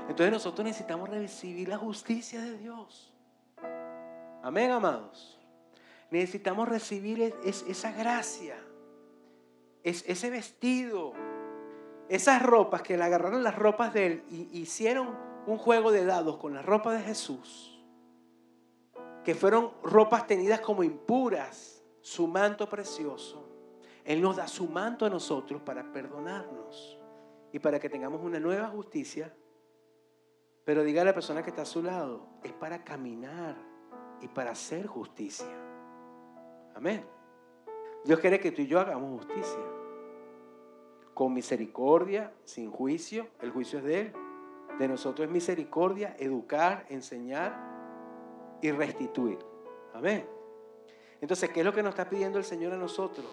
Entonces 0.08 0.32
nosotros 0.32 0.64
necesitamos 0.64 1.08
recibir 1.08 1.68
la 1.68 1.78
justicia 1.78 2.40
de 2.40 2.58
Dios. 2.58 3.12
Amén, 4.42 4.70
amados. 4.70 5.38
Necesitamos 6.10 6.68
recibir 6.68 7.34
esa 7.44 7.92
gracia, 7.92 8.56
ese 9.82 10.30
vestido, 10.30 11.12
esas 12.08 12.42
ropas 12.42 12.82
que 12.82 12.96
le 12.96 13.04
agarraron 13.04 13.42
las 13.42 13.56
ropas 13.56 13.94
de 13.94 14.06
Él 14.06 14.24
y 14.30 14.60
hicieron 14.60 15.16
un 15.46 15.58
juego 15.58 15.90
de 15.92 16.04
dados 16.04 16.36
con 16.36 16.54
la 16.54 16.62
ropa 16.62 16.92
de 16.92 17.02
Jesús 17.02 17.74
que 19.24 19.34
fueron 19.34 19.72
ropas 19.82 20.26
tenidas 20.26 20.60
como 20.60 20.84
impuras, 20.84 21.82
su 22.02 22.28
manto 22.28 22.68
precioso. 22.68 23.48
Él 24.04 24.20
nos 24.20 24.36
da 24.36 24.46
su 24.46 24.68
manto 24.68 25.06
a 25.06 25.10
nosotros 25.10 25.62
para 25.62 25.90
perdonarnos 25.90 26.98
y 27.50 27.58
para 27.58 27.80
que 27.80 27.88
tengamos 27.88 28.20
una 28.22 28.38
nueva 28.38 28.68
justicia. 28.68 29.34
Pero 30.64 30.82
diga 30.82 31.02
a 31.02 31.04
la 31.04 31.14
persona 31.14 31.42
que 31.42 31.50
está 31.50 31.62
a 31.62 31.66
su 31.66 31.82
lado, 31.82 32.26
es 32.42 32.52
para 32.52 32.84
caminar 32.84 33.56
y 34.20 34.28
para 34.28 34.52
hacer 34.52 34.86
justicia. 34.86 35.46
Amén. 36.74 37.04
Dios 38.04 38.18
quiere 38.20 38.40
que 38.40 38.52
tú 38.52 38.62
y 38.62 38.66
yo 38.66 38.80
hagamos 38.80 39.22
justicia. 39.22 39.60
Con 41.12 41.32
misericordia, 41.32 42.32
sin 42.44 42.70
juicio. 42.70 43.28
El 43.40 43.50
juicio 43.50 43.78
es 43.78 43.84
de 43.84 44.00
Él. 44.00 44.12
De 44.78 44.88
nosotros 44.88 45.26
es 45.26 45.32
misericordia, 45.32 46.16
educar, 46.18 46.86
enseñar 46.88 48.58
y 48.60 48.72
restituir. 48.72 49.38
Amén. 49.92 50.26
Entonces, 51.20 51.50
¿qué 51.50 51.60
es 51.60 51.66
lo 51.66 51.72
que 51.72 51.82
nos 51.82 51.90
está 51.90 52.08
pidiendo 52.08 52.38
el 52.38 52.44
Señor 52.44 52.72
a 52.72 52.76
nosotros? 52.76 53.26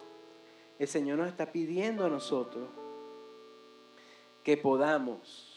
El 0.78 0.88
Señor 0.88 1.18
nos 1.18 1.28
está 1.28 1.52
pidiendo 1.52 2.06
a 2.06 2.10
nosotros 2.10 2.70
que 4.44 4.58
podamos 4.58 5.51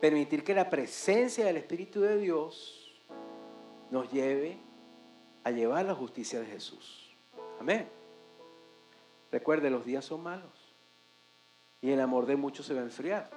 permitir 0.00 0.42
que 0.42 0.54
la 0.54 0.70
presencia 0.70 1.44
del 1.44 1.58
Espíritu 1.58 2.00
de 2.00 2.18
Dios 2.18 3.00
nos 3.90 4.10
lleve 4.10 4.58
a 5.44 5.50
llevar 5.50 5.84
la 5.84 5.94
justicia 5.94 6.40
de 6.40 6.46
Jesús. 6.46 7.14
Amén. 7.60 7.88
Recuerde, 9.30 9.70
los 9.70 9.84
días 9.84 10.04
son 10.04 10.22
malos 10.22 10.74
y 11.82 11.90
el 11.90 12.00
amor 12.00 12.26
de 12.26 12.36
muchos 12.36 12.66
se 12.66 12.74
va 12.74 12.80
a 12.80 12.84
enfriar. 12.84 13.30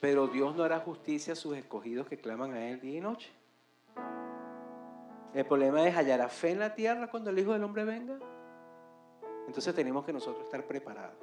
Pero 0.00 0.26
Dios 0.26 0.54
no 0.54 0.64
hará 0.64 0.80
justicia 0.80 1.32
a 1.32 1.36
sus 1.36 1.56
escogidos 1.56 2.06
que 2.06 2.18
claman 2.18 2.52
a 2.52 2.68
Él 2.68 2.80
día 2.80 2.98
y 2.98 3.00
noche. 3.00 3.30
El 5.32 5.46
problema 5.46 5.86
es 5.88 5.94
hallar 5.94 6.28
fe 6.28 6.50
en 6.50 6.60
la 6.60 6.74
tierra 6.74 7.10
cuando 7.10 7.30
el 7.30 7.38
Hijo 7.38 7.52
del 7.52 7.64
Hombre 7.64 7.84
venga. 7.84 8.18
Entonces 9.46 9.74
tenemos 9.74 10.04
que 10.04 10.12
nosotros 10.12 10.44
estar 10.44 10.64
preparados. 10.66 11.18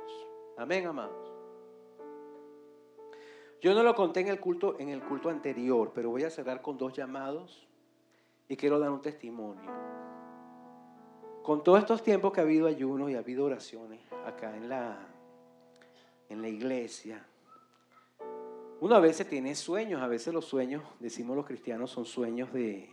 Amén, 0.58 0.86
amados. 0.86 1.41
Yo 3.62 3.76
no 3.76 3.84
lo 3.84 3.94
conté 3.94 4.22
en 4.22 4.28
el 4.28 4.40
culto, 4.40 4.76
en 4.80 4.90
el 4.90 5.04
culto 5.04 5.30
anterior, 5.30 5.92
pero 5.94 6.10
voy 6.10 6.24
a 6.24 6.32
cerrar 6.32 6.64
con 6.64 6.80
dos 6.80 6.94
llamados 6.94 7.68
y 8.50 8.58
quiero 8.58 8.80
dar 8.80 8.90
un 8.90 9.02
testimonio. 9.02 9.72
Con 11.44 11.64
todos 11.64 11.80
estos 11.80 12.02
tiempos 12.02 12.34
que 12.34 12.40
ha 12.40 12.44
habido 12.44 12.66
ayunos 12.66 13.12
y 13.12 13.16
ha 13.16 13.20
habido 13.20 13.46
oraciones 13.46 14.00
acá 14.26 14.58
en 14.58 14.68
la, 14.68 14.98
en 16.30 16.42
la 16.42 16.48
iglesia, 16.48 17.24
uno 18.80 18.96
a 18.96 19.00
veces 19.00 19.30
tiene 19.30 19.54
sueños, 19.54 20.02
a 20.02 20.08
veces 20.08 20.34
los 20.34 20.46
sueños, 20.46 20.82
decimos 21.00 21.36
los 21.36 21.46
cristianos, 21.46 21.92
son 21.92 22.06
sueños 22.06 22.52
de, 22.52 22.90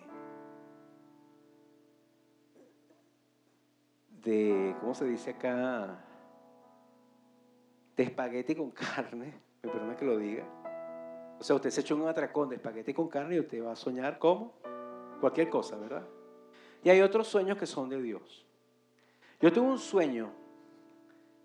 de, 4.22 4.76
¿cómo 4.80 4.94
se 4.94 5.06
dice 5.06 5.30
acá? 5.30 6.04
De 7.96 8.02
espagueti 8.02 8.54
con 8.54 8.70
carne, 8.72 9.32
me 9.62 9.70
perdona 9.70 9.96
que 9.96 10.04
lo 10.04 10.18
diga. 10.18 10.57
O 11.38 11.42
sea, 11.42 11.56
usted 11.56 11.70
se 11.70 11.82
echó 11.82 11.94
un 11.96 12.08
atracón 12.08 12.48
de 12.48 12.56
espagueti 12.56 12.92
con 12.92 13.08
carne 13.08 13.36
y 13.36 13.40
usted 13.40 13.64
va 13.64 13.72
a 13.72 13.76
soñar 13.76 14.18
como 14.18 14.54
cualquier 15.20 15.48
cosa, 15.48 15.76
¿verdad? 15.76 16.06
Y 16.82 16.90
hay 16.90 17.00
otros 17.00 17.28
sueños 17.28 17.58
que 17.58 17.66
son 17.66 17.88
de 17.88 18.00
Dios. 18.02 18.44
Yo 19.40 19.52
tuve 19.52 19.66
un 19.66 19.78
sueño, 19.78 20.32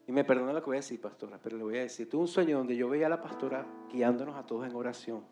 y 0.07 0.11
me 0.11 0.23
perdona 0.23 0.53
lo 0.53 0.61
que 0.61 0.65
voy 0.65 0.77
a 0.77 0.79
decir, 0.79 0.99
pastora, 0.99 1.39
pero 1.41 1.57
le 1.57 1.63
voy 1.63 1.77
a 1.77 1.81
decir, 1.81 2.09
tuve 2.09 2.21
un 2.21 2.27
sueño 2.27 2.57
donde 2.57 2.75
yo 2.75 2.89
veía 2.89 3.05
a 3.05 3.09
la 3.09 3.21
pastora 3.21 3.65
guiándonos 3.91 4.35
a 4.35 4.45
todos 4.45 4.67
en 4.67 4.75
oración. 4.75 5.23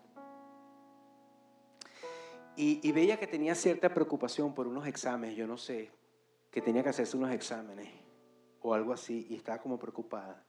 Y 2.55 2.91
veía 2.91 3.17
que 3.17 3.25
tenía 3.25 3.55
cierta 3.55 3.91
preocupación 3.91 4.53
por 4.53 4.67
unos 4.67 4.85
exámenes, 4.85 5.35
yo 5.35 5.47
no 5.47 5.57
sé, 5.57 5.89
que 6.51 6.61
tenía 6.61 6.83
que 6.83 6.89
hacerse 6.89 7.17
unos 7.17 7.31
exámenes 7.31 7.89
o 8.61 8.73
algo 8.75 8.93
así 8.93 9.25
y 9.29 9.35
estaba 9.35 9.57
como 9.57 9.79
preocupada. 9.79 10.43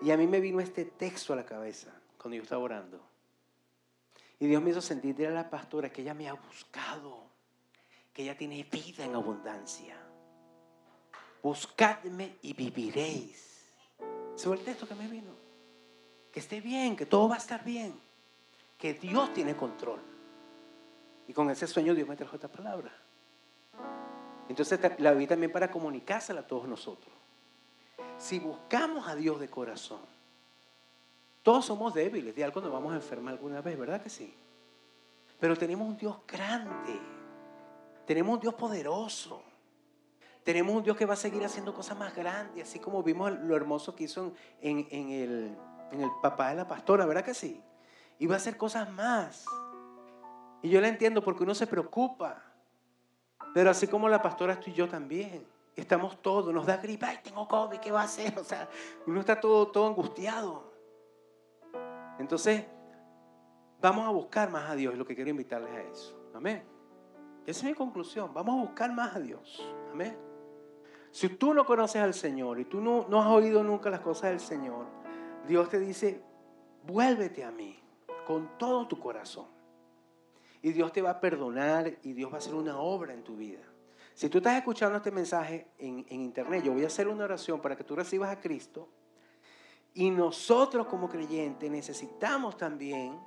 Y 0.00 0.10
a 0.12 0.16
mí 0.16 0.26
me 0.26 0.40
vino 0.40 0.60
este 0.60 0.84
texto 0.84 1.32
a 1.32 1.36
la 1.36 1.44
cabeza 1.44 1.92
cuando 2.18 2.36
yo 2.36 2.42
estaba 2.42 2.62
orando. 2.62 3.11
Y 4.42 4.48
Dios 4.48 4.60
me 4.60 4.70
hizo 4.70 4.80
sentir 4.80 5.24
a 5.28 5.30
la 5.30 5.48
pastora 5.48 5.88
que 5.88 6.02
ella 6.02 6.14
me 6.14 6.28
ha 6.28 6.32
buscado, 6.32 7.28
que 8.12 8.24
ella 8.24 8.36
tiene 8.36 8.64
vida 8.64 9.04
en 9.04 9.14
abundancia. 9.14 9.96
Buscadme 11.40 12.38
y 12.42 12.52
viviréis. 12.52 13.72
Se 14.34 14.48
fue 14.48 14.56
el 14.56 14.64
texto 14.64 14.88
que 14.88 14.96
me 14.96 15.06
vino. 15.06 15.30
Que 16.32 16.40
esté 16.40 16.60
bien, 16.60 16.96
que 16.96 17.06
todo 17.06 17.28
va 17.28 17.36
a 17.36 17.38
estar 17.38 17.62
bien. 17.62 17.94
Que 18.76 18.94
Dios 18.94 19.32
tiene 19.32 19.54
control. 19.54 20.00
Y 21.28 21.32
con 21.32 21.48
ese 21.48 21.68
sueño 21.68 21.94
Dios 21.94 22.08
me 22.08 22.16
trajo 22.16 22.34
esta 22.34 22.50
palabra. 22.50 22.92
Entonces 24.48 24.80
la 24.98 25.12
vi 25.12 25.28
también 25.28 25.52
para 25.52 25.70
comunicársela 25.70 26.40
a 26.40 26.46
todos 26.48 26.66
nosotros. 26.66 27.14
Si 28.18 28.40
buscamos 28.40 29.06
a 29.06 29.14
Dios 29.14 29.38
de 29.38 29.48
corazón, 29.48 30.00
todos 31.42 31.66
somos 31.66 31.92
débiles, 31.92 32.34
de 32.34 32.44
algo 32.44 32.60
nos 32.60 32.72
vamos 32.72 32.92
a 32.92 32.96
enfermar 32.96 33.34
alguna 33.34 33.60
vez, 33.60 33.78
¿verdad 33.78 34.00
que 34.00 34.10
sí? 34.10 34.34
Pero 35.40 35.56
tenemos 35.56 35.88
un 35.88 35.96
Dios 35.96 36.18
grande, 36.26 37.00
tenemos 38.06 38.34
un 38.34 38.40
Dios 38.40 38.54
poderoso, 38.54 39.42
tenemos 40.44 40.74
un 40.74 40.82
Dios 40.84 40.96
que 40.96 41.04
va 41.04 41.14
a 41.14 41.16
seguir 41.16 41.44
haciendo 41.44 41.74
cosas 41.74 41.98
más 41.98 42.14
grandes, 42.14 42.68
así 42.68 42.78
como 42.78 43.02
vimos 43.02 43.32
lo 43.40 43.56
hermoso 43.56 43.94
que 43.94 44.04
hizo 44.04 44.32
en, 44.60 44.86
el, 44.90 45.56
papá 46.22 46.50
de 46.50 46.56
la 46.56 46.66
pastora, 46.66 47.06
¿verdad 47.06 47.24
que 47.24 47.34
sí? 47.34 47.60
Y 48.18 48.26
va 48.26 48.34
a 48.34 48.38
hacer 48.38 48.56
cosas 48.56 48.90
más. 48.90 49.44
Y 50.62 50.68
yo 50.68 50.80
la 50.80 50.88
entiendo 50.88 51.22
porque 51.22 51.42
uno 51.42 51.54
se 51.54 51.66
preocupa. 51.66 52.40
Pero 53.52 53.70
así 53.70 53.88
como 53.88 54.08
la 54.08 54.22
pastora 54.22 54.54
estoy 54.54 54.72
yo 54.72 54.88
también. 54.88 55.44
Estamos 55.74 56.20
todos, 56.22 56.52
nos 56.54 56.66
da 56.66 56.76
gripa, 56.76 57.08
ay, 57.08 57.18
tengo 57.22 57.48
COVID, 57.48 57.78
¿qué 57.78 57.90
va 57.90 58.02
a 58.02 58.04
hacer? 58.04 58.38
O 58.38 58.44
sea, 58.44 58.68
uno 59.06 59.20
está 59.20 59.40
todo, 59.40 59.68
todo 59.68 59.88
angustiado. 59.88 60.71
Entonces, 62.22 62.64
vamos 63.80 64.06
a 64.06 64.10
buscar 64.10 64.50
más 64.50 64.70
a 64.70 64.76
Dios, 64.76 64.92
es 64.92 64.98
lo 64.98 65.04
que 65.04 65.14
quiero 65.14 65.30
invitarles 65.30 65.72
a 65.72 65.82
eso. 65.82 66.30
Amén. 66.34 66.62
Esa 67.44 67.60
es 67.60 67.64
mi 67.64 67.74
conclusión. 67.74 68.32
Vamos 68.32 68.54
a 68.58 68.62
buscar 68.62 68.92
más 68.92 69.16
a 69.16 69.20
Dios. 69.20 69.60
Amén. 69.90 70.16
Si 71.10 71.28
tú 71.28 71.52
no 71.52 71.66
conoces 71.66 72.00
al 72.00 72.14
Señor 72.14 72.60
y 72.60 72.64
tú 72.64 72.80
no, 72.80 73.20
has 73.20 73.26
oído 73.26 73.64
nunca 73.64 73.90
las 73.90 74.00
cosas 74.00 74.30
del 74.30 74.40
Señor, 74.40 74.86
Dios 75.46 75.68
te 75.68 75.80
dice, 75.80 76.22
vuélvete 76.86 77.44
a 77.44 77.50
mí 77.50 77.78
con 78.24 78.56
todo 78.56 78.86
tu 78.86 78.98
corazón. 79.00 79.48
Y 80.62 80.70
Dios 80.70 80.92
te 80.92 81.02
va 81.02 81.10
a 81.10 81.20
perdonar 81.20 81.98
y 82.02 82.12
Dios 82.12 82.30
va 82.30 82.36
a 82.36 82.38
hacer 82.38 82.54
una 82.54 82.78
obra 82.78 83.12
en 83.12 83.24
tu 83.24 83.36
vida. 83.36 83.62
Si 84.14 84.28
tú 84.28 84.38
estás 84.38 84.56
escuchando 84.56 84.96
este 84.96 85.10
mensaje 85.10 85.66
en, 85.76 86.06
internet, 86.08 86.62
yo 86.62 86.72
voy 86.72 86.84
a 86.84 86.86
hacer 86.86 87.08
una 87.08 87.24
oración 87.24 87.60
para 87.60 87.74
que 87.74 87.82
tú 87.82 87.96
recibas 87.96 88.30
a 88.30 88.40
Cristo. 88.40 88.88
Y 89.94 90.10
nosotros 90.10 90.86
como 90.86 91.08
creyentes 91.08 91.70
necesitamos 91.70 92.56
también 92.56 93.18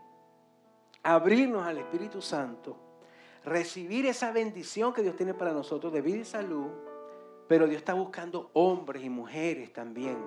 abrirnos 1.03 1.65
al 1.65 1.77
Espíritu 1.77 2.21
Santo, 2.21 2.75
recibir 3.43 4.05
esa 4.07 4.31
bendición 4.31 4.93
que 4.93 5.03
Dios 5.03 5.15
tiene 5.15 5.33
para 5.33 5.53
nosotros 5.53 5.93
de 5.93 6.01
vida 6.01 6.17
y 6.17 6.25
salud, 6.25 6.71
pero 7.47 7.67
Dios 7.67 7.77
está 7.77 7.93
buscando 7.93 8.49
hombres 8.53 9.03
y 9.03 9.09
mujeres 9.09 9.71
también. 9.71 10.17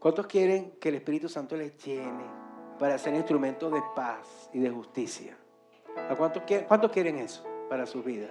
¿Cuántos 0.00 0.26
quieren 0.26 0.72
que 0.80 0.88
el 0.88 0.96
Espíritu 0.96 1.28
Santo 1.28 1.56
les 1.56 1.76
llene? 1.78 2.44
para 2.78 2.98
ser 2.98 3.14
instrumento 3.14 3.70
de 3.70 3.82
paz 3.94 4.50
y 4.52 4.58
de 4.58 4.70
justicia. 4.70 5.36
¿A 6.08 6.16
cuántos, 6.16 6.42
cuántos 6.66 6.90
quieren 6.90 7.18
eso 7.18 7.44
para 7.68 7.86
su 7.86 8.02
vida? 8.02 8.28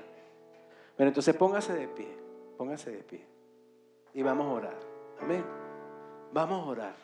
Bueno, 0.97 1.09
entonces 1.09 1.35
póngase 1.35 1.73
de 1.73 1.87
pie, 1.87 2.17
póngase 2.57 2.91
de 2.91 3.03
pie. 3.03 3.25
Y 4.13 4.21
vamos 4.21 4.45
a 4.47 4.49
orar. 4.49 4.79
Amén. 5.19 5.62
Vamos 6.33 6.63
a 6.63 6.65
orar. 6.65 6.95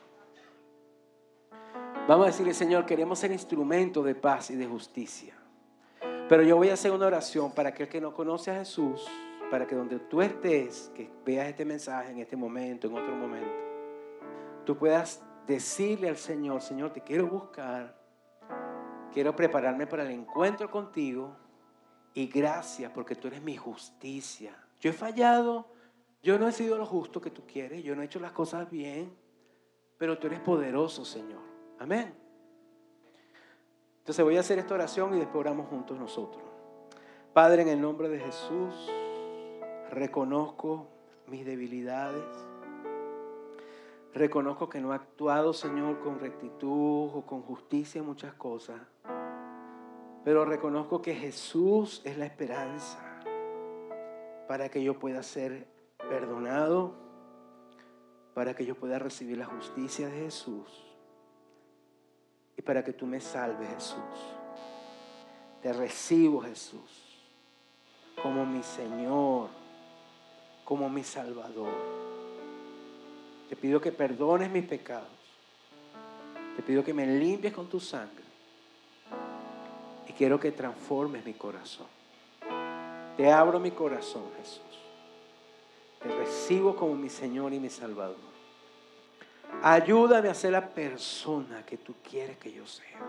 Vamos 2.08 2.26
a 2.26 2.32
decirle, 2.32 2.56
Señor, 2.56 2.88
queremos 2.88 3.20
ser 3.20 3.32
instrumento 3.32 4.02
de 4.02 4.16
paz 4.16 4.50
y 4.50 4.56
de 4.56 4.66
justicia. 4.66 5.36
Pero 6.28 6.42
yo 6.42 6.58
voy 6.58 6.70
a 6.70 6.74
hacer 6.74 6.92
una 6.92 7.06
oración 7.06 7.52
para 7.52 7.70
aquel 7.70 7.88
que 7.88 8.02
no 8.02 8.12
conoce 8.12 8.50
a 8.50 8.56
Jesús, 8.56 9.08
para 9.52 9.68
que 9.68 9.76
donde 9.76 10.00
tú 10.00 10.24
estés, 10.24 10.92
que 10.96 11.12
veas 11.24 11.48
este 11.48 11.64
mensaje 11.64 12.10
en 12.10 12.18
este 12.18 12.36
momento, 12.36 12.88
en 12.88 12.94
otro 12.98 13.16
momento, 13.16 13.54
tú 14.66 14.76
puedas 14.76 15.24
decirle 15.46 16.10
al 16.10 16.18
Señor, 16.18 16.62
Señor, 16.62 16.92
te 16.92 17.02
quiero 17.02 17.28
buscar, 17.28 17.96
quiero 19.14 19.36
prepararme 19.36 19.86
para 19.86 20.02
el 20.02 20.12
encuentro 20.12 20.72
contigo 20.72 21.36
y 22.16 22.26
gracias 22.26 22.92
porque 22.92 23.14
tú 23.14 23.28
eres 23.28 23.44
mi 23.44 23.56
justicia. 23.56 24.56
Yo 24.80 24.90
he 24.90 24.94
fallado, 24.94 25.68
yo 26.22 26.38
no 26.38 26.48
he 26.48 26.52
sido 26.52 26.78
lo 26.78 26.86
justo 26.86 27.22
que 27.22 27.32
tú 27.32 27.44
quieres, 27.46 27.84
yo 27.84 27.96
no 27.96 28.02
he 28.02 28.06
hecho 28.06 28.20
las 28.20 28.32
cosas 28.32 28.70
bien, 28.70 29.12
pero 29.98 30.18
tú 30.18 30.28
eres 30.28 30.40
poderoso, 30.40 31.06
Señor. 31.06 31.42
Amén. 31.80 32.14
Entonces 34.00 34.24
voy 34.24 34.38
a 34.38 34.42
hacer 34.42 34.60
esta 34.60 34.74
oración 34.74 35.16
y 35.16 35.20
después 35.20 35.42
oramos 35.42 35.68
juntos 35.68 35.98
nosotros. 35.98 36.44
Padre, 37.34 37.62
en 37.62 37.70
el 37.70 37.82
nombre 37.82 38.10
de 38.10 38.20
Jesús, 38.20 38.90
reconozco 39.92 40.88
mis 41.28 41.46
debilidades 41.46 42.50
Reconozco 44.14 44.70
que 44.70 44.82
no 44.82 44.92
he 44.92 44.96
actuado, 44.96 45.54
Señor, 45.54 46.00
con 46.00 46.20
rectitud 46.20 47.12
o 47.14 47.24
con 47.28 47.44
justicia 47.44 48.00
en 48.00 48.08
muchas 48.08 48.34
cosas. 48.34 48.82
Pero 50.24 50.46
reconozco 50.46 51.02
que 51.02 51.14
Jesús 51.16 52.02
es 52.04 52.18
la 52.18 52.26
esperanza. 52.26 53.06
para 54.48 54.68
que 54.70 54.82
yo 54.82 54.98
pueda 54.98 55.22
ser 55.22 55.68
perdonado, 56.10 56.94
para 58.34 58.56
que 58.56 58.66
yo 58.66 58.76
pueda 58.76 59.00
recibir 59.00 59.38
la 59.38 59.46
justicia 59.46 60.08
de 60.08 60.22
Jesús 60.22 60.68
y 62.58 62.62
para 62.62 62.84
que 62.84 62.94
tú 62.94 63.06
me 63.06 63.22
salves, 63.22 63.70
Jesús. 63.70 64.00
Te 65.62 65.72
recibo, 65.72 66.42
Jesús, 66.42 67.24
como 68.22 68.46
mi 68.46 68.64
Señor, 68.64 69.50
como 70.66 70.90
mi 70.90 71.04
Salvador. 71.04 71.74
Te 73.50 73.56
pido 73.56 73.80
que 73.80 73.92
perdones 73.92 74.50
mis 74.52 74.66
pecados. 74.66 75.08
Te 76.56 76.64
pido 76.64 76.84
que 76.84 76.94
me 76.94 77.08
limpies 77.08 77.54
con 77.54 77.68
tu 77.68 77.80
sangre. 77.80 78.26
Y 80.08 80.14
quiero 80.14 80.40
que 80.40 80.52
transformes 80.52 81.26
mi 81.26 81.34
corazón. 81.34 81.88
Te 83.18 83.32
abro 83.32 83.60
mi 83.60 83.72
corazón, 83.72 84.24
Jesús. 84.38 84.89
Te 86.02 86.10
recibo 86.10 86.76
como 86.76 86.96
mi 86.96 87.10
Señor 87.10 87.54
y 87.54 87.60
mi 87.60 87.70
Salvador. 87.70 88.30
Ayúdame 89.62 90.30
a 90.30 90.34
ser 90.34 90.52
la 90.52 90.68
persona 90.68 91.66
que 91.66 91.78
tú 91.78 91.96
quieres 92.10 92.38
que 92.38 92.52
yo 92.52 92.66
sea. 92.66 93.00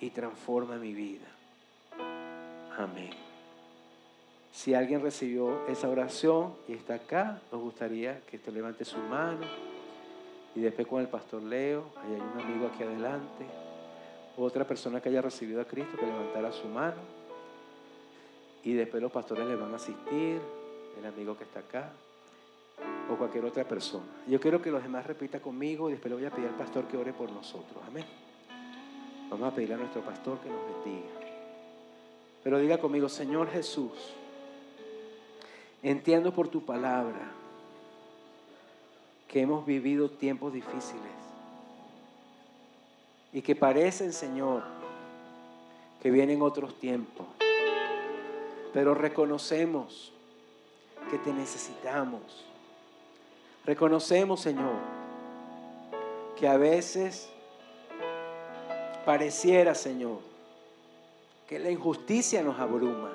Y 0.00 0.10
transforma 0.10 0.76
mi 0.76 0.94
vida. 0.94 1.26
Amén. 2.78 3.10
Si 4.52 4.74
alguien 4.74 5.02
recibió 5.02 5.66
esa 5.66 5.88
oración 5.88 6.54
y 6.68 6.72
está 6.74 6.94
acá, 6.94 7.40
nos 7.50 7.60
gustaría 7.60 8.20
que 8.26 8.38
te 8.38 8.52
levante 8.52 8.84
su 8.84 8.98
mano. 8.98 9.46
Y 10.54 10.60
después 10.60 10.86
con 10.86 11.00
el 11.00 11.08
pastor 11.08 11.42
Leo, 11.42 11.90
ahí 12.02 12.14
hay 12.14 12.20
un 12.20 12.40
amigo 12.40 12.66
aquí 12.68 12.82
adelante. 12.82 13.46
Otra 14.36 14.66
persona 14.66 15.00
que 15.00 15.08
haya 15.08 15.22
recibido 15.22 15.60
a 15.60 15.64
Cristo 15.64 15.96
que 15.96 16.06
levantara 16.06 16.52
su 16.52 16.66
mano 16.68 17.20
y 18.62 18.74
después 18.74 19.02
los 19.02 19.10
pastores 19.10 19.46
le 19.46 19.56
van 19.56 19.72
a 19.72 19.76
asistir, 19.76 20.40
el 20.98 21.06
amigo 21.06 21.36
que 21.36 21.44
está 21.44 21.60
acá 21.60 21.92
o 23.10 23.16
cualquier 23.16 23.44
otra 23.44 23.64
persona. 23.64 24.04
Yo 24.26 24.40
quiero 24.40 24.62
que 24.62 24.70
los 24.70 24.82
demás 24.82 25.06
repita 25.06 25.40
conmigo 25.40 25.88
y 25.88 25.92
después 25.92 26.10
le 26.10 26.16
voy 26.16 26.26
a 26.26 26.30
pedir 26.30 26.48
al 26.48 26.56
pastor 26.56 26.86
que 26.86 26.96
ore 26.96 27.12
por 27.12 27.30
nosotros. 27.30 27.82
Amén. 27.86 28.04
Vamos 29.28 29.52
a 29.52 29.54
pedirle 29.54 29.74
a 29.74 29.78
nuestro 29.78 30.02
pastor 30.02 30.38
que 30.40 30.48
nos 30.48 30.84
bendiga. 30.84 31.08
Pero 32.42 32.58
diga 32.58 32.78
conmigo, 32.78 33.08
Señor 33.08 33.50
Jesús, 33.50 33.92
entiendo 35.82 36.32
por 36.32 36.48
tu 36.48 36.64
palabra 36.64 37.32
que 39.28 39.40
hemos 39.40 39.64
vivido 39.64 40.10
tiempos 40.10 40.52
difíciles 40.52 41.12
y 43.32 43.42
que 43.42 43.54
parecen, 43.54 44.12
Señor, 44.12 44.64
que 46.02 46.10
vienen 46.10 46.42
otros 46.42 46.78
tiempos. 46.80 47.26
Pero 48.72 48.94
reconocemos 48.94 50.12
que 51.08 51.18
te 51.18 51.32
necesitamos. 51.32 52.44
Reconocemos, 53.64 54.40
Señor, 54.40 54.74
que 56.36 56.48
a 56.48 56.56
veces 56.56 57.28
pareciera, 59.04 59.74
Señor, 59.74 60.18
que 61.48 61.58
la 61.58 61.70
injusticia 61.70 62.42
nos 62.42 62.58
abruma, 62.58 63.10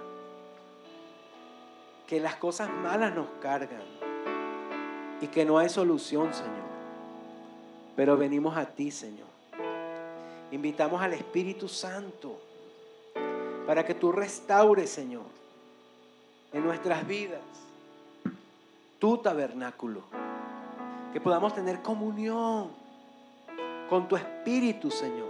que 2.08 2.20
las 2.20 2.36
cosas 2.36 2.70
malas 2.70 3.14
nos 3.14 3.28
cargan 3.42 3.84
y 5.22 5.28
que 5.28 5.46
no 5.46 5.58
hay 5.58 5.70
solución, 5.70 6.34
Señor. 6.34 6.66
Pero 7.96 8.18
venimos 8.18 8.58
a 8.58 8.66
ti, 8.66 8.92
Señor. 8.92 9.28
Invitamos 10.52 11.02
al 11.02 11.14
Espíritu 11.14 11.68
Santo 11.68 12.40
para 13.66 13.86
que 13.86 13.94
tú 13.94 14.12
restaures, 14.12 14.90
Señor 14.90 15.36
en 16.56 16.64
nuestras 16.64 17.06
vidas 17.06 17.42
tu 19.06 19.20
tabernáculo. 19.20 20.02
Que 21.14 21.22
podamos 21.22 21.54
tener 21.54 21.84
comunión 21.84 22.72
con 23.88 24.08
tu 24.08 24.16
Espíritu, 24.16 24.90
Señor. 24.90 25.30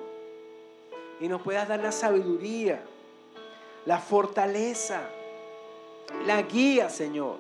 Y 1.20 1.28
nos 1.28 1.42
puedas 1.42 1.68
dar 1.68 1.82
la 1.82 1.92
sabiduría, 1.92 2.82
la 3.86 4.00
fortaleza, 4.00 5.02
la 6.26 6.42
guía, 6.44 6.90
Señor, 6.90 7.36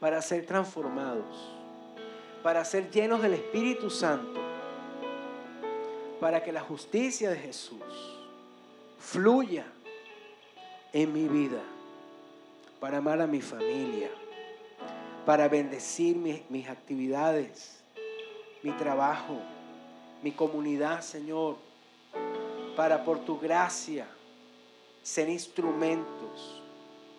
para 0.00 0.20
ser 0.20 0.44
transformados, 0.44 1.50
para 2.42 2.62
ser 2.66 2.90
llenos 2.90 3.22
del 3.22 3.32
Espíritu 3.32 3.88
Santo, 3.88 4.38
para 6.20 6.44
que 6.44 6.52
la 6.52 6.60
justicia 6.60 7.30
de 7.30 7.36
Jesús 7.38 8.18
fluya 8.98 9.64
en 10.92 11.10
mi 11.10 11.26
vida 11.26 11.62
para 12.80 12.98
amar 12.98 13.20
a 13.20 13.26
mi 13.26 13.40
familia, 13.40 14.10
para 15.24 15.48
bendecir 15.48 16.16
mis, 16.16 16.68
actividades, 16.68 17.82
mi 18.62 18.72
trabajo, 18.72 19.38
mi 20.22 20.32
comunidad, 20.32 21.00
Señor, 21.00 21.56
para 22.76 23.04
por 23.04 23.20
tu 23.20 23.38
gracia 23.38 24.06
ser 25.02 25.28
instrumentos 25.28 26.62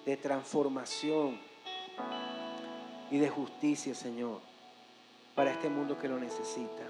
de 0.06 0.18
transformación 0.18 1.40
y 3.10 3.18
de 3.18 3.30
justicia, 3.30 3.94
Señor, 3.94 4.40
para 5.36 5.52
este 5.52 5.70
mundo 5.70 5.98
que 5.98 6.08
lo 6.08 6.20
necesita. 6.20 6.84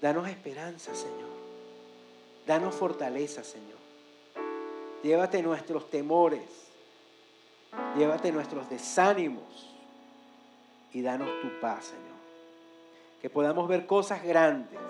Danos 0.00 0.28
esperanza, 0.28 0.94
Señor. 0.94 1.30
Danos 2.46 2.74
fortaleza, 2.74 3.44
Señor. 3.44 3.78
Llévate 5.02 5.42
nuestros 5.42 5.90
temores 5.90 6.70
Llévate 7.96 8.32
nuestros 8.32 8.68
desánimos 8.68 9.69
y 10.92 11.02
danos 11.02 11.28
tu 11.40 11.60
paz, 11.60 11.86
Señor. 11.86 12.20
Que 13.20 13.30
podamos 13.30 13.68
ver 13.68 13.86
cosas 13.86 14.22
grandes, 14.22 14.80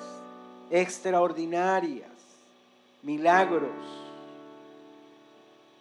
extraordinarias, 0.70 2.11
milagros. 3.03 3.70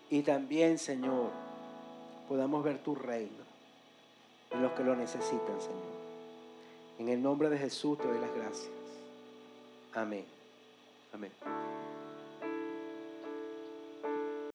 Y 0.09 0.21
también, 0.23 0.77
Señor, 0.77 1.29
podamos 2.27 2.63
ver 2.63 2.79
tu 2.79 2.95
reino 2.95 3.43
en 4.51 4.63
los 4.63 4.71
que 4.73 4.83
lo 4.83 4.95
necesitan, 4.95 5.59
Señor. 5.59 5.99
En 6.97 7.09
el 7.09 7.21
nombre 7.21 7.49
de 7.49 7.57
Jesús 7.57 7.97
te 7.97 8.07
doy 8.07 8.19
las 8.19 8.33
gracias. 8.33 8.71
Amén. 9.93 10.25
Amén. 11.13 11.31